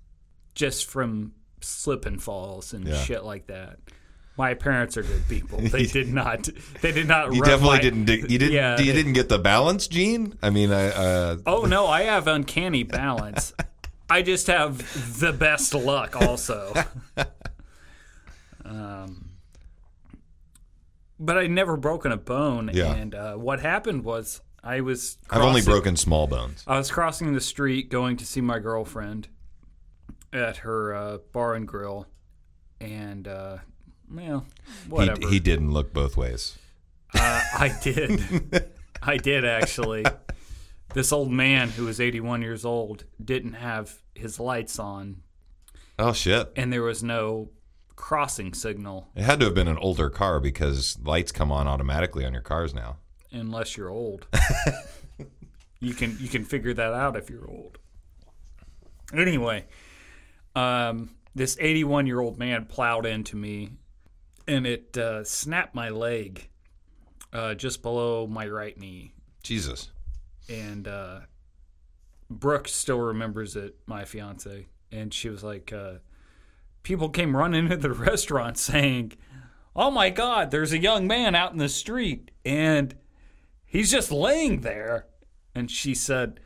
just 0.55 0.86
from 0.86 1.32
slip 1.61 2.06
and 2.06 2.22
falls 2.22 2.72
and 2.72 2.86
Yeah. 2.86 2.96
shit 3.02 3.24
like 3.24 3.46
that. 3.48 3.78
My 4.36 4.54
parents 4.54 4.96
are 4.96 5.02
good 5.02 5.28
people. 5.28 5.58
They 5.61 5.84
did 5.98 6.08
not. 6.08 6.48
They 6.80 6.92
did 6.92 7.06
not. 7.08 7.34
You 7.34 7.42
definitely 7.42 7.76
my- 7.76 7.80
didn't. 7.80 8.08
You 8.08 8.38
didn't. 8.38 8.52
Yeah, 8.52 8.78
you 8.80 8.92
didn't 8.92 9.12
get 9.12 9.28
the 9.28 9.38
balance 9.38 9.86
gene. 9.86 10.38
I 10.42 10.50
mean, 10.50 10.72
I. 10.72 10.86
Uh, 10.88 11.36
Oh 11.46 11.62
no, 11.66 11.86
I 11.86 12.02
have 12.02 12.26
uncanny 12.26 12.82
balance. 12.82 13.52
I 14.11 14.22
just 14.22 14.46
have 14.48 14.78
the 15.20 15.32
best 15.32 15.74
luck 15.74 16.16
also. 16.16 16.72
um, 18.64 19.30
but 21.18 21.36
I'd 21.38 21.50
never 21.50 21.76
broken 21.76 22.12
a 22.12 22.16
bone. 22.16 22.70
Yeah. 22.72 22.94
And 22.94 23.14
uh, 23.14 23.34
what 23.34 23.61
happened 23.61 24.04
was 24.04 24.40
I 24.64 24.80
was. 24.80 25.18
I've 25.28 25.42
only 25.42 25.62
broken 25.62 25.96
small 25.96 26.26
bones. 26.26 26.64
I 26.66 26.78
was 26.78 26.90
crossing 26.90 27.34
the 27.34 27.40
street 27.40 27.90
going 27.90 28.16
to 28.18 28.26
see 28.26 28.40
my 28.40 28.58
girlfriend 28.58 29.28
at 30.33 30.59
her 30.59 30.95
uh, 30.95 31.18
bar 31.33 31.55
and 31.55 31.66
grill, 31.66 32.07
and 32.81 33.26
uh, 33.28 33.59
well, 34.11 34.47
whatever. 34.89 35.20
He, 35.22 35.35
he 35.35 35.41
didn't 35.41 35.72
look 35.72 35.93
both 35.93 36.16
ways. 36.16 36.59
Uh, 37.14 37.41
I 37.59 37.76
did. 37.83 38.70
I 39.03 39.16
did 39.16 39.45
actually. 39.45 40.05
This 40.93 41.12
old 41.12 41.31
man 41.31 41.68
who 41.70 41.85
was 41.85 42.01
81 42.01 42.43
years 42.43 42.64
old 42.64 43.05
didn't 43.24 43.55
have 43.55 43.95
his 44.14 44.41
lights 44.41 44.78
on, 44.78 45.22
Oh 45.99 46.12
shit! 46.12 46.53
and 46.57 46.72
there 46.72 46.83
was 46.83 47.03
no 47.03 47.51
crossing 47.97 48.55
signal 48.55 49.09
It 49.14 49.22
had 49.22 49.39
to 49.41 49.45
have 49.47 49.55
been 49.55 49.68
an 49.68 49.76
older 49.78 50.09
car 50.11 50.41
because 50.41 50.99
lights 51.05 51.31
come 51.33 51.53
on 51.53 51.66
automatically 51.68 52.24
on 52.24 52.33
your 52.33 52.43
cars 52.43 52.74
now. 52.74 52.97
unless 53.31 53.76
you're 53.76 53.91
old. 53.91 54.26
you 55.81 55.95
can 55.95 56.16
you 56.18 56.28
can 56.28 56.45
figure 56.45 56.74
that 56.74 56.93
out 56.93 57.16
if 57.16 57.31
you're 57.31 57.49
old. 57.49 57.78
Anyway, 59.14 59.64
um, 60.55 61.11
this 61.34 61.57
81 61.61 62.07
year 62.07 62.20
old 62.20 62.38
man 62.38 62.64
plowed 62.66 63.07
into 63.07 63.36
me, 63.36 63.70
and 64.46 64.66
it 64.66 64.96
uh, 64.96 65.24
snapped 65.24 65.74
my 65.74 65.88
leg 65.88 66.48
uh, 67.32 67.55
just 67.55 67.82
below 67.82 68.26
my 68.26 68.46
right 68.46 68.76
knee. 68.78 69.12
Jesus. 69.42 69.90
and 70.48 70.86
uh, 70.86 71.20
Brooke 72.28 72.68
still 72.68 73.01
remembers 73.01 73.57
it, 73.57 73.76
my 73.86 74.05
fiance, 74.05 74.66
and 74.92 75.14
she 75.14 75.28
was 75.28 75.42
like, 75.42 75.72
uh, 75.72 75.94
people 76.82 77.09
came 77.09 77.36
running 77.36 77.64
into 77.64 77.76
the 77.76 77.92
restaurant 78.11 78.59
saying, 78.59 79.12
"Oh 79.74 79.90
my 79.90 80.11
God, 80.11 80.51
there's 80.51 80.72
a 80.72 80.78
young 80.78 81.07
man 81.07 81.34
out 81.34 81.53
in 81.53 81.59
the 81.59 81.68
street, 81.68 82.30
and 82.44 82.94
he's 83.64 83.90
just 83.90 84.12
laying 84.12 84.61
there," 84.61 85.07
and 85.55 85.70
she 85.70 85.94
said, 85.94 86.40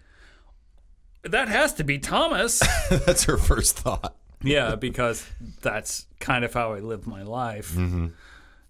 "That 1.25 1.49
has 1.49 1.75
to 1.75 1.85
be 1.85 1.99
Thomas." 1.99 2.63
That's 2.91 3.25
her 3.25 3.37
first 3.37 3.79
thought. 3.79 4.17
yeah, 4.43 4.75
because 4.75 5.27
that's 5.63 6.07
kind 6.21 6.45
of 6.45 6.53
how 6.53 6.75
I 6.75 6.81
live 6.81 7.07
my 7.07 7.23
life. 7.23 7.73
Mm-hmm. 7.73 8.09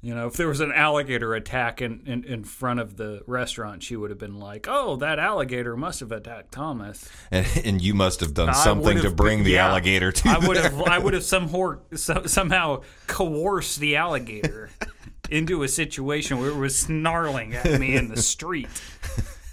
You 0.03 0.15
know, 0.15 0.27
if 0.27 0.35
there 0.35 0.49
was 0.49 0.61
an 0.61 0.71
alligator 0.71 1.35
attack 1.35 1.81
in, 1.81 2.03
in, 2.05 2.25
in 2.25 2.45
front 2.45 2.79
of 2.79 2.99
the 2.99 3.23
restaurant, 3.27 3.83
she 3.83 3.97
would 3.97 4.11
have 4.11 4.19
been 4.19 4.39
like, 4.39 4.67
"Oh, 4.69 4.97
that 4.97 5.19
alligator 5.19 5.79
must 5.79 6.01
have 6.01 6.13
attacked 6.13 6.53
Thomas." 6.53 7.09
And, 7.31 7.47
and 7.65 7.83
you 7.83 7.95
must 7.95 8.21
have 8.21 8.35
done 8.35 8.53
something 8.53 8.97
would 8.97 9.03
to 9.03 9.11
bring 9.11 9.45
the 9.45 9.53
yeah. 9.53 9.69
alligator 9.69 10.13
to. 10.13 10.29
I 10.29 10.47
would 10.47 10.59
there. 10.59 10.71
have 10.71 10.81
I 10.83 10.99
would 10.99 11.15
have 11.15 11.25
some 11.35 11.49
hor- 11.49 11.81
so, 11.95 12.27
somehow 12.27 12.83
coerced 13.07 13.81
the 13.81 13.97
alligator 13.97 14.69
into 15.31 15.63
a 15.63 15.69
situation 15.69 16.39
where 16.39 16.51
it 16.51 16.57
was 16.57 16.79
snarling 16.79 17.55
at 17.55 17.81
me 17.81 17.97
in 17.97 18.09
the 18.09 18.21
street, 18.21 18.69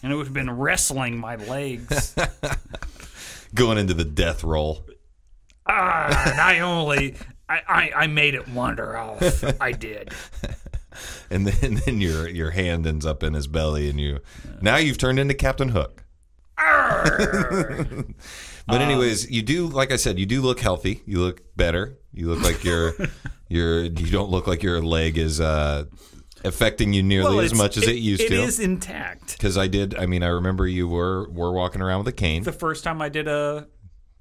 and 0.04 0.12
it 0.12 0.16
would 0.16 0.26
have 0.26 0.34
been 0.34 0.52
wrestling 0.52 1.18
my 1.18 1.36
legs. 1.36 2.16
going 3.54 3.78
into 3.78 3.94
the 3.94 4.06
death 4.06 4.44
roll. 4.44 4.86
Ah, 5.68 6.32
and 6.32 6.40
I 6.40 6.60
only 6.60 7.16
I, 7.48 7.62
I, 7.68 7.92
I 8.04 8.08
made 8.08 8.34
it 8.34 8.48
wander 8.48 8.96
off. 8.96 9.62
I 9.62 9.74
did. 9.74 10.12
and 11.30 11.48
then, 11.48 11.76
then 11.86 12.02
your 12.02 12.28
your 12.28 12.52
hand 12.52 12.88
ends 12.88 13.06
up 13.06 13.24
in 13.24 13.34
his 13.34 13.48
belly, 13.48 13.90
and 13.90 14.00
you 14.00 14.20
now 14.62 14.78
you've 14.78 14.98
turned 14.98 15.20
into 15.20 15.34
Captain 15.34 15.70
Hook. 15.70 16.04
but 16.58 18.82
anyways, 18.82 19.30
you 19.30 19.42
do 19.42 19.68
like 19.68 19.92
I 19.92 19.96
said, 19.96 20.20
you 20.20 20.26
do 20.26 20.42
look 20.42 20.60
healthy. 20.60 21.02
You 21.06 21.20
look 21.20 21.56
better. 21.56 21.98
You 22.14 22.28
look 22.28 22.44
like 22.44 22.64
your 22.64 22.94
your 23.50 23.84
you 23.84 24.12
don't 24.12 24.30
look 24.30 24.48
like 24.48 24.64
your 24.64 24.82
leg 24.82 25.18
is 25.18 25.42
uh, 25.42 25.86
affecting 26.44 26.94
you 26.94 27.04
nearly 27.04 27.46
as 27.46 27.54
much 27.54 27.78
as 27.78 27.88
it, 27.88 27.96
used 27.98 28.22
It 28.22 28.30
to. 28.30 28.36
It 28.36 28.40
is 28.40 28.60
intact. 28.60 29.34
Because 29.38 29.58
I 29.58 29.68
did. 29.68 29.96
I 29.96 30.06
mean, 30.06 30.24
I 30.24 30.28
remember 30.28 30.68
you 30.68 30.88
were 30.88 31.30
were 31.30 31.52
walking 31.52 31.82
around 31.82 32.00
with 32.00 32.08
a 32.10 32.18
cane. 32.18 32.44
The 32.44 32.52
first 32.52 32.84
time 32.84 33.02
I 33.02 33.10
did 33.10 33.28
a 33.28 33.68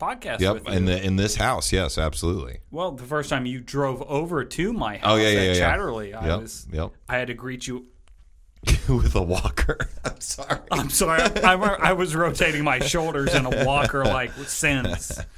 podcast 0.01 0.41
Yep, 0.41 0.55
with 0.55 0.69
you. 0.69 0.73
in 0.75 0.85
the 0.87 1.05
in 1.05 1.17
this 1.17 1.37
house, 1.37 1.73
yes, 1.73 1.99
absolutely. 1.99 2.61
well, 2.71 2.93
the 2.93 3.05
first 3.05 3.29
time 3.31 3.45
you 3.47 3.61
drove 3.61 4.01
over 4.03 4.45
to 4.45 4.73
my 4.73 4.97
house 4.97 5.11
Oh 5.13 5.17
yeah, 5.17 5.29
yeah, 5.29 5.39
at 5.41 5.47
yeah. 5.47 5.53
yeah. 5.55 5.77
Chatterley, 5.77 6.15
I 6.23 6.27
yep, 6.27 6.41
was 6.41 6.67
yep. 6.73 6.93
I 7.09 7.17
had 7.19 7.27
to 7.29 7.35
greet 7.35 7.67
you 7.67 7.87
with 8.89 9.15
a 9.15 9.23
walker. 9.23 9.79
I'm 10.05 10.21
sorry. 10.21 10.59
I'm 10.71 10.91
sorry. 10.91 11.23
I, 11.23 11.55
I, 11.55 11.91
I 11.91 11.93
was 11.93 12.15
rotating 12.15 12.65
my 12.65 12.79
shoulders 12.79 13.35
in 13.35 13.45
a 13.47 13.65
walker 13.65 14.05
like 14.05 14.33
sense. 14.33 15.19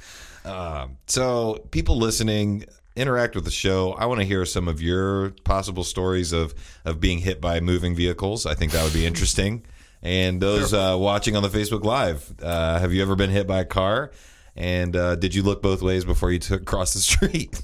Um, 0.45 0.97
so, 1.07 1.65
people 1.71 1.97
listening, 1.97 2.65
interact 2.95 3.35
with 3.35 3.45
the 3.45 3.51
show. 3.51 3.93
I 3.93 4.05
want 4.05 4.21
to 4.21 4.25
hear 4.25 4.45
some 4.45 4.67
of 4.67 4.81
your 4.81 5.31
possible 5.43 5.83
stories 5.83 6.31
of 6.31 6.53
of 6.85 6.99
being 6.99 7.19
hit 7.19 7.41
by 7.41 7.59
moving 7.59 7.95
vehicles. 7.95 8.45
I 8.45 8.53
think 8.53 8.71
that 8.71 8.83
would 8.83 8.93
be 8.93 9.05
interesting. 9.11 9.63
And 10.01 10.41
those 10.41 10.73
uh, 10.73 10.97
watching 10.99 11.37
on 11.37 11.43
the 11.43 11.49
Facebook 11.49 11.85
Live, 11.85 12.33
uh, 12.41 12.79
have 12.79 12.93
you 12.93 13.01
ever 13.01 13.15
been 13.15 13.29
hit 13.29 13.47
by 13.47 13.59
a 13.61 13.65
car? 13.65 14.11
And 14.55 14.95
uh, 14.95 15.15
did 15.15 15.33
you 15.33 15.43
look 15.43 15.61
both 15.61 15.81
ways 15.81 16.03
before 16.03 16.29
you 16.29 16.39
took 16.39 16.65
cross 16.65 16.93
the 16.93 16.99
street? 16.99 17.61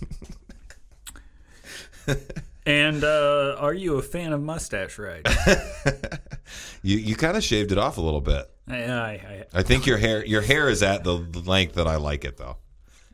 And 2.69 3.03
uh, 3.03 3.55
are 3.57 3.73
you 3.73 3.95
a 3.95 4.01
fan 4.03 4.31
of 4.31 4.43
mustache 4.43 4.99
riding? 4.99 5.23
you 6.83 6.97
you 6.97 7.15
kind 7.15 7.35
of 7.35 7.43
shaved 7.43 7.71
it 7.71 7.79
off 7.79 7.97
a 7.97 8.01
little 8.01 8.21
bit. 8.21 8.47
I, 8.67 8.75
I, 8.75 9.45
I 9.55 9.63
think 9.63 9.87
your 9.87 9.97
hair 9.97 10.23
your 10.23 10.43
hair 10.43 10.69
is 10.69 10.83
at 10.83 11.03
the 11.03 11.15
length 11.15 11.73
that 11.75 11.87
I 11.87 11.95
like 11.95 12.23
it 12.25 12.37
though. 12.37 12.57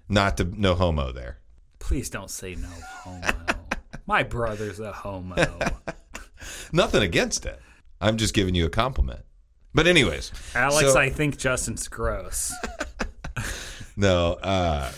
Not 0.09 0.36
to 0.38 0.43
no 0.43 0.76
homo 0.76 1.13
there. 1.13 1.39
Please 1.86 2.10
don't 2.10 2.32
say 2.32 2.56
no 2.56 2.68
homo. 2.68 3.46
My 4.08 4.24
brother's 4.24 4.80
a 4.80 4.92
homo. 4.92 5.36
Nothing 6.74 7.04
against 7.04 7.46
it. 7.46 7.60
I'm 8.02 8.18
just 8.18 8.34
giving 8.34 8.56
you 8.56 8.66
a 8.66 8.70
compliment. 8.70 9.20
But 9.72 9.86
anyways, 9.86 10.32
Alex, 10.56 10.94
so- 10.94 11.00
I 11.00 11.12
think 11.12 11.38
Justin's 11.38 11.88
gross. 11.88 12.52
no. 13.96 14.34
Uh, 14.34 14.92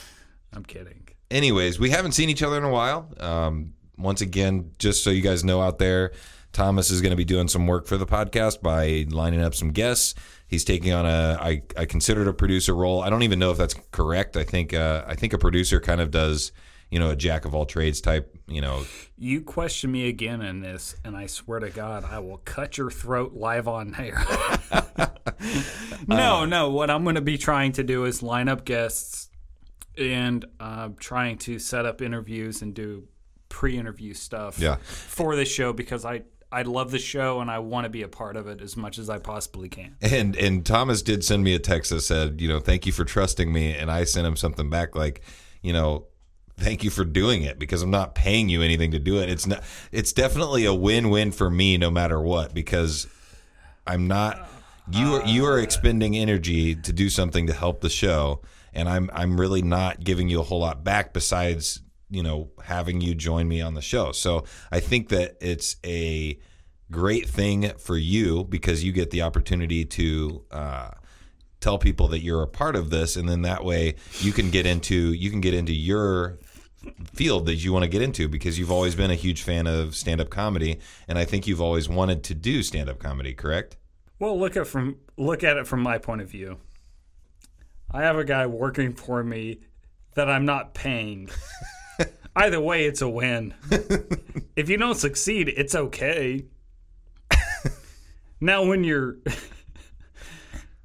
I'm 0.54 0.64
kidding. 0.64 1.10
anyways, 1.30 1.78
we 1.78 1.90
haven't 1.90 2.14
seen 2.14 2.30
each 2.30 2.42
other 2.42 2.58
in 2.58 2.64
a 2.64 2.72
while. 2.72 3.12
Um, 3.20 3.74
once 3.98 4.22
again, 4.22 4.72
just 4.80 5.04
so 5.04 5.10
you 5.10 5.22
guys 5.22 5.44
know 5.44 5.62
out 5.62 5.80
there, 5.80 6.14
Thomas 6.54 6.90
is 6.90 7.02
going 7.02 7.12
to 7.12 7.18
be 7.18 7.26
doing 7.26 7.50
some 7.50 7.68
work 7.68 7.86
for 7.86 7.98
the 7.98 8.06
podcast 8.06 8.62
by 8.62 9.06
lining 9.10 9.42
up 9.42 9.56
some 9.56 9.72
guests. 9.72 10.16
He's 10.48 10.64
taking 10.64 10.94
on 10.94 11.06
a 11.06 11.38
I, 11.42 11.64
I 11.76 11.84
consider 11.84 12.22
it 12.22 12.30
a 12.30 12.34
producer 12.34 12.74
role. 12.74 13.02
I 13.02 13.10
don't 13.10 13.24
even 13.24 13.40
know 13.40 13.52
if 13.52 13.58
that's 13.58 13.76
correct. 13.92 14.38
I 14.38 14.44
think 14.46 14.74
uh, 14.74 15.04
I 15.06 15.16
think 15.16 15.34
a 15.34 15.38
producer 15.38 15.82
kind 15.82 16.00
of 16.00 16.12
does 16.12 16.54
you 16.92 17.00
know 17.00 17.10
a 17.10 17.16
jack 17.16 17.46
of 17.46 17.54
all 17.56 17.66
trades 17.66 18.02
type. 18.02 18.34
You 18.48 18.62
know, 18.62 18.84
You 19.18 19.42
question 19.42 19.92
me 19.92 20.08
again 20.08 20.42
in 20.42 20.62
this, 20.62 20.96
and 21.04 21.18
I 21.18 21.26
swear 21.28 21.60
to 21.60 21.70
God, 21.70 22.06
I 22.06 22.20
will 22.20 22.38
cut 22.38 22.78
your 22.78 22.90
throat 22.90 23.34
live 23.34 23.68
on 23.68 23.94
air. 24.00 24.24
no, 26.08 26.46
no. 26.46 26.70
What 26.70 26.90
I'm 26.90 27.04
going 27.04 27.16
to 27.16 27.22
be 27.22 27.38
trying 27.38 27.74
to 27.74 27.84
do 27.84 28.06
is 28.06 28.24
line 28.24 28.48
up 28.48 28.66
guests 28.66 29.30
and 29.98 30.46
uh, 30.60 30.90
trying 31.00 31.38
to 31.40 31.60
set 31.60 31.86
up 31.86 32.02
interviews 32.02 32.62
and 32.62 32.74
do 32.74 33.08
pre-interview 33.50 34.14
stuff 34.14 34.60
Yeah. 34.60 34.76
for 34.86 35.36
this 35.36 35.50
show 35.50 35.74
because 35.74 36.06
I 36.06 36.24
I 36.50 36.62
love 36.62 36.92
the 36.92 37.00
show 37.00 37.42
and 37.42 37.52
I 37.52 37.60
want 37.60 37.84
to 37.86 37.90
be 37.90 38.04
a 38.04 38.08
part 38.08 38.38
of 38.38 38.48
it 38.48 38.62
as 38.62 38.78
much 38.78 38.98
as 39.00 39.10
I 39.10 39.18
possibly 39.20 39.68
can. 39.70 39.98
And 40.02 40.36
and 40.36 40.66
Thomas 40.66 41.02
did 41.02 41.24
send 41.26 41.44
me 41.44 41.54
a 41.56 41.60
text 41.60 41.92
that 41.92 42.02
said, 42.02 42.40
you 42.40 42.48
know, 42.48 42.60
thank 42.60 42.86
you 42.86 42.92
for 42.94 43.04
trusting 43.04 43.52
me, 43.52 43.74
and 43.76 43.92
I 43.92 44.04
sent 44.06 44.26
him 44.28 44.36
something 44.38 44.70
back 44.70 44.96
like, 44.96 45.22
you 45.62 45.74
know, 45.74 46.06
thank 46.58 46.84
you 46.84 46.90
for 46.90 47.06
doing 47.06 47.44
it 47.44 47.60
because 47.60 47.82
I'm 47.82 47.92
not 47.92 48.16
paying 48.16 48.50
you 48.50 48.62
anything 48.62 48.92
to 48.92 49.00
do 49.00 49.20
it. 49.20 49.30
It's 49.30 49.48
not. 49.48 49.64
It's 49.92 50.12
definitely 50.12 50.66
a 50.66 50.74
win-win 50.74 51.32
for 51.32 51.50
me, 51.50 51.78
no 51.78 51.92
matter 51.92 52.20
what, 52.20 52.54
because 52.54 53.08
I'm 53.86 54.08
not. 54.08 54.50
You 54.92 55.16
are 55.16 55.26
you 55.26 55.46
are 55.46 55.60
expending 55.60 56.16
energy 56.16 56.76
to 56.76 56.94
do 56.94 57.10
something 57.10 57.48
to 57.48 57.54
help 57.54 57.82
the 57.82 57.90
show, 57.90 58.42
and 58.74 58.88
I'm 58.88 59.10
I'm 59.14 59.40
really 59.40 59.62
not 59.62 60.04
giving 60.04 60.30
you 60.30 60.40
a 60.40 60.44
whole 60.44 60.60
lot 60.60 60.84
back 60.84 61.14
besides 61.14 61.82
you 62.10 62.24
know 62.24 62.52
having 62.64 63.02
you 63.02 63.14
join 63.14 63.48
me 63.48 63.62
on 63.62 63.74
the 63.74 63.82
show. 63.82 64.12
So 64.12 64.46
I 64.72 64.80
think 64.80 65.10
that 65.10 65.38
it's 65.42 65.76
a 65.86 66.40
great 66.90 67.28
thing 67.28 67.74
for 67.78 67.98
you 67.98 68.46
because 68.46 68.84
you 68.84 68.94
get 68.94 69.12
the 69.12 69.24
opportunity 69.24 69.84
to 69.84 70.46
uh, 70.52 70.92
tell 71.60 71.78
people 71.78 72.08
that 72.08 72.22
you're 72.22 72.44
a 72.44 72.48
part 72.48 72.78
of 72.78 72.90
this, 72.90 73.18
and 73.18 73.28
then 73.28 73.42
that 73.42 73.66
way 73.66 73.96
you 74.22 74.32
can 74.32 74.50
get 74.50 74.66
into 74.66 75.12
you 75.14 75.30
can 75.30 75.42
get 75.42 75.54
into 75.54 75.74
your 75.74 76.40
field 77.14 77.46
that 77.46 77.56
you 77.56 77.74
want 77.74 77.84
to 77.84 77.90
get 77.90 78.02
into 78.02 78.28
because 78.28 78.58
you've 78.60 78.72
always 78.72 78.96
been 78.96 79.12
a 79.12 79.16
huge 79.16 79.42
fan 79.42 79.68
of 79.68 79.96
stand-up 79.96 80.30
comedy, 80.30 80.80
and 81.08 81.18
I 81.18 81.26
think 81.26 81.48
you've 81.48 81.62
always 81.62 81.90
wanted 81.90 82.24
to 82.26 82.36
do 82.36 82.64
stand-up 82.64 83.00
comedy. 83.00 83.34
Correct? 83.34 83.78
Well, 84.20 84.40
look 84.40 84.58
at 84.58 84.68
from 84.68 84.98
look 85.18 85.44
at 85.44 85.58
it 85.58 85.68
from 85.68 85.82
my 85.82 85.98
point 85.98 86.22
of 86.22 86.30
view. 86.30 86.58
I 87.92 88.02
have 88.02 88.18
a 88.18 88.24
guy 88.24 88.46
working 88.48 88.94
for 88.94 89.24
me 89.24 89.60
that 90.16 90.30
I'm 90.30 90.46
not 90.46 90.74
paying. 90.74 91.30
Either 92.36 92.60
way, 92.60 92.86
it's 92.86 93.02
a 93.02 93.10
win. 93.10 93.54
if 94.56 94.70
you 94.70 94.78
don't 94.78 94.98
succeed, 94.98 95.50
it's 95.56 95.74
okay. 95.74 96.46
now, 98.42 98.66
when 98.66 98.84
you're 98.84 99.18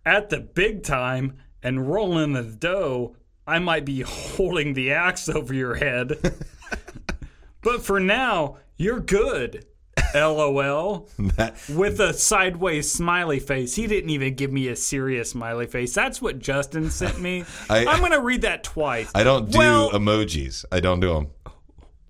at 0.06 0.30
the 0.30 0.40
big 0.40 0.82
time 0.82 1.38
and 1.62 1.88
rolling 1.90 2.32
the 2.32 2.42
dough, 2.42 3.16
I 3.46 3.58
might 3.58 3.84
be 3.84 4.00
holding 4.06 4.74
the 4.74 4.92
axe 4.92 5.28
over 5.28 5.52
your 5.54 5.74
head. 5.74 6.18
but 7.62 7.82
for 7.82 8.00
now, 8.00 8.58
you're 8.76 9.00
good. 9.00 9.66
LOL. 10.14 11.08
That- 11.36 11.56
With 11.68 12.00
a 12.00 12.12
sideways 12.12 12.90
smiley 12.90 13.40
face. 13.40 13.74
He 13.74 13.86
didn't 13.86 14.10
even 14.10 14.34
give 14.34 14.52
me 14.52 14.68
a 14.68 14.76
serious 14.76 15.30
smiley 15.30 15.66
face. 15.66 15.94
That's 15.94 16.20
what 16.20 16.38
Justin 16.38 16.90
sent 16.90 17.20
me. 17.20 17.44
I- 17.70 17.84
I, 17.86 17.92
am 17.94 18.00
going 18.00 18.12
to 18.12 18.20
read 18.20 18.42
that 18.42 18.62
twice. 18.64 19.10
I 19.14 19.24
don't 19.24 19.50
do 19.50 19.58
Well- 19.58 19.90
emojis. 19.90 20.64
I 20.70 20.80
don't 20.80 21.00
do 21.00 21.12
them. 21.14 21.28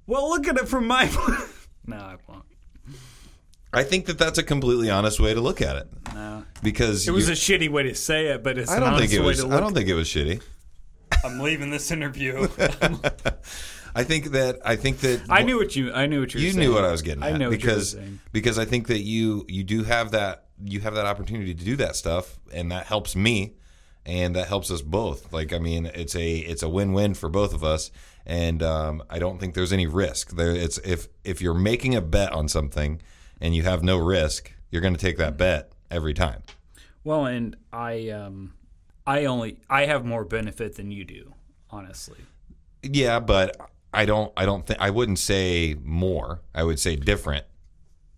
Well, 0.07 0.29
look 0.31 0.49
at 0.49 0.57
it 0.57 0.69
from 0.69 0.87
my. 0.89 1.05
no, 1.87 1.97
I 1.97 2.17
won't. 2.29 2.45
I 3.73 3.85
think 3.85 4.07
that 4.07 4.19
that's 4.19 4.37
a 4.39 4.43
completely 4.43 4.91
honest 4.91 5.19
way 5.19 5.33
to 5.33 5.41
look 5.41 5.63
at 5.63 5.77
it. 5.77 5.89
No. 6.13 6.45
Because 6.63 7.09
It 7.09 7.13
was 7.13 7.29
a 7.29 7.33
shitty 7.33 7.71
way 7.71 7.85
to 7.85 7.95
say 7.95 8.27
it, 8.27 8.43
but 8.43 8.59
it's 8.59 8.71
I 8.71 8.79
don't 8.81 8.89
honest 8.91 9.01
think 9.11 9.13
it 9.15 9.21
way 9.21 9.27
was. 9.29 9.45
to 9.45 9.51
I 9.51 9.61
don't 9.61 9.73
think 9.73 9.89
it 9.89 9.95
was 9.95 10.09
shitty. 10.09 10.43
I'm 11.25 11.41
leaving 11.41 11.71
this 11.71 11.91
interview. 11.91 12.49
I 13.95 14.05
think 14.05 14.27
that 14.33 14.59
I 14.65 14.77
think 14.77 15.01
that 15.01 15.23
I 15.29 15.43
knew 15.43 15.59
what 15.59 15.77
you. 15.77 15.93
I 15.93 16.07
knew 16.07 16.21
what 16.21 16.35
you. 16.35 16.39
Were 16.39 16.41
saying. 16.41 16.47
you 16.47 16.53
saying. 16.53 16.69
knew 16.69 16.75
what 16.75 16.85
I 16.85 16.91
was 16.91 17.03
getting 17.03 17.23
at 17.23 17.35
I 17.35 17.37
know 17.37 17.51
what 17.51 17.61
you 17.63 17.69
were 17.69 17.75
because 17.75 17.91
saying. 17.93 18.21
because 18.33 18.59
I 18.59 18.65
think 18.65 18.89
that 18.89 19.01
you 19.01 19.45
you 19.49 19.65
do 19.65 19.85
have 19.85 20.13
that 20.13 20.47
you 20.65 20.81
have 20.81 20.95
that 20.95 21.07
opportunity 21.07 21.55
to 21.55 21.65
do 21.65 21.77
that 21.77 21.97
stuff 21.97 22.39
and 22.53 22.71
that 22.73 22.87
helps 22.87 23.15
me 23.17 23.55
and 24.05 24.35
that 24.35 24.49
helps 24.49 24.71
us 24.71 24.83
both. 24.83 25.33
Like 25.33 25.53
I 25.53 25.59
mean, 25.59 25.87
it's 25.87 26.15
a 26.17 26.37
it's 26.37 26.63
a 26.63 26.69
win 26.69 26.93
win 26.93 27.15
for 27.15 27.29
both 27.29 27.55
of 27.55 27.63
us, 27.63 27.91
and 28.27 28.63
um, 28.63 29.03
I 29.09 29.19
don't 29.19 29.39
think 29.39 29.55
there's 29.55 29.73
any 29.73 29.87
risk 29.87 30.33
there. 30.37 30.55
It's 30.55 30.79
if 30.79 31.09
if 31.25 31.41
you're 31.41 31.55
making 31.55 31.95
a 31.95 32.01
bet 32.01 32.33
on 32.33 32.49
something 32.49 33.01
and 33.41 33.55
you 33.55 33.63
have 33.63 33.83
no 33.83 33.99
risk, 33.99 34.53
you're 34.71 34.83
going 34.83 34.95
to 34.95 35.01
take 35.01 35.19
that 35.19 35.37
bet 35.37 35.73
every 35.91 36.15
time. 36.15 36.43
Well, 37.05 37.27
and 37.27 37.57
I 37.73 38.09
um, 38.11 38.55
I 39.07 39.25
only 39.27 39.59
I 39.69 39.87
have 39.87 40.05
more 40.05 40.25
benefit 40.25 40.77
than 40.77 40.91
you 40.91 41.05
do, 41.05 41.35
honestly. 41.71 42.19
Yeah, 42.83 43.21
but 43.21 43.57
I 43.93 44.05
don't 44.07 44.33
I 44.37 44.45
don't 44.47 44.67
think 44.67 44.81
I 44.81 44.91
wouldn't 44.91 45.19
say 45.19 45.77
more. 45.83 46.41
I 46.55 46.63
would 46.65 46.79
say 46.81 46.97
different. 46.97 47.45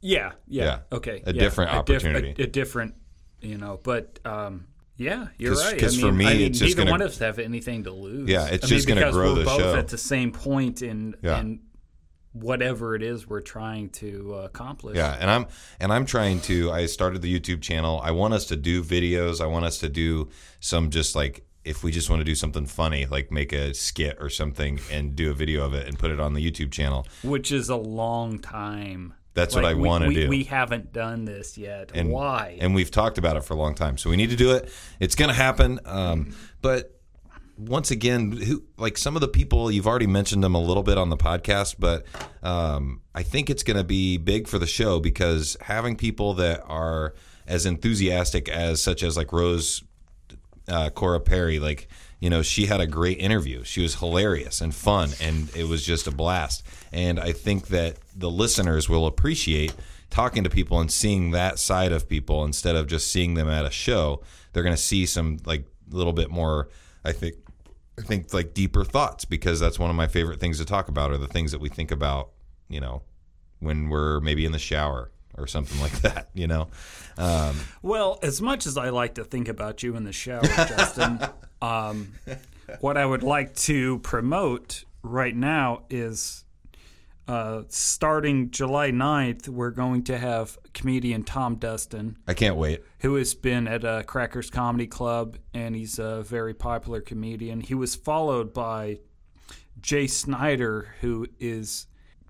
Yeah, 0.01 0.33
yeah, 0.47 0.65
Yeah. 0.65 0.79
okay, 0.93 1.23
A 1.27 1.33
yeah. 1.33 1.41
different 1.41 1.71
diff- 1.71 1.79
opportunity. 2.05 2.35
a, 2.39 2.45
a 2.45 2.47
different, 2.47 2.95
you 3.41 3.57
know. 3.57 3.81
But 3.83 4.19
um, 4.27 4.67
yeah, 4.99 5.29
you're 5.39 5.55
'Cause- 5.55 5.65
right. 5.73 5.81
'cause 5.81 5.99
I 5.99 6.01
for 6.03 6.13
me, 6.13 6.27
I 6.27 6.33
mean, 6.35 6.41
it's 6.51 6.59
just 6.59 6.71
neither 6.77 6.83
gonna- 6.83 6.91
one 6.91 7.01
of 7.03 7.09
us 7.09 7.19
have 7.19 7.39
anything 7.39 7.85
to 7.85 7.91
lose. 7.91 8.29
Yeah, 8.29 8.47
it's 8.49 8.65
I 8.65 8.69
just 8.69 8.87
mean, 8.87 8.97
gonna 8.97 9.07
because 9.07 9.15
grow 9.17 9.33
we're 9.33 9.39
the 9.39 9.45
both 9.45 9.61
show. 9.61 9.77
at 9.77 9.89
the 9.89 9.99
same 9.99 10.31
point 10.33 10.83
in 10.83 11.15
Yeah. 11.23 11.41
in 11.41 11.61
whatever 12.35 12.95
it 12.95 13.03
is 13.03 13.27
we're 13.27 13.41
trying 13.41 13.89
to 13.89 14.35
uh, 14.35 14.39
accomplish. 14.43 14.97
Yeah, 14.97 15.17
and 15.19 15.31
I'm 15.31 15.47
and 15.81 15.93
I'm 15.93 16.05
trying 16.05 16.41
to. 16.43 16.71
I 16.71 16.87
started 16.87 17.23
the 17.23 17.41
YouTube 17.41 17.63
channel. 17.63 18.01
I 18.05 18.11
want 18.11 18.35
us 18.35 18.45
to 18.47 18.57
do 18.57 18.83
videos. 18.85 19.41
I 19.41 19.47
want 19.47 19.65
us 19.65 19.79
to 19.79 19.89
do 19.89 20.29
some 20.61 20.91
just 20.91 21.15
like 21.17 21.47
if 21.65 21.83
we 21.83 21.91
just 21.91 22.11
want 22.11 22.21
to 22.21 22.25
do 22.25 22.35
something 22.35 22.67
funny, 22.67 23.07
like 23.07 23.31
make 23.33 23.53
a 23.55 23.73
skit 23.73 24.19
or 24.21 24.29
something 24.29 24.79
and 24.93 25.17
do 25.17 25.31
a 25.31 25.35
video 25.35 25.65
of 25.65 25.73
it 25.73 25.89
and 25.89 25.99
put 25.99 26.11
it 26.11 26.21
on 26.21 26.35
the 26.35 26.51
YouTube 26.51 26.71
channel. 26.71 27.07
which 27.23 27.51
is 27.51 27.71
a 27.71 27.77
long 27.77 28.39
time. 28.39 29.15
That's 29.33 29.55
what 29.55 29.65
I 29.65 29.75
we- 29.75 29.89
wanna 29.89 30.09
we- 30.09 30.15
do. 30.15 30.29
We 30.29 30.45
haven't 30.45 30.93
done 30.93 31.25
this 31.25 31.57
yet. 31.59 31.91
And 31.95 32.11
Why? 32.11 32.57
And 32.61 32.75
we've 32.75 32.91
talked 32.91 33.17
about 33.19 33.37
it 33.37 33.45
for 33.45 33.55
a 33.55 33.57
long 33.57 33.75
time, 33.75 33.97
so 33.99 34.11
we 34.11 34.17
need 34.17 34.31
to 34.31 34.37
do 34.37 34.53
it. 34.53 34.71
It's 35.01 35.15
going 35.17 35.29
to 35.31 35.35
happen. 35.35 35.81
Um, 35.87 36.37
but 36.63 37.01
once 37.57 37.91
again, 37.91 38.33
who 38.33 38.65
like 38.77 38.99
some 38.99 39.17
of 39.17 39.21
the 39.21 39.29
people 39.29 39.71
you've 39.71 39.87
already 39.87 40.07
mentioned 40.07 40.43
them 40.43 40.55
a 40.55 40.61
little 40.61 40.83
bit 40.83 40.99
on 40.99 41.11
the 41.11 41.17
podcast, 41.17 41.77
but 41.79 42.05
um, 42.43 43.01
I 43.15 43.23
think 43.23 43.51
it's 43.51 43.63
going 43.63 43.77
to 43.77 43.85
be 43.85 44.17
big 44.17 44.49
for 44.49 44.59
the 44.59 44.67
show 44.67 45.01
because 45.01 45.57
having 45.61 45.97
people 45.97 46.35
that 46.35 46.63
are 46.67 47.15
as 47.47 47.67
enthusiastic 47.67 48.49
as 48.49 48.83
such 48.83 49.03
as 49.03 49.17
like 49.17 49.33
Rose 49.33 49.83
uh, 50.69 50.91
Cora 50.91 51.21
Perry, 51.21 51.59
like 51.59 51.89
you 52.21 52.31
know, 52.31 52.41
she 52.41 52.67
had 52.67 52.81
a 52.81 52.87
great 52.87 53.19
interview. 53.19 53.65
She 53.65 53.83
was 53.83 53.97
hilarious 53.97 54.61
and 54.61 54.75
fun, 54.75 55.11
and 55.21 55.55
it 55.55 55.65
was 55.65 55.85
just 55.85 56.07
a 56.07 56.11
blast. 56.11 56.65
And 56.91 57.21
I 57.21 57.33
think 57.33 57.69
that 57.69 57.99
the 58.17 58.31
listeners 58.31 58.89
will 58.89 59.07
appreciate 59.07 59.75
talking 60.09 60.45
to 60.45 60.49
people 60.49 60.81
and 60.81 60.91
seeing 60.91 61.33
that 61.33 61.59
side 61.59 61.93
of 61.93 62.09
people 62.09 62.45
instead 62.45 62.77
of 62.77 62.87
just 62.87 63.13
seeing 63.13 63.35
them 63.35 63.49
at 63.49 63.67
a 63.67 63.71
show. 63.71 64.23
They're 64.53 64.63
going 64.63 64.75
to 64.75 64.81
see 64.81 65.07
some 65.07 65.39
like 65.45 65.67
a 65.93 65.95
little 65.95 66.13
bit 66.13 66.31
more. 66.31 66.69
I 67.05 67.13
think. 67.13 67.35
I 67.99 68.03
think 68.03 68.33
like 68.35 68.55
deeper 68.55 68.85
thoughts 68.85 69.25
because 69.25 69.61
that's 69.61 69.79
one 69.79 69.91
of 69.91 69.97
my 69.97 70.07
favorite 70.07 70.41
things 70.41 70.59
to 70.59 70.65
talk 70.65 70.89
about 70.89 71.11
are 71.13 71.19
the 71.19 71.29
things 71.29 71.53
that 71.53 71.61
we 71.61 71.69
think 71.69 71.91
about, 71.91 72.31
you 72.69 72.81
know, 72.81 73.03
when 73.61 73.89
we're 73.89 74.21
maybe 74.21 74.45
in 74.45 74.53
the 74.53 74.59
shower 74.59 75.11
or 75.37 75.47
something 75.47 75.81
like 75.81 76.01
that, 76.03 76.29
you 76.35 76.47
know. 76.47 76.69
Um, 77.17 77.57
Well, 77.83 78.19
as 78.23 78.43
much 78.43 78.67
as 78.67 78.77
I 78.77 78.91
like 78.91 79.15
to 79.15 79.25
think 79.25 79.49
about 79.49 79.83
you 79.83 79.97
in 79.97 80.05
the 80.05 80.13
shower, 80.13 80.43
Justin, 80.43 81.21
um, 81.63 82.15
what 82.81 82.97
I 82.97 83.07
would 83.07 83.23
like 83.23 83.55
to 83.57 83.99
promote 84.01 84.85
right 85.03 85.35
now 85.35 85.83
is 85.91 86.44
uh, 87.27 87.63
starting 87.69 88.51
July 88.51 88.91
9th, 88.91 89.49
we're 89.49 89.71
going 89.71 90.05
to 90.05 90.19
have 90.19 90.59
comedian 90.75 91.23
Tom 91.23 91.57
Dustin, 91.57 92.19
I 92.27 92.35
can't 92.35 92.57
wait. 92.57 92.83
who 93.01 93.15
has 93.15 93.35
been 93.35 93.67
at 93.67 93.85
uh, 93.85 94.03
Crackers 94.03 94.51
Comedy 94.51 94.87
Club, 94.87 95.39
and 95.55 95.75
he's 95.75 95.99
a 95.99 96.23
very 96.23 96.55
popular 96.55 97.01
comedian. 97.01 97.61
He 97.61 97.75
was 97.75 97.95
followed 97.95 98.53
by 98.53 99.01
Jay 99.81 100.07
Snyder, 100.07 100.95
who 101.01 101.27
is 101.41 101.87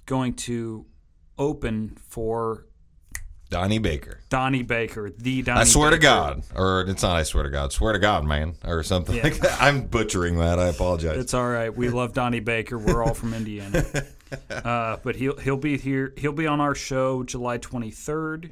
going 0.07 0.35
to 0.35 0.87
open 1.39 1.97
for 2.09 2.67
Donnie 3.55 3.79
Baker. 3.79 4.19
Donnie 4.31 4.65
Baker, 4.65 5.11
the 5.11 5.43
Donnie 5.43 5.61
I 5.61 5.65
swear 5.65 5.91
to 5.91 5.99
God, 5.99 6.43
or 6.57 6.81
it's 6.89 7.05
not. 7.05 7.15
I 7.15 7.23
swear 7.23 7.45
to 7.45 7.51
God. 7.51 7.73
Swear 7.73 7.93
to 7.93 8.01
God, 8.01 8.25
man, 8.25 8.57
or 8.65 8.83
something 8.83 9.23
like 9.23 9.39
that. 9.39 9.63
I'm 9.63 9.87
butchering 9.87 10.39
that. 10.39 10.59
I 10.59 10.67
apologize. 10.67 11.19
It's 11.19 11.35
all 11.35 11.47
right. 11.49 11.75
We 11.75 11.89
love 11.89 12.15
Donnie 12.15 12.41
Baker. 12.41 12.77
We're 12.79 13.05
all 13.05 13.15
from 13.15 13.33
Indiana. 13.33 13.85
Uh, 14.51 14.97
but 15.05 15.15
he'll 15.15 15.37
he'll 15.37 15.57
be 15.57 15.79
here. 15.79 16.13
He'll 16.17 16.33
be 16.33 16.49
on 16.49 16.61
our 16.61 16.75
show 16.75 17.23
July 17.23 17.59
23rd. 17.59 18.51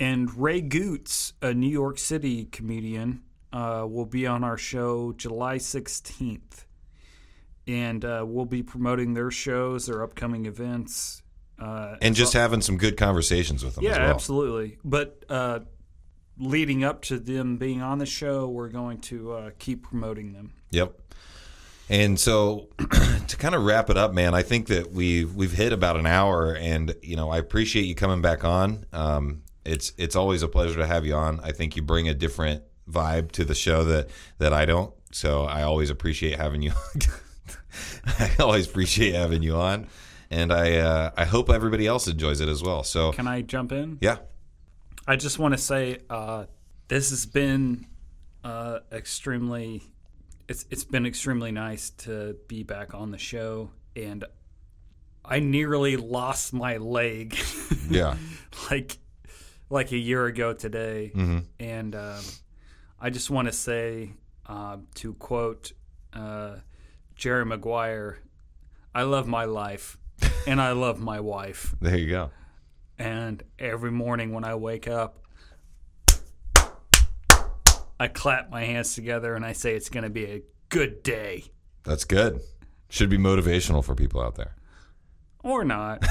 And 0.00 0.34
Ray 0.34 0.62
Goots, 0.62 1.34
a 1.42 1.52
New 1.52 1.68
York 1.68 1.98
City 1.98 2.46
comedian, 2.46 3.20
uh, 3.52 3.84
will 3.86 4.06
be 4.06 4.26
on 4.26 4.42
our 4.44 4.56
show 4.56 5.12
July 5.12 5.56
16th. 5.58 6.64
And 7.66 8.06
uh, 8.06 8.24
we'll 8.26 8.46
be 8.46 8.62
promoting 8.62 9.12
their 9.12 9.30
shows, 9.30 9.84
their 9.84 10.02
upcoming 10.02 10.46
events. 10.46 11.22
Uh, 11.58 11.96
and 12.00 12.14
just 12.14 12.32
having 12.34 12.60
some 12.60 12.76
good 12.76 12.96
conversations 12.96 13.64
with 13.64 13.74
them 13.74 13.84
yeah, 13.84 13.90
as 13.90 13.98
well. 13.98 14.10
absolutely. 14.10 14.78
But 14.84 15.24
uh, 15.28 15.60
leading 16.38 16.84
up 16.84 17.02
to 17.02 17.18
them 17.18 17.56
being 17.56 17.82
on 17.82 17.98
the 17.98 18.06
show, 18.06 18.48
we're 18.48 18.68
going 18.68 18.98
to 19.02 19.32
uh, 19.32 19.50
keep 19.58 19.84
promoting 19.84 20.32
them. 20.32 20.52
Yep. 20.70 20.94
And 21.88 22.20
so 22.20 22.68
to 23.28 23.36
kind 23.36 23.54
of 23.54 23.64
wrap 23.64 23.90
it 23.90 23.96
up, 23.96 24.12
man, 24.12 24.34
I 24.34 24.42
think 24.42 24.68
that 24.68 24.92
we 24.92 25.24
we've 25.24 25.52
hit 25.52 25.72
about 25.72 25.96
an 25.96 26.06
hour, 26.06 26.54
and 26.54 26.94
you 27.02 27.16
know 27.16 27.30
I 27.30 27.38
appreciate 27.38 27.84
you 27.84 27.94
coming 27.94 28.20
back 28.20 28.44
on. 28.44 28.84
Um, 28.92 29.42
it's 29.64 29.92
it's 29.96 30.14
always 30.14 30.42
a 30.42 30.48
pleasure 30.48 30.76
to 30.78 30.86
have 30.86 31.06
you 31.06 31.14
on. 31.14 31.40
I 31.42 31.52
think 31.52 31.76
you 31.76 31.82
bring 31.82 32.06
a 32.06 32.14
different 32.14 32.62
vibe 32.90 33.32
to 33.32 33.44
the 33.44 33.54
show 33.54 33.84
that 33.84 34.10
that 34.36 34.52
I 34.52 34.66
don't. 34.66 34.92
So 35.12 35.44
I 35.44 35.62
always 35.62 35.88
appreciate 35.88 36.36
having 36.36 36.60
you. 36.60 36.72
I 38.18 38.30
always 38.38 38.66
appreciate 38.66 39.14
having 39.14 39.42
you 39.42 39.56
on, 39.56 39.86
and 40.30 40.52
I 40.52 40.76
uh, 40.78 41.10
I 41.16 41.24
hope 41.24 41.50
everybody 41.50 41.86
else 41.86 42.06
enjoys 42.08 42.40
it 42.40 42.48
as 42.48 42.62
well. 42.62 42.82
So 42.84 43.12
Can 43.12 43.26
I 43.26 43.42
jump 43.42 43.72
in? 43.72 43.98
yeah, 44.00 44.18
I 45.06 45.16
just 45.16 45.38
want 45.38 45.54
to 45.54 45.58
say 45.58 45.98
uh, 46.10 46.44
this 46.88 47.10
has 47.10 47.26
been 47.26 47.86
uh, 48.44 48.80
extremely. 48.92 49.82
It's 50.48 50.64
it's 50.70 50.84
been 50.84 51.06
extremely 51.06 51.52
nice 51.52 51.90
to 52.04 52.36
be 52.48 52.62
back 52.62 52.94
on 52.94 53.10
the 53.10 53.18
show, 53.18 53.70
and 53.96 54.24
I 55.24 55.40
nearly 55.40 55.96
lost 55.96 56.52
my 56.54 56.78
leg, 56.78 57.36
yeah, 57.90 58.16
like 58.70 58.96
like 59.70 59.92
a 59.92 59.98
year 59.98 60.24
ago 60.26 60.54
today, 60.54 61.12
Mm-hmm. 61.14 61.38
and 61.60 61.94
um, 61.94 62.22
I 63.00 63.10
just 63.10 63.28
want 63.30 63.48
to 63.48 63.52
say 63.52 64.12
uh, 64.46 64.78
to 64.94 65.12
quote 65.14 65.72
uh, 66.14 66.56
Jerry 67.14 67.44
Maguire, 67.44 68.18
"I 68.94 69.02
love 69.02 69.26
my 69.28 69.44
life, 69.44 69.98
and 70.46 70.60
I 70.60 70.72
love 70.72 71.00
my 71.00 71.20
wife." 71.20 71.74
there 71.80 71.96
you 71.96 72.10
go. 72.10 72.30
And 72.98 73.42
every 73.58 73.92
morning 73.92 74.32
when 74.32 74.44
I 74.44 74.56
wake 74.56 74.88
up, 74.88 75.22
I 78.00 78.08
clap 78.08 78.50
my 78.50 78.64
hands 78.64 78.94
together 78.94 79.34
and 79.34 79.44
I 79.44 79.52
say 79.52 79.74
it's 79.74 79.88
going 79.88 80.04
to 80.04 80.10
be 80.10 80.24
a 80.24 80.42
good 80.68 81.02
day. 81.02 81.44
That's 81.84 82.04
good. 82.04 82.40
Should 82.88 83.10
be 83.10 83.18
motivational 83.18 83.84
for 83.84 83.94
people 83.94 84.20
out 84.20 84.36
there. 84.36 84.54
Or 85.42 85.64
not. 85.64 86.04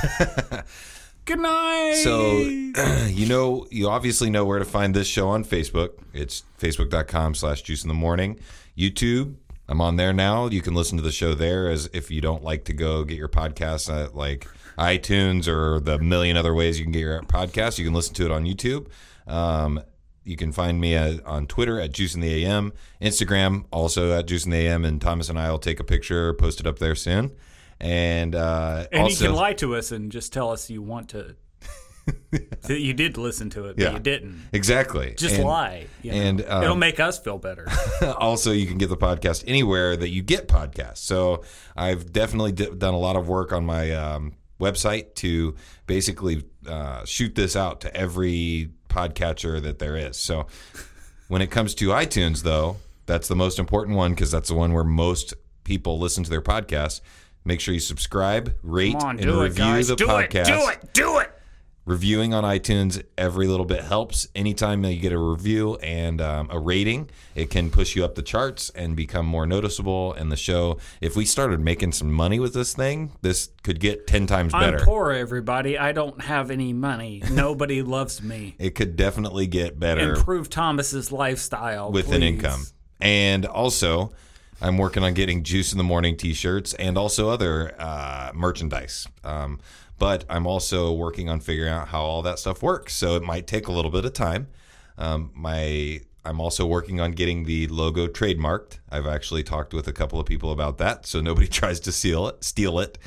good 1.25 1.39
night. 1.39 2.01
So, 2.03 2.37
you 3.07 3.27
know, 3.27 3.67
you 3.71 3.89
obviously 3.89 4.29
know 4.29 4.45
where 4.45 4.59
to 4.59 4.65
find 4.65 4.93
this 4.93 5.07
show 5.07 5.29
on 5.29 5.43
Facebook. 5.43 5.91
It's 6.13 6.43
facebook.com 6.59 7.35
slash 7.35 7.61
juice 7.61 7.83
in 7.83 7.87
the 7.87 7.93
morning. 7.93 8.39
YouTube, 8.77 9.35
I'm 9.69 9.81
on 9.81 9.97
there 9.97 10.13
now. 10.13 10.47
You 10.47 10.61
can 10.61 10.73
listen 10.73 10.97
to 10.97 11.03
the 11.03 11.11
show 11.11 11.33
there. 11.33 11.69
As 11.69 11.89
if 11.93 12.09
you 12.09 12.21
don't 12.21 12.43
like 12.43 12.65
to 12.65 12.73
go 12.73 13.03
get 13.03 13.17
your 13.17 13.27
podcast 13.27 13.93
at 13.93 14.15
like 14.15 14.47
iTunes 14.77 15.47
or 15.47 15.79
the 15.79 15.99
million 15.99 16.37
other 16.37 16.53
ways 16.53 16.79
you 16.79 16.85
can 16.85 16.91
get 16.93 16.99
your 16.99 17.21
podcast, 17.23 17.77
you 17.77 17.85
can 17.85 17.93
listen 17.93 18.13
to 18.15 18.25
it 18.25 18.31
on 18.31 18.45
YouTube. 18.45 18.87
Um, 19.27 19.81
you 20.23 20.35
can 20.35 20.51
find 20.51 20.79
me 20.79 20.93
at, 20.95 21.25
on 21.25 21.47
Twitter 21.47 21.79
at 21.79 21.91
Juice 21.93 22.13
in 22.13 22.21
the 22.21 22.45
AM, 22.45 22.73
Instagram 23.01 23.65
also 23.71 24.11
at 24.17 24.27
Juice 24.27 24.45
in 24.45 24.51
the 24.51 24.57
AM, 24.57 24.83
and 24.83 25.01
Thomas 25.01 25.29
and 25.29 25.39
I 25.39 25.49
will 25.49 25.59
take 25.59 25.79
a 25.79 25.85
picture, 25.85 26.33
post 26.33 26.59
it 26.59 26.67
up 26.67 26.79
there 26.79 26.95
soon. 26.95 27.31
And 27.79 28.35
uh, 28.35 28.87
And 28.91 29.03
also, 29.03 29.23
you 29.23 29.29
can 29.29 29.35
lie 29.37 29.53
to 29.53 29.75
us 29.75 29.91
and 29.91 30.11
just 30.11 30.33
tell 30.33 30.51
us 30.51 30.69
you 30.69 30.81
want 30.81 31.09
to. 31.09 31.35
That 32.31 32.79
you 32.79 32.93
did 32.93 33.17
listen 33.17 33.49
to 33.51 33.65
it, 33.67 33.75
but 33.77 33.83
Yeah. 33.83 33.93
you 33.93 33.99
didn't. 33.99 34.41
exactly 34.51 35.13
Just 35.17 35.35
And- 35.35 35.43
lie. 35.45 35.87
you 36.01 36.11
know? 36.11 36.17
and, 36.17 36.45
um, 36.47 36.63
it'll 36.63 36.75
make 36.75 36.99
us 36.99 37.17
feel 37.19 37.37
better. 37.37 37.67
also 38.17 38.51
you 38.51 38.65
can 38.67 38.77
get 38.77 38.89
the 38.89 38.97
podcast 38.97 39.43
anywhere 39.47 39.95
that 39.95 40.09
you 40.09 40.21
get 40.21 40.47
podcasts 40.47 40.97
so 40.97 41.43
i've 41.75 42.11
definitely 42.11 42.51
d- 42.51 42.69
done 42.77 42.93
a 42.93 42.99
lot 42.99 43.15
of 43.15 43.27
work 43.27 43.51
on 43.53 43.65
my 43.65 43.91
um, 43.91 44.33
website 44.59 45.15
to 45.15 45.55
basically 45.85 46.43
uh, 46.67 47.05
shoot 47.05 47.33
this 47.35 47.55
out 47.55 47.81
to 47.81 47.95
every 47.95 48.71
podcatcher 48.89 49.61
that 49.61 49.79
there 49.79 49.95
is 49.95 50.17
so 50.17 50.47
when 51.27 51.41
it 51.41 51.47
comes 51.51 51.73
to 51.75 51.89
itunes 51.89 52.43
though 52.43 52.77
that's 53.05 53.27
the 53.27 53.35
most 53.35 53.57
important 53.59 53.95
one 53.95 54.11
because 54.11 54.31
that's 54.31 54.49
the 54.49 54.55
one 54.55 54.73
where 54.73 54.83
most 54.83 55.33
people 55.63 55.97
listen 55.99 56.23
to 56.23 56.29
their 56.29 56.41
podcasts 56.41 57.01
make 57.45 57.61
sure 57.61 57.73
you 57.73 57.79
subscribe 57.79 58.53
rate 58.63 58.95
on, 58.95 59.19
and 59.19 59.29
it, 59.29 59.33
review 59.33 59.63
guys. 59.63 59.87
the 59.87 59.95
do 59.95 60.05
podcast 60.07 60.49
it. 60.49 60.49
Do 60.49 60.67
it. 60.69 60.93
Do 60.93 61.17
it. 61.19 61.26
Reviewing 61.87 62.33
on 62.33 62.43
iTunes 62.43 63.01
every 63.17 63.47
little 63.47 63.65
bit 63.65 63.81
helps. 63.81 64.27
Anytime 64.35 64.83
you 64.83 64.99
get 64.99 65.13
a 65.13 65.17
review 65.17 65.75
and 65.77 66.21
um, 66.21 66.49
a 66.51 66.59
rating, 66.59 67.09
it 67.33 67.49
can 67.49 67.71
push 67.71 67.95
you 67.95 68.03
up 68.03 68.15
the 68.15 68.21
charts 68.21 68.69
and 68.71 68.95
become 68.95 69.25
more 69.25 69.47
noticeable. 69.47 70.13
And 70.13 70.31
the 70.31 70.35
show, 70.35 70.77
if 71.01 71.15
we 71.15 71.25
started 71.25 71.61
making 71.61 71.93
some 71.93 72.11
money 72.11 72.39
with 72.39 72.53
this 72.53 72.73
thing, 72.73 73.13
this 73.21 73.49
could 73.63 73.79
get 73.79 74.05
ten 74.05 74.27
times 74.27 74.51
better. 74.51 74.79
I'm 74.79 74.85
poor, 74.85 75.11
everybody. 75.11 75.77
I 75.77 75.93
don't 75.93 76.21
have 76.21 76.51
any 76.51 76.73
money. 76.73 77.23
Nobody 77.31 77.81
loves 77.81 78.21
me. 78.21 78.55
It 78.59 78.75
could 78.75 78.97
definitely 78.97 79.47
get 79.47 79.79
better 79.79 80.15
Improve 80.15 80.49
Thomas's 80.49 81.11
lifestyle 81.11 81.91
with 81.91 82.11
an 82.11 82.21
income. 82.21 82.65
And 82.99 83.45
also, 83.45 84.11
I'm 84.59 84.77
working 84.77 85.03
on 85.03 85.13
getting 85.13 85.43
Juice 85.43 85.71
in 85.71 85.77
the 85.77 85.83
Morning 85.83 86.17
T-shirts 86.17 86.73
and 86.73 86.97
also 86.97 87.29
other 87.29 87.75
uh, 87.79 88.31
merchandise. 88.33 89.07
Um, 89.23 89.59
but 89.97 90.25
I'm 90.29 90.45
also 90.45 90.91
working 90.91 91.29
on 91.29 91.39
figuring 91.39 91.71
out 91.71 91.89
how 91.89 92.01
all 92.01 92.21
that 92.23 92.39
stuff 92.39 92.61
works. 92.61 92.93
So 92.93 93.15
it 93.15 93.23
might 93.23 93.47
take 93.47 93.67
a 93.67 93.71
little 93.71 93.91
bit 93.91 94.05
of 94.05 94.13
time. 94.13 94.47
Um, 94.97 95.31
my 95.33 96.01
I'm 96.27 96.41
also 96.41 96.65
working 96.65 96.99
on 96.99 97.11
getting 97.11 97.45
the 97.45 97.67
logo 97.67 98.07
trademarked. 98.07 98.79
I've 98.91 99.07
actually 99.07 99.43
talked 99.43 99.73
with 99.73 99.87
a 99.87 99.93
couple 99.93 100.19
of 100.19 100.25
people 100.25 100.51
about 100.51 100.77
that, 100.79 101.05
so 101.05 101.21
nobody 101.21 101.47
tries 101.59 101.79
to 101.81 101.91
steal 101.91 102.27
it. 102.27 102.43
Steal 102.43 102.79
it. 102.79 102.97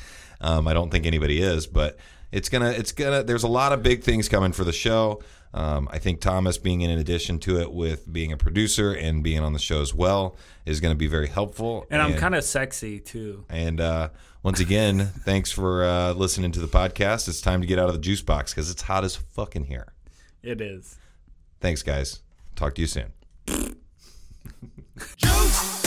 Um, 0.41 0.67
I 0.67 0.73
don't 0.73 0.89
think 0.89 1.05
anybody 1.05 1.39
is, 1.39 1.67
but 1.67 1.97
it's 2.31 2.49
gonna 2.49 2.71
it's 2.71 2.91
gonna. 2.91 3.23
There's 3.23 3.43
a 3.43 3.47
lot 3.47 3.73
of 3.73 3.83
big 3.83 4.03
things 4.03 4.27
coming 4.27 4.51
for 4.51 4.63
the 4.63 4.73
show. 4.73 5.21
Um, 5.53 5.89
I 5.91 5.97
think 5.99 6.21
Thomas 6.21 6.57
being 6.57 6.81
in 6.81 6.91
addition 6.91 7.39
to 7.39 7.59
it 7.59 7.73
with 7.73 8.11
being 8.11 8.31
a 8.31 8.37
producer 8.37 8.93
and 8.93 9.23
being 9.23 9.39
on 9.39 9.53
the 9.53 9.59
show 9.59 9.81
as 9.81 9.93
well 9.93 10.37
is 10.65 10.79
going 10.79 10.93
to 10.93 10.97
be 10.97 11.07
very 11.07 11.27
helpful. 11.27 11.85
And 11.89 12.01
I'm 12.01 12.15
kind 12.15 12.35
of 12.35 12.43
sexy 12.43 12.99
too. 12.99 13.45
And 13.49 13.81
uh, 13.81 14.09
once 14.43 14.59
again, 14.59 14.99
thanks 15.25 15.51
for 15.51 15.83
uh, 15.83 16.13
listening 16.13 16.51
to 16.53 16.59
the 16.59 16.67
podcast. 16.67 17.27
It's 17.27 17.41
time 17.41 17.61
to 17.61 17.67
get 17.67 17.79
out 17.79 17.89
of 17.89 17.93
the 17.93 18.01
juice 18.01 18.21
box 18.21 18.53
because 18.53 18.69
it's 18.71 18.83
hot 18.83 19.03
as 19.03 19.15
fucking 19.15 19.65
here. 19.65 19.93
It 20.41 20.61
is. 20.61 20.97
Thanks, 21.59 21.83
guys. 21.83 22.21
Talk 22.55 22.75
to 22.75 22.81
you 22.81 22.87
soon. 22.87 23.11
Juice 25.17 25.80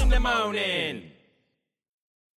in 0.00 0.10
the 0.10 0.20
morning. 0.20 1.13